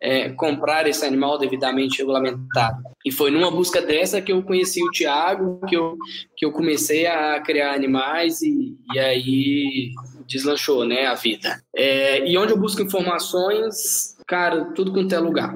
é, 0.00 0.30
comprar 0.30 0.86
esse 0.86 1.04
animal 1.04 1.38
devidamente 1.38 1.98
regulamentado. 1.98 2.82
E 3.04 3.12
foi 3.12 3.30
numa 3.30 3.50
busca 3.50 3.80
dessa 3.80 4.20
que 4.20 4.32
eu 4.32 4.42
conheci 4.42 4.82
o 4.82 4.90
Tiago, 4.90 5.60
que 5.68 5.76
eu, 5.76 5.96
que 6.36 6.44
eu 6.44 6.52
comecei 6.52 7.06
a 7.06 7.40
criar 7.40 7.74
animais 7.74 8.42
e, 8.42 8.76
e 8.92 8.98
aí 8.98 9.92
deslanchou 10.26 10.84
né, 10.84 11.06
a 11.06 11.14
vida. 11.14 11.62
É, 11.74 12.28
e 12.28 12.36
onde 12.36 12.52
eu 12.52 12.58
busco 12.58 12.82
informações, 12.82 14.16
cara, 14.26 14.66
tudo 14.74 14.92
quanto 14.92 15.14
é 15.14 15.18
lugar. 15.18 15.54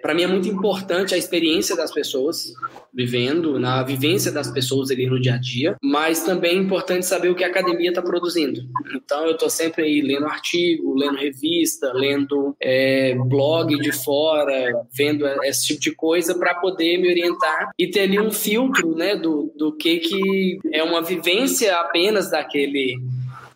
Para 0.00 0.14
mim 0.14 0.22
é 0.22 0.26
muito 0.26 0.48
importante 0.48 1.14
a 1.14 1.18
experiência 1.18 1.76
das 1.76 1.92
pessoas 1.92 2.52
vivendo, 2.92 3.58
na 3.58 3.82
vivência 3.82 4.32
das 4.32 4.50
pessoas 4.50 4.90
ali 4.90 5.06
no 5.06 5.20
dia 5.20 5.34
a 5.34 5.38
dia, 5.38 5.76
mas 5.82 6.24
também 6.24 6.52
é 6.52 6.60
importante 6.60 7.06
saber 7.06 7.30
o 7.30 7.34
que 7.34 7.44
a 7.44 7.48
academia 7.48 7.90
está 7.90 8.02
produzindo. 8.02 8.60
Então 8.94 9.24
eu 9.26 9.32
estou 9.32 9.48
sempre 9.48 9.84
aí 9.84 10.00
lendo 10.00 10.26
artigo, 10.26 10.94
lendo 10.94 11.16
revista, 11.16 11.92
lendo 11.92 12.54
é, 12.60 13.14
blog 13.14 13.76
de 13.78 13.92
fora, 13.92 14.72
vendo 14.92 15.26
esse 15.44 15.66
tipo 15.68 15.80
de 15.80 15.94
coisa 15.94 16.34
para 16.34 16.54
poder 16.54 16.98
me 16.98 17.08
orientar 17.08 17.70
e 17.78 17.88
ter 17.88 18.00
ali 18.00 18.18
um 18.18 18.30
filtro, 18.30 18.94
né, 18.96 19.16
do, 19.16 19.52
do 19.56 19.76
que 19.76 19.98
que 19.98 20.58
é 20.72 20.82
uma 20.82 21.02
vivência 21.02 21.76
apenas 21.76 22.30
daquele 22.30 22.96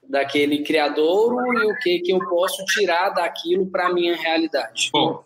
daquele 0.08 0.62
criador 0.62 1.42
e 1.56 1.72
o 1.72 1.76
que 1.78 1.98
que 2.00 2.12
eu 2.12 2.18
posso 2.28 2.64
tirar 2.66 3.10
daquilo 3.10 3.66
para 3.66 3.92
minha 3.92 4.14
realidade. 4.14 4.90
Bom. 4.92 5.24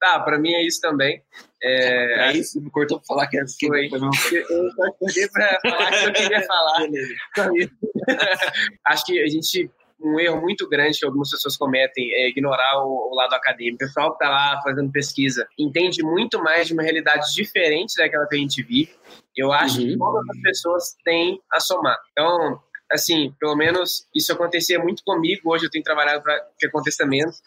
Tá, 0.00 0.20
pra 0.20 0.38
mim 0.38 0.52
é 0.52 0.64
isso 0.64 0.80
também. 0.80 1.22
É, 1.62 2.28
é 2.28 2.32
isso, 2.32 2.60
me 2.60 2.70
cortou 2.70 2.98
pra 2.98 3.06
falar 3.06 3.26
que 3.26 3.38
é 3.38 3.42
assim. 3.42 3.66
Foi. 3.66 3.86
Eu 3.86 3.98
só 3.98 4.86
escolhi 4.86 5.30
pra 5.32 5.58
falar 5.60 5.90
que 5.90 6.06
eu 6.06 6.12
queria 6.12 6.46
falar. 6.46 6.86
Acho 8.86 9.04
que 9.04 9.22
a 9.22 9.26
gente 9.26 9.70
um 10.00 10.18
erro 10.18 10.40
muito 10.40 10.68
grande 10.68 10.98
que 10.98 11.04
algumas 11.04 11.30
pessoas 11.30 11.56
cometem 11.56 12.10
é 12.12 12.28
ignorar 12.28 12.84
o, 12.84 13.10
o 13.10 13.14
lado 13.14 13.34
acadêmico. 13.34 13.76
O 13.76 13.78
pessoal 13.78 14.10
que 14.10 14.24
está 14.24 14.30
lá 14.30 14.60
fazendo 14.62 14.92
pesquisa 14.92 15.46
entende 15.58 16.02
muito 16.02 16.42
mais 16.42 16.68
de 16.68 16.72
uma 16.72 16.82
realidade 16.82 17.34
diferente 17.34 17.96
daquela 17.96 18.26
que 18.26 18.36
a 18.36 18.38
gente 18.38 18.62
vive. 18.62 18.92
Eu 19.36 19.52
acho 19.52 19.80
uhum. 19.80 19.88
que 19.88 19.98
todas 19.98 20.24
as 20.30 20.42
pessoas 20.42 20.96
têm 21.04 21.40
a 21.52 21.60
somar. 21.60 21.98
Então, 22.12 22.60
assim, 22.90 23.34
pelo 23.38 23.56
menos 23.56 24.06
isso 24.14 24.32
acontecia 24.32 24.78
muito 24.78 25.02
comigo. 25.04 25.50
Hoje 25.52 25.66
eu 25.66 25.70
tenho 25.70 25.84
trabalhado 25.84 26.22
para 26.22 26.40
que 26.58 26.66
aconteça 26.66 27.04
menos. 27.06 27.40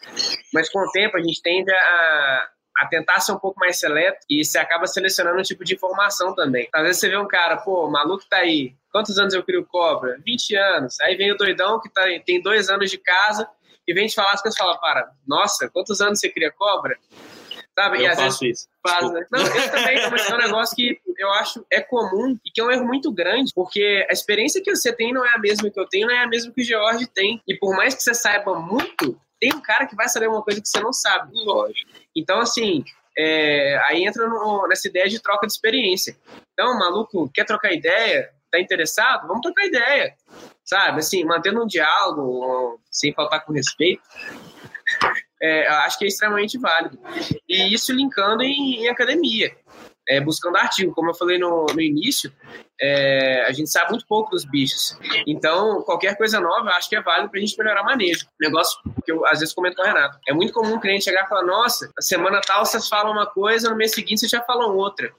Mas 0.52 0.70
com 0.70 0.78
o 0.78 0.90
tempo 0.90 1.16
a 1.16 1.22
gente 1.22 1.42
tende 1.42 1.70
a, 1.70 2.48
a 2.78 2.86
tentar 2.86 3.20
ser 3.20 3.32
um 3.32 3.38
pouco 3.38 3.58
mais 3.58 3.78
seleto 3.78 4.18
e 4.30 4.44
você 4.44 4.58
acaba 4.58 4.86
selecionando 4.86 5.38
um 5.38 5.42
tipo 5.42 5.64
de 5.64 5.74
informação 5.74 6.34
também. 6.34 6.68
Às 6.72 6.82
vezes 6.82 7.00
você 7.00 7.08
vê 7.08 7.16
um 7.16 7.28
cara, 7.28 7.56
pô, 7.58 7.86
o 7.86 7.90
maluco 7.90 8.24
tá 8.28 8.38
aí. 8.38 8.74
Quantos 8.90 9.18
anos 9.18 9.34
eu 9.34 9.42
crio 9.42 9.64
cobra? 9.66 10.18
20 10.24 10.56
anos. 10.56 11.00
Aí 11.00 11.16
vem 11.16 11.32
o 11.32 11.36
doidão 11.36 11.80
que 11.80 11.88
tá, 11.88 12.02
tem 12.24 12.40
dois 12.40 12.68
anos 12.68 12.90
de 12.90 12.98
casa 12.98 13.48
e 13.86 13.92
vem 13.92 14.06
te 14.06 14.14
falar 14.14 14.32
as 14.32 14.42
coisas 14.42 14.58
fala, 14.58 14.78
para, 14.78 15.10
nossa, 15.26 15.68
quantos 15.68 16.00
anos 16.00 16.20
você 16.20 16.28
cria 16.28 16.52
cobra? 16.52 16.96
Sabe? 17.74 17.98
Eu 17.98 18.02
e 18.02 18.06
às 18.06 18.16
faço 18.16 18.40
vezes 18.40 18.60
isso. 18.60 18.68
faz, 18.86 19.10
né? 19.10 19.26
Não, 19.32 19.40
eu 19.40 19.70
também, 19.70 20.10
mas 20.10 20.30
é 20.30 20.34
um 20.34 20.38
negócio 20.38 20.76
que 20.76 21.00
eu 21.22 21.30
acho 21.32 21.64
é 21.70 21.80
comum 21.80 22.36
e 22.44 22.50
que 22.50 22.60
é 22.60 22.64
um 22.64 22.70
erro 22.70 22.84
muito 22.86 23.12
grande, 23.12 23.52
porque 23.54 24.06
a 24.08 24.12
experiência 24.12 24.62
que 24.62 24.74
você 24.74 24.92
tem 24.94 25.12
não 25.12 25.24
é 25.24 25.30
a 25.34 25.38
mesma 25.38 25.70
que 25.70 25.78
eu 25.78 25.86
tenho, 25.86 26.06
não 26.08 26.14
é 26.14 26.22
a 26.22 26.26
mesma 26.28 26.52
que 26.52 26.62
o 26.62 26.64
George 26.64 27.06
tem. 27.06 27.40
E 27.46 27.54
por 27.56 27.76
mais 27.76 27.94
que 27.94 28.02
você 28.02 28.14
saiba 28.14 28.58
muito, 28.58 29.18
tem 29.40 29.52
um 29.54 29.60
cara 29.60 29.86
que 29.86 29.96
vai 29.96 30.08
saber 30.08 30.28
uma 30.28 30.42
coisa 30.42 30.60
que 30.60 30.68
você 30.68 30.80
não 30.80 30.92
sabe. 30.92 31.30
Lógico. 31.34 31.90
Então, 32.14 32.40
assim, 32.40 32.84
é, 33.16 33.76
aí 33.86 34.04
entra 34.04 34.26
no- 34.28 34.66
nessa 34.68 34.88
ideia 34.88 35.08
de 35.08 35.20
troca 35.20 35.46
de 35.46 35.52
experiência. 35.52 36.16
Então, 36.52 36.78
maluco 36.78 37.30
quer 37.32 37.44
trocar 37.44 37.72
ideia, 37.72 38.30
tá 38.50 38.60
interessado? 38.60 39.26
Vamos 39.26 39.42
trocar 39.42 39.66
ideia. 39.66 40.14
Sabe? 40.64 40.98
Assim, 41.00 41.24
mantendo 41.24 41.62
um 41.62 41.66
diálogo, 41.66 42.80
sem 42.90 43.12
faltar 43.12 43.44
com 43.44 43.52
respeito. 43.52 44.02
É, 45.44 45.66
acho 45.66 45.98
que 45.98 46.04
é 46.04 46.08
extremamente 46.08 46.56
válido. 46.56 46.96
E 47.48 47.74
isso 47.74 47.92
linkando 47.92 48.44
em, 48.44 48.84
em 48.84 48.88
academia, 48.88 49.52
é, 50.12 50.20
buscando 50.20 50.56
artigo. 50.56 50.92
Como 50.92 51.10
eu 51.10 51.14
falei 51.14 51.38
no, 51.38 51.66
no 51.66 51.80
início, 51.80 52.30
é, 52.80 53.44
a 53.46 53.52
gente 53.52 53.70
sabe 53.70 53.90
muito 53.90 54.06
pouco 54.06 54.30
dos 54.30 54.44
bichos. 54.44 54.96
Então, 55.26 55.82
qualquer 55.82 56.16
coisa 56.16 56.38
nova, 56.38 56.68
eu 56.68 56.74
acho 56.74 56.88
que 56.88 56.96
é 56.96 57.02
válido 57.02 57.30
para 57.30 57.38
a 57.38 57.40
gente 57.40 57.56
melhorar 57.56 57.82
manejo. 57.82 58.26
Negócio 58.38 58.78
que 59.04 59.10
eu 59.10 59.24
às 59.26 59.40
vezes 59.40 59.54
comento 59.54 59.76
com 59.76 59.82
o 59.82 59.86
Renato. 59.86 60.18
É 60.28 60.34
muito 60.34 60.52
comum 60.52 60.74
um 60.74 60.80
cliente 60.80 61.04
chegar 61.04 61.24
e 61.24 61.28
falar: 61.28 61.44
Nossa, 61.44 61.86
na 61.86 62.02
semana 62.02 62.40
tal 62.40 62.64
vocês 62.64 62.88
falam 62.88 63.12
uma 63.12 63.26
coisa, 63.26 63.70
no 63.70 63.76
mês 63.76 63.92
seguinte 63.92 64.20
vocês 64.20 64.30
já 64.30 64.42
falam 64.42 64.76
outra. 64.76 65.12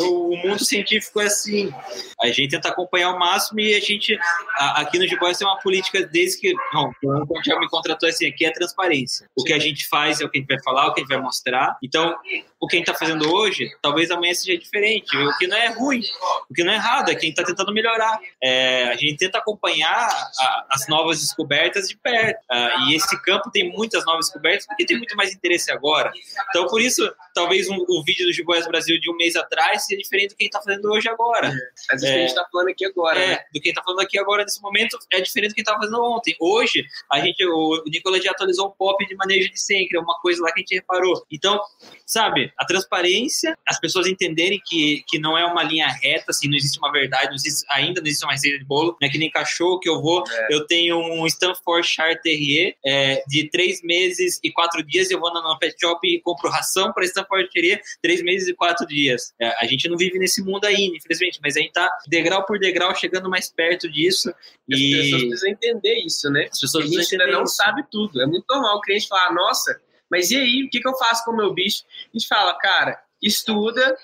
O 0.00 0.26
o 0.26 0.36
mundo 0.38 0.64
científico 0.64 1.20
é 1.20 1.26
assim. 1.26 1.72
A 2.20 2.26
gente 2.28 2.48
tenta 2.50 2.68
acompanhar 2.68 3.10
o 3.14 3.18
máximo 3.18 3.60
e 3.60 3.74
a 3.74 3.80
gente, 3.80 4.18
a- 4.58 4.80
aqui 4.80 4.98
no 4.98 5.06
G-Boys 5.06 5.38
tem 5.38 5.46
uma 5.46 5.58
política 5.60 6.02
desde 6.06 6.40
que, 6.40 6.54
não, 6.72 6.92
quando 7.00 7.44
já 7.44 7.58
me 7.58 7.68
contratou 7.68 8.08
assim, 8.08 8.26
aqui 8.26 8.44
é 8.44 8.50
transparência. 8.50 9.28
O 9.36 9.42
que 9.44 9.52
a 9.52 9.58
gente 9.58 9.86
faz 9.88 10.20
é 10.20 10.24
o 10.24 10.28
que 10.30 10.38
a 10.38 10.40
gente 10.40 10.48
vai 10.48 10.62
falar, 10.62 10.86
o 10.88 10.94
que 10.94 11.00
a 11.00 11.02
gente 11.04 11.08
vai 11.12 11.20
mostrar. 11.20 11.76
Então, 11.82 12.16
o 12.60 12.66
que 12.66 12.76
a 12.76 12.78
gente 12.78 12.88
está 12.88 12.98
fazendo 12.98 13.32
hoje, 13.32 13.70
talvez 13.80 14.10
amanhã 14.10 14.34
seja 14.34 14.58
diferente. 14.58 15.16
O 15.16 15.36
que 15.38 15.46
não 15.46 15.56
é 15.56 15.68
ruim, 15.68 16.02
o 16.50 16.54
que 16.54 16.62
não 16.64 16.72
é 16.72 16.76
errado, 16.76 17.10
é 17.10 17.14
que 17.14 17.20
a 17.20 17.22
gente 17.28 17.38
está 17.38 17.44
tentando 17.44 17.72
melhorar. 17.72 18.18
É, 18.42 18.84
a 18.88 18.96
gente 18.96 19.16
tenta 19.16 19.38
acompanhar 19.38 20.08
a- 20.38 20.66
as 20.70 20.88
novas 20.88 21.20
descobertas 21.20 21.88
de 21.88 21.96
perto. 21.96 22.38
Ah, 22.50 22.86
e 22.88 22.94
esse 22.96 23.20
campo 23.22 23.50
tem 23.50 23.70
muitas 23.70 24.04
novas 24.04 24.26
descobertas 24.26 24.66
porque 24.66 24.84
tem 24.84 24.96
muito 24.98 25.16
mais 25.16 25.32
interesse 25.32 25.70
agora. 25.70 26.12
Então, 26.50 26.66
por 26.66 26.80
isso, 26.80 27.08
talvez 27.34 27.68
um- 27.68 27.84
o 27.88 28.02
vídeo 28.04 28.26
do 28.26 28.32
G-Boys 28.32 28.66
Brasil 28.66 28.98
de 29.00 29.10
um 29.10 29.16
mês 29.16 29.36
atrás 29.36 29.65
seja 29.74 30.00
diferente 30.00 30.30
do 30.30 30.36
que 30.36 30.44
a 30.44 30.46
gente 30.46 30.54
está 30.54 30.62
fazendo 30.62 30.90
hoje 30.90 31.08
agora. 31.08 31.48
Às 31.48 32.00
vezes 32.00 32.10
que 32.10 32.14
a 32.14 32.18
gente 32.20 32.28
está 32.28 32.46
falando 32.50 32.68
aqui 32.68 32.84
agora. 32.84 33.20
É, 33.20 33.26
né? 33.28 33.44
do 33.52 33.60
que 33.60 33.68
a 33.68 33.70
gente 33.70 33.76
tá 33.76 33.82
falando 33.82 34.00
aqui 34.00 34.18
agora 34.18 34.44
nesse 34.44 34.60
momento 34.62 34.98
é 35.12 35.20
diferente 35.20 35.50
do 35.50 35.54
que 35.54 35.60
a 35.60 35.62
gente 35.62 35.66
tava 35.66 35.80
fazendo 35.80 36.02
ontem. 36.02 36.36
Hoje, 36.40 36.84
a 37.10 37.20
gente, 37.20 37.44
o, 37.44 37.82
o 37.84 37.90
Nicolas 37.90 38.22
já 38.22 38.30
atualizou 38.30 38.68
o 38.68 38.70
pop 38.70 39.04
de 39.06 39.14
manejo 39.16 39.50
de 39.50 39.60
sempre, 39.60 39.96
é 39.96 40.00
uma 40.00 40.18
coisa 40.20 40.42
lá 40.42 40.52
que 40.52 40.60
a 40.60 40.62
gente 40.62 40.74
reparou. 40.74 41.24
Então, 41.30 41.60
sabe, 42.04 42.52
a 42.56 42.64
transparência, 42.64 43.56
as 43.66 43.80
pessoas 43.80 44.06
entenderem 44.06 44.60
que, 44.64 45.02
que 45.08 45.18
não 45.18 45.36
é 45.36 45.44
uma 45.44 45.62
linha 45.62 45.88
reta, 45.88 46.26
assim, 46.30 46.48
não 46.48 46.56
existe 46.56 46.78
uma 46.78 46.92
verdade, 46.92 47.28
não 47.28 47.34
existe, 47.34 47.64
ainda 47.70 48.00
não 48.00 48.06
existe 48.06 48.24
uma 48.24 48.32
receita 48.32 48.58
de 48.58 48.64
bolo, 48.64 48.96
não 49.00 49.08
é 49.08 49.10
que 49.10 49.18
nem 49.18 49.30
cachorro 49.30 49.78
que 49.80 49.88
eu 49.88 50.00
vou, 50.00 50.22
É. 50.28 50.54
eu 50.54 50.66
tenho 50.66 50.98
um 50.98 51.26
Stanfordshire 51.26 52.20
Terrier 52.22 52.76
é, 52.84 53.22
de 53.26 53.48
três 53.50 53.82
meses 53.82 54.38
e 54.42 54.50
quatro 54.52 54.82
dias, 54.82 55.10
eu 55.10 55.20
vou 55.20 55.32
na, 55.32 55.42
na 55.42 55.56
pet 55.56 55.74
shop 55.80 56.06
e 56.06 56.20
compro 56.20 56.50
ração 56.50 56.92
para 56.92 57.04
Stanford 57.04 57.48
Terrier 57.50 57.80
três 58.02 58.22
meses 58.22 58.48
e 58.48 58.54
quatro 58.54 58.86
dias. 58.86 59.32
É, 59.40 59.55
a 59.60 59.66
gente 59.66 59.88
não 59.88 59.96
vive 59.96 60.18
nesse 60.18 60.42
mundo 60.42 60.64
ainda, 60.64 60.96
infelizmente, 60.96 61.40
mas 61.42 61.56
a 61.56 61.60
gente 61.60 61.72
tá 61.72 61.88
degrau 62.08 62.44
por 62.44 62.58
degrau 62.58 62.94
chegando 62.94 63.28
mais 63.28 63.50
perto 63.50 63.90
disso 63.90 64.30
As 64.30 64.78
pessoas 64.78 65.22
e 65.22 65.28
precisam 65.28 65.50
entender 65.50 65.94
isso, 66.04 66.30
né? 66.30 66.48
as 66.50 66.60
pessoas 66.60 66.84
a 66.84 66.88
gente 66.88 67.12
ainda 67.12 67.26
não 67.32 67.44
isso. 67.44 67.56
sabe 67.56 67.84
tudo. 67.90 68.20
É 68.20 68.26
muito 68.26 68.44
normal 68.48 68.76
o 68.76 68.80
cliente 68.80 69.08
falar, 69.08 69.32
nossa, 69.32 69.80
mas 70.10 70.30
e 70.30 70.36
aí, 70.36 70.64
o 70.64 70.70
que, 70.70 70.80
que 70.80 70.88
eu 70.88 70.96
faço 70.96 71.24
com 71.24 71.32
o 71.32 71.36
meu 71.36 71.52
bicho? 71.52 71.84
A 72.14 72.18
gente 72.18 72.28
fala, 72.28 72.56
cara, 72.58 73.00
estuda 73.20 73.96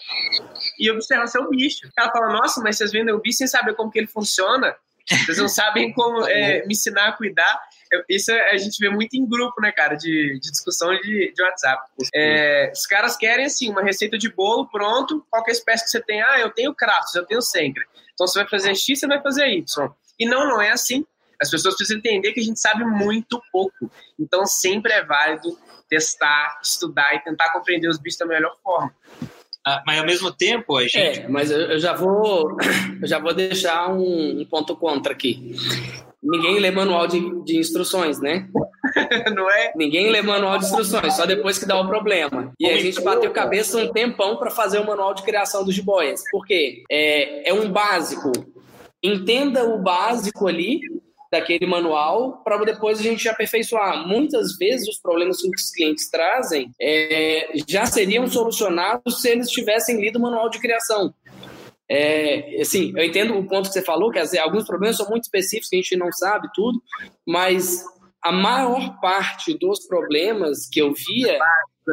e 0.78 0.90
observa 0.90 1.26
seu 1.26 1.48
bicho. 1.48 1.88
Ela 1.96 2.11
fala, 2.11 2.32
nossa, 2.32 2.61
mas 2.61 2.76
vocês 2.76 2.92
vendem 2.92 3.14
o 3.14 3.20
bicho 3.20 3.38
sem 3.38 3.46
saber 3.46 3.74
como 3.74 3.90
que 3.90 3.98
ele 3.98 4.09
funciona? 4.09 4.74
Vocês 5.26 5.38
não 5.38 5.48
sabem 5.48 5.92
como 5.92 6.26
é, 6.28 6.64
me 6.66 6.74
ensinar 6.74 7.09
a 7.09 7.12
cuidar. 7.12 7.61
Isso 8.09 8.30
é- 8.30 8.51
a 8.51 8.57
gente 8.57 8.78
vê 8.78 8.88
muito 8.88 9.14
em 9.14 9.26
grupo, 9.26 9.61
né, 9.61 9.72
cara, 9.72 9.95
de, 9.95 10.38
de 10.40 10.51
discussão 10.51 10.95
de, 11.01 11.32
de 11.32 11.43
WhatsApp. 11.43 11.82
É, 12.14 12.70
os 12.74 12.86
caras 12.86 13.16
querem, 13.16 13.47
assim, 13.47 13.70
uma 13.70 13.82
receita 13.82 14.16
de 14.18 14.28
bolo 14.30 14.68
pronto, 14.68 15.26
qualquer 15.30 15.53
espécie 15.53 15.84
que 15.84 15.90
você 15.90 16.01
tem. 16.01 16.22
Ah, 16.22 16.40
eu 16.40 16.51
tenho 16.51 16.74
Kratos, 16.74 17.14
eu 17.14 17.26
tenho 17.26 17.43
Sencra. 17.43 17.84
Então 18.14 18.26
você 18.26 18.38
vai 18.38 18.49
fazer 18.49 18.74
X, 18.74 18.99
você 18.99 19.07
vai 19.07 19.20
fazer 19.22 19.47
Y. 19.49 19.90
E 20.18 20.26
não, 20.26 20.47
não 20.47 20.61
é 20.61 20.70
assim. 20.70 21.05
As 21.40 21.51
pessoas 21.51 21.74
precisam 21.76 21.99
entender 21.99 22.32
que 22.32 22.40
a 22.40 22.45
gente 22.45 22.61
sabe 22.61 22.84
muito 22.84 23.43
pouco. 23.51 23.90
Então 24.18 24.47
sempre 24.47 24.93
é 24.93 25.05
válido 25.05 25.59
testar, 25.88 26.61
estudar 26.62 27.14
e 27.14 27.20
tentar 27.20 27.53
compreender 27.53 27.88
os 27.88 27.99
bichos 27.99 28.18
da 28.18 28.26
melhor 28.26 28.57
forma. 28.62 28.95
Ah, 29.64 29.82
mas 29.86 29.99
ao 29.99 30.07
mesmo 30.07 30.32
tempo, 30.32 30.76
a 30.76 30.82
gente. 30.82 30.99
É, 30.99 31.28
mas 31.28 31.51
eu, 31.51 31.59
eu 31.59 31.78
já 31.78 31.93
vou 31.93 32.57
eu 33.03 33.07
já 33.07 33.18
vou 33.18 33.34
deixar 33.34 33.90
um, 33.90 34.40
um 34.40 34.45
ponto 34.45 34.76
contra 34.76 35.12
aqui. 35.12 35.55
Ninguém 36.22 36.60
lê 36.60 36.70
manual 36.70 37.06
de, 37.06 37.42
de 37.42 37.58
instruções, 37.58 38.20
né? 38.20 38.48
não 39.34 39.50
é? 39.50 39.72
Ninguém 39.74 40.10
lê 40.10 40.22
manual 40.22 40.56
de 40.58 40.66
instruções, 40.66 41.14
só 41.14 41.26
depois 41.26 41.58
que 41.58 41.66
dá 41.66 41.80
o 41.80 41.88
problema. 41.88 42.52
E 42.60 42.68
a 42.68 42.78
gente 42.78 43.00
bateu 43.00 43.30
cabeça 43.32 43.78
um 43.78 43.92
tempão 43.92 44.36
para 44.36 44.50
fazer 44.50 44.78
o 44.78 44.86
manual 44.86 45.14
de 45.14 45.22
criação 45.22 45.64
dos 45.64 45.74
jiboias. 45.74 46.22
Por 46.30 46.46
quê? 46.46 46.84
É, 46.90 47.50
é 47.50 47.52
um 47.52 47.70
básico. 47.70 48.30
Entenda 49.02 49.64
o 49.64 49.82
básico 49.82 50.46
ali 50.46 50.80
daquele 51.32 51.66
manual 51.66 52.42
para 52.44 52.62
depois 52.62 53.00
a 53.00 53.02
gente 53.02 53.26
aperfeiçoar. 53.26 54.06
Muitas 54.06 54.56
vezes 54.58 54.86
os 54.86 54.98
problemas 55.00 55.40
que 55.40 55.48
os 55.48 55.70
clientes 55.70 56.10
trazem 56.10 56.70
é, 56.80 57.50
já 57.66 57.86
seriam 57.86 58.26
solucionados 58.28 59.22
se 59.22 59.30
eles 59.30 59.48
tivessem 59.48 59.98
lido 59.98 60.18
o 60.18 60.22
manual 60.22 60.50
de 60.50 60.60
criação. 60.60 61.12
É, 61.95 62.59
assim, 62.59 62.90
eu 62.97 63.05
entendo 63.05 63.36
o 63.36 63.47
ponto 63.47 63.68
que 63.68 63.74
você 63.74 63.82
falou, 63.82 64.11
que 64.11 64.18
vezes, 64.18 64.38
alguns 64.38 64.64
problemas 64.64 64.97
são 64.97 65.11
muito 65.11 65.24
específicos, 65.24 65.68
que 65.68 65.76
a 65.76 65.78
gente 65.78 65.95
não 65.95 66.11
sabe 66.11 66.49
tudo, 66.55 66.82
mas 67.26 67.84
a 68.22 68.32
maior 68.32 68.99
parte 68.99 69.53
dos 69.59 69.86
problemas 69.86 70.66
que 70.70 70.80
eu 70.80 70.95
via 70.95 71.38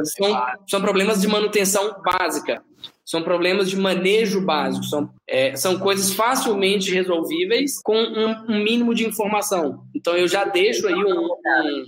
são, 0.06 0.45
são 0.70 0.82
problemas 0.82 1.20
de 1.20 1.28
manutenção 1.28 2.02
básica, 2.02 2.64
são 3.04 3.22
problemas 3.24 3.70
de 3.70 3.76
manejo 3.76 4.39
básico, 4.39 4.86
são, 4.86 5.10
é, 5.28 5.54
são 5.58 5.78
coisas 5.78 6.14
facilmente 6.14 6.93
resolvíveis 6.93 7.82
com 7.82 7.97
um, 7.97 8.54
um 8.54 8.64
mínimo 8.64 8.95
de 8.95 9.06
informação. 9.06 9.84
Então 9.93 10.16
eu 10.16 10.30
já 10.30 10.45
deixo 10.45 10.88
aí 10.88 10.95
um. 10.95 11.26
um... 11.26 11.86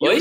Oi? 0.00 0.18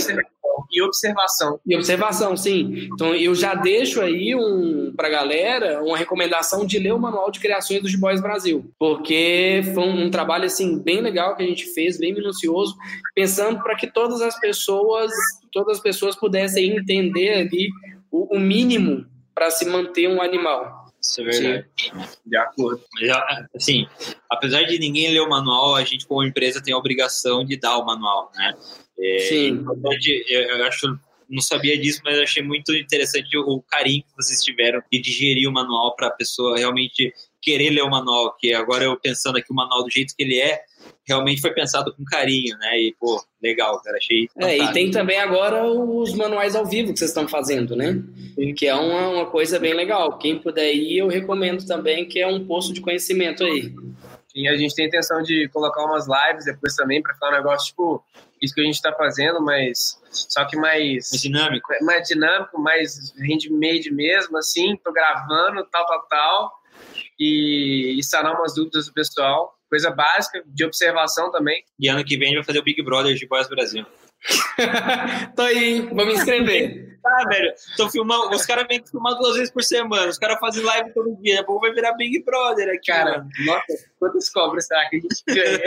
Observação. 0.57 0.71
E 0.71 0.81
observação. 0.81 1.59
E 1.65 1.75
observação, 1.75 2.37
sim. 2.37 2.89
Então 2.93 3.15
eu 3.15 3.33
já 3.35 3.55
deixo 3.55 4.01
aí 4.01 4.35
um 4.35 4.93
para 4.95 5.09
galera 5.09 5.83
uma 5.83 5.97
recomendação 5.97 6.65
de 6.65 6.79
ler 6.79 6.93
o 6.93 6.99
manual 6.99 7.31
de 7.31 7.39
criações 7.39 7.81
do 7.81 7.97
Boys 7.99 8.21
Brasil, 8.21 8.71
porque 8.77 9.61
foi 9.73 9.83
um, 9.83 10.05
um 10.05 10.09
trabalho 10.09 10.45
assim 10.45 10.79
bem 10.79 11.01
legal 11.01 11.35
que 11.35 11.43
a 11.43 11.47
gente 11.47 11.65
fez, 11.73 11.97
bem 11.97 12.13
minucioso, 12.13 12.75
pensando 13.15 13.61
para 13.61 13.75
que 13.75 13.87
todas 13.87 14.21
as 14.21 14.39
pessoas, 14.39 15.11
todas 15.51 15.77
as 15.77 15.83
pessoas 15.83 16.15
pudessem 16.15 16.77
entender 16.77 17.33
ali 17.33 17.69
o, 18.11 18.35
o 18.35 18.39
mínimo 18.39 19.05
para 19.33 19.51
se 19.51 19.65
manter 19.65 20.07
um 20.09 20.21
animal. 20.21 20.87
Isso 21.01 21.21
é 21.21 21.23
verdade. 21.23 21.65
De 22.25 22.37
acordo. 22.37 22.83
Assim, 23.55 23.87
apesar 24.29 24.63
de 24.63 24.79
ninguém 24.79 25.11
ler 25.11 25.21
o 25.21 25.29
manual, 25.29 25.75
a 25.75 25.83
gente, 25.83 26.07
como 26.07 26.23
empresa, 26.23 26.61
tem 26.61 26.73
a 26.73 26.77
obrigação 26.77 27.45
de 27.45 27.57
dar 27.57 27.77
o 27.77 27.85
manual, 27.85 28.31
né? 28.35 28.53
É, 28.99 29.19
Sim. 29.19 29.47
importante, 29.49 30.25
eu, 30.27 30.41
eu 30.41 30.65
acho, 30.65 30.99
não 31.29 31.41
sabia 31.41 31.77
disso, 31.77 32.01
mas 32.03 32.17
achei 32.19 32.41
muito 32.41 32.73
interessante 32.73 33.37
o, 33.37 33.41
o 33.41 33.61
carinho 33.61 34.03
que 34.03 34.15
vocês 34.15 34.43
tiveram 34.43 34.81
de 34.91 34.99
digerir 34.99 35.47
o 35.47 35.53
manual 35.53 35.95
para 35.95 36.07
a 36.07 36.11
pessoa 36.11 36.57
realmente 36.57 37.13
querer 37.41 37.69
ler 37.69 37.83
o 37.83 37.89
manual, 37.89 38.35
que 38.37 38.53
agora 38.53 38.83
eu 38.83 38.99
pensando 38.99 39.37
aqui 39.37 39.51
o 39.51 39.55
manual 39.55 39.83
do 39.83 39.89
jeito 39.89 40.13
que 40.17 40.23
ele 40.23 40.39
é, 40.39 40.59
realmente 41.07 41.39
foi 41.39 41.53
pensado 41.53 41.93
com 41.95 42.03
carinho, 42.03 42.57
né? 42.57 42.79
E, 42.79 42.95
pô, 42.99 43.23
legal, 43.41 43.81
cara, 43.81 43.97
achei 43.97 44.27
É, 44.37 44.57
e 44.57 44.73
tem 44.73 44.91
também 44.91 45.17
agora 45.17 45.65
os 45.65 46.13
manuais 46.13 46.55
ao 46.55 46.65
vivo 46.65 46.91
que 46.91 46.99
vocês 46.99 47.11
estão 47.11 47.27
fazendo, 47.27 47.75
né? 47.75 48.03
Que 48.55 48.67
é 48.67 48.75
uma, 48.75 49.09
uma 49.09 49.25
coisa 49.27 49.59
bem 49.59 49.73
legal. 49.73 50.17
Quem 50.17 50.37
puder 50.37 50.73
ir, 50.73 50.97
eu 50.97 51.07
recomendo 51.07 51.65
também, 51.65 52.05
que 52.05 52.19
é 52.19 52.27
um 52.27 52.45
poço 52.45 52.73
de 52.73 52.81
conhecimento 52.81 53.43
aí. 53.45 53.73
E 54.35 54.47
a 54.47 54.55
gente 54.55 54.75
tem 54.75 54.85
a 54.85 54.87
intenção 54.87 55.21
de 55.21 55.47
colocar 55.49 55.83
umas 55.85 56.05
lives 56.07 56.45
depois 56.45 56.75
também 56.75 57.01
para 57.01 57.13
ficar 57.13 57.29
um 57.29 57.31
negócio 57.31 57.67
tipo 57.67 58.03
isso 58.41 58.53
que 58.53 58.61
a 58.61 58.63
gente 58.63 58.75
está 58.75 58.93
fazendo, 58.93 59.41
mas 59.41 59.99
só 60.11 60.45
que 60.45 60.55
mais 60.55 61.09
Mais 61.11 61.21
dinâmico. 61.21 61.73
mais 61.81 62.07
dinâmico, 62.07 62.61
mais 62.61 63.13
handmade 63.17 63.91
mesmo, 63.91 64.37
assim, 64.37 64.75
tô 64.77 64.91
gravando, 64.91 65.65
tal, 65.71 65.85
tal, 65.87 66.07
tal, 66.07 66.53
e, 67.19 67.95
e 67.97 68.03
sanar 68.03 68.35
umas 68.35 68.53
dúvidas 68.53 68.85
do 68.85 68.93
pessoal, 68.93 69.55
coisa 69.69 69.89
básica, 69.89 70.43
de 70.45 70.63
observação 70.63 71.31
também. 71.31 71.63
E 71.79 71.87
ano 71.87 72.03
que 72.05 72.17
vem 72.17 72.27
a 72.27 72.29
gente 72.29 72.37
vai 72.37 72.45
fazer 72.45 72.59
o 72.59 72.63
Big 72.63 72.81
Brother 72.83 73.15
de 73.15 73.27
Boys 73.27 73.49
Brasil. 73.49 73.85
Tô 75.35 75.41
aí, 75.43 75.81
vou 75.81 76.05
me 76.05 76.13
inscrever. 76.13 76.97
tá, 77.01 77.23
velho. 77.29 77.53
Tô 77.77 77.89
filmando, 77.89 78.35
os 78.35 78.45
caras 78.45 78.65
vêm 78.67 78.83
filmar 78.85 79.15
duas 79.15 79.35
vezes 79.35 79.51
por 79.51 79.63
semana, 79.63 80.07
os 80.07 80.17
caras 80.17 80.39
fazem 80.39 80.63
live 80.63 80.93
todo 80.93 81.15
dia. 81.21 81.43
O 81.47 81.59
vai 81.59 81.71
virar 81.71 81.93
Big 81.93 82.23
Brother 82.23 82.69
aqui, 82.69 82.91
Cara, 82.91 83.19
mano. 83.19 83.29
nossa, 83.45 83.73
quantas 83.99 84.29
cobras 84.29 84.65
será 84.67 84.89
que 84.89 84.97
a 84.97 84.99
gente 84.99 85.23
ganha? 85.27 85.59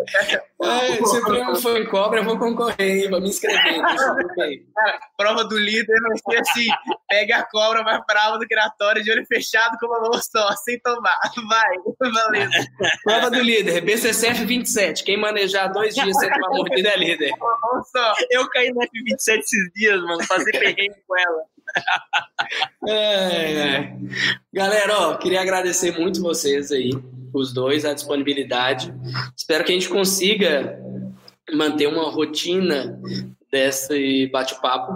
É, 0.62 0.96
se 0.96 1.02
o 1.02 1.56
for 1.56 1.76
em 1.76 1.86
cobra, 1.86 2.20
eu 2.20 2.24
vou 2.24 2.38
concorrer, 2.38 3.04
hein? 3.04 3.10
Vou 3.10 3.20
me 3.20 3.28
inscrever. 3.28 3.80
Aí. 4.40 4.62
Prova 5.16 5.44
do 5.44 5.58
líder 5.58 5.94
vai 6.00 6.16
ser 6.18 6.40
assim: 6.40 6.68
pega 7.08 7.36
a 7.38 7.42
cobra 7.50 7.82
mais 7.82 8.00
brava 8.06 8.38
do 8.38 8.46
criatório 8.46 9.02
de 9.02 9.10
olho 9.10 9.24
fechado 9.26 9.76
com 9.78 9.86
uma 9.86 10.00
mão 10.00 10.12
só, 10.14 10.50
sem 10.64 10.78
tomar. 10.80 11.18
Vai, 11.48 12.10
valendo. 12.12 12.50
Prova 13.04 13.30
do 13.30 13.40
líder, 13.40 13.80
BCCF 13.82 14.44
27. 14.44 15.04
Quem 15.04 15.16
manejar 15.18 15.68
dois 15.72 15.94
dias 15.94 16.16
sem 16.18 16.30
tomar 16.30 16.50
mordida 16.60 16.88
é 16.90 16.96
líder. 16.96 17.30
Só. 17.92 18.14
Eu 18.30 18.48
caí 18.50 18.70
no 18.70 18.80
F27 18.80 19.38
esses 19.38 19.72
dias, 19.74 20.00
mano. 20.02 20.26
Passei 20.26 20.52
perrengue 20.52 20.94
com 21.06 21.18
ela. 21.18 21.42
É, 22.88 23.52
é. 23.52 23.96
Galera, 24.52 24.98
ó, 24.98 25.16
queria 25.16 25.40
agradecer 25.40 25.96
muito 25.96 26.20
vocês 26.20 26.72
aí, 26.72 26.90
os 27.32 27.52
dois, 27.52 27.84
a 27.84 27.94
disponibilidade. 27.94 28.92
Espero 29.36 29.62
que 29.62 29.70
a 29.70 29.74
gente 29.74 29.88
consiga 29.88 30.76
manter 31.52 31.86
uma 31.86 32.10
rotina 32.10 33.00
desse 33.50 34.28
bate-papo. 34.32 34.92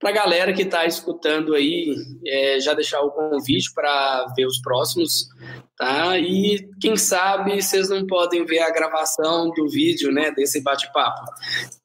Para 0.00 0.10
a 0.10 0.14
galera 0.14 0.52
que 0.52 0.62
está 0.62 0.86
escutando 0.86 1.54
aí, 1.54 1.94
é, 2.26 2.58
já 2.58 2.74
deixar 2.74 3.00
o 3.02 3.10
convite 3.10 3.72
para 3.74 4.26
ver 4.34 4.46
os 4.46 4.60
próximos, 4.60 5.28
tá? 5.76 6.18
E 6.18 6.68
quem 6.80 6.96
sabe 6.96 7.60
vocês 7.60 7.88
não 7.88 8.06
podem 8.06 8.44
ver 8.44 8.60
a 8.60 8.70
gravação 8.70 9.50
do 9.50 9.68
vídeo, 9.68 10.10
né, 10.10 10.30
desse 10.30 10.62
bate-papo. 10.62 11.22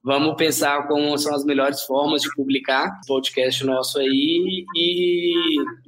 Vamos 0.04 0.36
pensar 0.36 0.88
como 0.88 1.18
são 1.18 1.36
as 1.36 1.44
melhores 1.44 1.82
formas 1.82 2.22
de 2.22 2.34
publicar 2.34 2.88
o 3.04 3.08
podcast 3.08 3.64
nosso 3.66 4.00
aí 4.00 4.66
e 4.76 5.34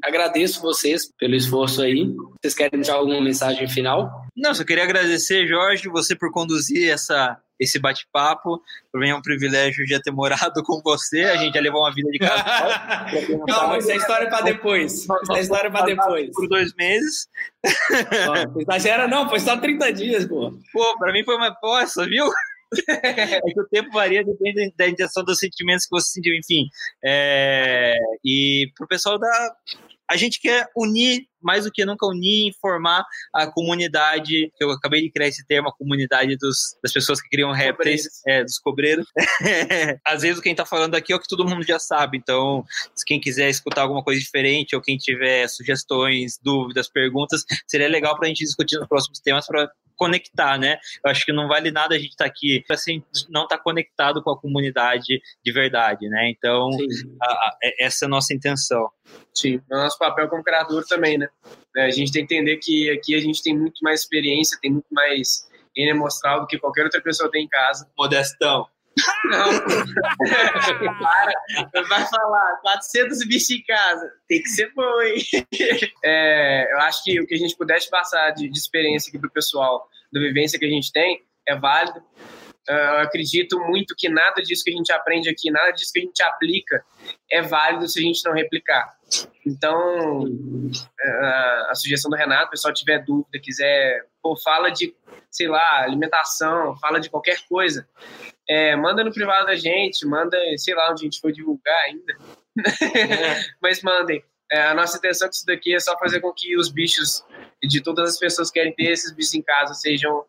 agradeço 0.03 0.61
vocês 0.61 1.09
pelo 1.17 1.35
esforço 1.35 1.81
aí. 1.81 2.13
Vocês 2.41 2.53
querem 2.53 2.79
deixar 2.79 2.95
alguma 2.95 3.21
mensagem 3.21 3.67
final? 3.67 4.11
Não, 4.35 4.53
só 4.53 4.63
queria 4.63 4.83
agradecer, 4.83 5.47
Jorge, 5.47 5.89
você 5.89 6.15
por 6.15 6.31
conduzir 6.31 6.89
essa, 6.89 7.37
esse 7.59 7.77
bate-papo. 7.79 8.61
Para 8.91 9.01
mim 9.01 9.09
é 9.09 9.15
um 9.15 9.21
privilégio 9.21 9.85
já 9.87 9.99
ter 9.99 10.11
morado 10.11 10.61
com 10.63 10.81
você. 10.81 11.23
A 11.23 11.37
gente 11.37 11.53
já 11.53 11.61
levou 11.61 11.81
uma 11.81 11.93
vida 11.93 12.09
de 12.09 12.19
casal. 12.19 12.69
Não, 13.47 13.77
isso 13.77 13.91
é 13.91 13.95
história 13.97 14.29
para 14.29 14.41
depois. 14.41 14.93
Isso 15.03 15.33
é 15.33 15.39
história 15.39 15.69
para 15.69 15.85
depois. 15.85 16.31
Por 16.33 16.47
dois 16.47 16.73
meses. 16.75 17.27
Ó, 18.29 18.59
Exagera 18.59 19.07
não, 19.07 19.27
foi 19.27 19.39
só 19.39 19.57
30 19.57 19.93
dias, 19.93 20.25
pô. 20.25 20.53
Pô, 20.71 20.97
pra 20.97 21.11
mim 21.11 21.23
foi 21.23 21.35
uma 21.35 21.53
poça, 21.53 22.05
viu? 22.05 22.25
é 23.03 23.41
que 23.41 23.59
o 23.59 23.67
tempo 23.67 23.91
varia, 23.91 24.23
depende 24.23 24.73
da 24.77 24.87
intenção 24.87 25.23
dos 25.23 25.39
sentimentos 25.39 25.85
que 25.85 25.91
você 25.91 26.13
sentiu, 26.13 26.35
enfim. 26.35 26.69
É, 27.03 27.95
e 28.23 28.71
pro 28.75 28.87
pessoal 28.87 29.17
da. 29.17 29.55
A 30.09 30.17
gente 30.17 30.39
quer 30.39 30.67
unir, 30.75 31.27
mais 31.41 31.65
do 31.65 31.71
que 31.71 31.85
nunca 31.85 32.05
unir, 32.07 32.47
informar 32.47 33.05
a 33.33 33.47
comunidade, 33.47 34.51
eu 34.59 34.71
acabei 34.71 35.01
de 35.01 35.11
criar 35.11 35.27
esse 35.27 35.45
termo, 35.45 35.69
a 35.69 35.75
comunidade 35.75 36.35
dos, 36.37 36.57
das 36.83 36.91
pessoas 36.91 37.21
que 37.21 37.29
criam 37.29 37.51
répteis, 37.51 38.21
é, 38.27 38.43
dos 38.43 38.57
cobreiros. 38.57 39.05
Às 40.05 40.23
vezes 40.23 40.39
o 40.39 40.41
que 40.41 40.49
a 40.49 40.51
gente 40.51 40.57
tá 40.57 40.65
falando 40.65 40.95
aqui 40.95 41.13
é 41.13 41.15
o 41.15 41.19
que 41.19 41.27
todo 41.27 41.47
mundo 41.47 41.65
já 41.65 41.79
sabe, 41.79 42.17
então, 42.17 42.65
se 42.95 43.05
quem 43.05 43.19
quiser 43.19 43.49
escutar 43.49 43.83
alguma 43.83 44.03
coisa 44.03 44.19
diferente, 44.19 44.75
ou 44.75 44.81
quem 44.81 44.97
tiver 44.97 45.47
sugestões, 45.47 46.39
dúvidas, 46.41 46.89
perguntas, 46.89 47.43
seria 47.67 47.87
legal 47.87 48.17
pra 48.17 48.27
gente 48.27 48.43
discutir 48.43 48.77
nos 48.77 48.87
próximos 48.87 49.19
temas 49.19 49.45
para 49.45 49.69
conectar, 49.99 50.57
né? 50.57 50.79
Eu 51.03 51.11
acho 51.11 51.25
que 51.25 51.33
não 51.33 51.47
vale 51.47 51.69
nada 51.69 51.93
a 51.93 51.99
gente 51.99 52.11
estar 52.11 52.23
tá 52.23 52.29
aqui 52.29 52.63
assim, 52.71 53.03
não 53.29 53.43
estar 53.43 53.57
tá 53.57 53.63
conectado 53.63 54.23
com 54.23 54.31
a 54.31 54.39
comunidade 54.39 55.21
de 55.43 55.51
verdade, 55.51 56.07
né? 56.07 56.29
Então, 56.29 56.69
a, 57.21 57.25
a, 57.25 57.57
essa 57.79 58.05
é 58.05 58.07
a 58.07 58.09
nossa 58.09 58.33
intenção. 58.33 58.89
Sim, 59.35 59.61
é 59.69 59.75
o 59.75 59.79
nosso 59.79 59.99
papel 59.99 60.29
como 60.29 60.43
criador 60.43 60.85
também, 60.87 61.17
né? 61.17 61.27
A 61.75 61.89
gente 61.89 62.11
tem 62.11 62.25
que 62.25 62.33
entender 62.33 62.57
que 62.57 62.89
aqui 62.89 63.13
a 63.13 63.19
gente 63.19 63.43
tem 63.43 63.55
muito 63.57 63.79
mais 63.83 64.01
experiência, 64.01 64.57
tem 64.61 64.71
muito 64.71 64.87
mais 64.91 65.47
N 65.75 65.91
amostral 65.91 66.41
do 66.41 66.47
que 66.47 66.57
qualquer 66.57 66.85
outra 66.85 67.01
pessoa 67.01 67.29
tem 67.29 67.43
em 67.43 67.49
casa. 67.49 67.89
Modestão. 67.97 68.65
Não. 69.25 69.49
Para, 70.99 71.83
vai 71.87 72.05
falar, 72.07 72.57
400 72.61 73.27
bichos 73.27 73.49
em 73.51 73.63
casa. 73.63 74.11
Tem 74.27 74.41
que 74.41 74.49
ser 74.49 74.71
bom, 74.73 75.01
hein? 75.01 75.23
É, 76.03 76.71
eu 76.71 76.79
acho 76.79 77.03
que 77.03 77.19
o 77.19 77.27
que 77.27 77.35
a 77.35 77.37
gente 77.37 77.55
pudesse 77.55 77.89
passar 77.89 78.31
de, 78.31 78.49
de 78.49 78.57
experiência 78.57 79.09
aqui 79.09 79.19
pro 79.19 79.29
pessoal, 79.31 79.87
da 80.11 80.19
vivência 80.19 80.57
que 80.57 80.65
a 80.65 80.69
gente 80.69 80.91
tem, 80.91 81.23
é 81.47 81.55
válido. 81.55 81.99
Uh, 82.69 82.71
eu 82.71 82.99
acredito 82.99 83.59
muito 83.61 83.95
que 83.97 84.07
nada 84.07 84.43
disso 84.43 84.63
que 84.63 84.69
a 84.69 84.75
gente 84.75 84.91
aprende 84.91 85.27
aqui, 85.27 85.49
nada 85.49 85.71
disso 85.71 85.91
que 85.91 85.99
a 85.99 86.03
gente 86.03 86.21
aplica 86.21 86.85
é 87.31 87.41
válido 87.41 87.87
se 87.87 87.99
a 87.99 88.03
gente 88.03 88.23
não 88.23 88.31
replicar. 88.31 88.95
Então, 89.43 90.25
uh, 90.25 91.69
a 91.69 91.73
sugestão 91.73 92.11
do 92.11 92.17
Renato, 92.17 92.47
o 92.47 92.51
pessoal 92.51 92.71
tiver 92.71 93.03
dúvida, 93.03 93.39
quiser, 93.41 94.05
pô, 94.21 94.35
fala 94.35 94.69
de, 94.69 94.95
sei 95.31 95.47
lá, 95.47 95.81
alimentação, 95.81 96.77
fala 96.77 96.99
de 96.99 97.09
qualquer 97.09 97.39
coisa, 97.49 97.87
é, 98.49 98.75
manda 98.75 99.03
no 99.03 99.13
privado 99.13 99.45
da 99.45 99.55
gente, 99.55 100.05
manda, 100.07 100.37
sei 100.57 100.73
lá, 100.73 100.91
onde 100.91 101.01
a 101.01 101.05
gente 101.05 101.19
for 101.19 101.31
divulgar 101.31 101.77
ainda. 101.85 102.17
É. 102.97 103.41
Mas 103.61 103.81
mandem. 103.83 104.23
É, 104.51 104.63
a 104.63 104.73
nossa 104.73 104.97
intenção 104.97 105.27
com 105.27 105.31
isso 105.31 105.45
daqui 105.45 105.75
é 105.75 105.79
só 105.79 105.95
fazer 105.99 106.19
com 106.19 106.33
que 106.33 106.57
os 106.57 106.71
bichos 106.71 107.23
de 107.61 107.83
todas 107.83 108.09
as 108.09 108.17
pessoas 108.17 108.49
que 108.49 108.59
querem 108.59 108.73
ter 108.73 108.91
esses 108.91 109.11
bichos 109.13 109.35
em 109.35 109.43
casa 109.43 109.75
sejam 109.75 110.25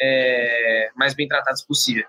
é, 0.00 0.90
mais 0.96 1.14
bem 1.14 1.28
tratados 1.28 1.62
possível. 1.62 2.04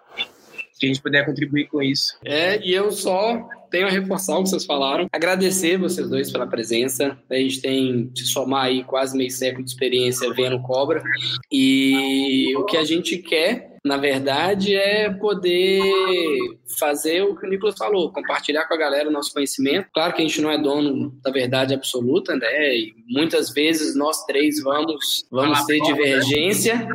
Que 0.80 0.88
a 0.88 0.90
gente 0.90 1.02
puder 1.02 1.24
contribuir 1.24 1.68
com 1.68 1.80
isso. 1.80 2.18
É, 2.26 2.60
e 2.66 2.74
eu 2.74 2.92
só 2.92 3.48
tenho 3.72 3.88
a 3.88 3.90
reforçar 3.90 4.38
o 4.38 4.44
que 4.44 4.50
vocês 4.50 4.66
falaram. 4.66 5.08
Agradecer 5.12 5.78
vocês 5.78 6.10
dois 6.10 6.30
pela 6.30 6.46
presença. 6.46 7.18
A 7.30 7.36
gente 7.36 7.62
tem 7.62 8.12
se 8.16 8.26
somar 8.26 8.66
aí 8.66 8.84
quase 8.84 9.18
meio 9.18 9.32
século 9.32 9.64
de 9.64 9.72
experiência 9.72 10.32
vendo 10.34 10.62
cobra. 10.62 11.02
E 11.52 12.54
o 12.58 12.66
que 12.66 12.78
a 12.78 12.84
gente 12.84 13.18
quer 13.18 13.72
na 13.84 13.98
verdade, 13.98 14.76
é 14.76 15.10
poder 15.10 15.82
fazer 16.80 17.24
o 17.24 17.36
que 17.36 17.46
o 17.46 17.50
Nicolas 17.50 17.76
falou, 17.76 18.12
compartilhar 18.12 18.66
com 18.68 18.76
a 18.76 18.78
galera 18.78 19.10
o 19.10 19.12
nosso 19.12 19.34
conhecimento. 19.34 19.90
Claro 19.92 20.14
que 20.14 20.22
a 20.22 20.26
gente 20.26 20.40
não 20.40 20.52
é 20.52 20.58
dono 20.58 21.12
da 21.24 21.32
verdade 21.32 21.74
absoluta, 21.74 22.36
né? 22.36 22.76
E 22.76 22.94
muitas 23.10 23.50
vezes 23.52 23.96
nós 23.96 24.24
três 24.26 24.62
vamos, 24.62 25.26
vamos 25.32 25.66
ter 25.66 25.82
divergência, 25.82 26.88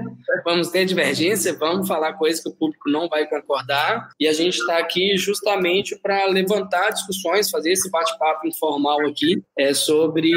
vamos 0.44 0.68
ter 0.68 0.84
divergência, 0.84 1.56
vamos 1.58 1.88
falar 1.88 2.12
coisas 2.12 2.40
que 2.40 2.48
o 2.48 2.54
público 2.54 2.88
não 2.88 3.08
vai 3.08 3.28
concordar. 3.28 4.08
E 4.20 4.28
a 4.28 4.32
gente 4.32 4.56
está 4.56 4.78
aqui 4.78 5.16
justamente 5.16 5.98
para 6.00 6.24
levantar 6.66 6.90
discussões, 6.90 7.50
fazer 7.50 7.72
esse 7.72 7.90
bate-papo 7.90 8.46
informal 8.46 9.00
aqui 9.06 9.42
é, 9.56 9.72
sobre 9.72 10.30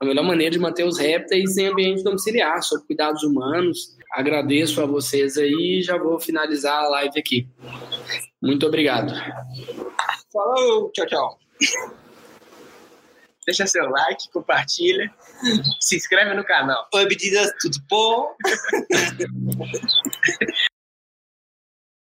a 0.00 0.04
melhor 0.04 0.24
maneira 0.24 0.52
de 0.52 0.58
manter 0.58 0.84
os 0.84 0.98
répteis 0.98 1.56
em 1.56 1.68
ambiente 1.68 2.02
domiciliar, 2.02 2.62
sobre 2.62 2.86
cuidados 2.86 3.22
humanos. 3.22 3.96
Agradeço 4.12 4.82
a 4.82 4.86
vocês 4.86 5.36
aí 5.36 5.78
e 5.78 5.82
já 5.82 5.96
vou 5.96 6.18
finalizar 6.18 6.84
a 6.84 6.88
live 6.88 7.18
aqui. 7.18 7.48
Muito 8.42 8.66
obrigado. 8.66 9.12
Falou, 10.32 10.90
tchau, 10.92 11.06
tchau. 11.06 11.38
Deixa 13.46 13.66
seu 13.66 13.88
like, 13.88 14.30
compartilha, 14.32 15.10
se 15.80 15.96
inscreve 15.96 16.34
no 16.34 16.44
canal. 16.44 16.86
Oi, 16.94 17.06
meninas, 17.06 17.50
tudo 17.60 17.78
bom? 17.88 18.34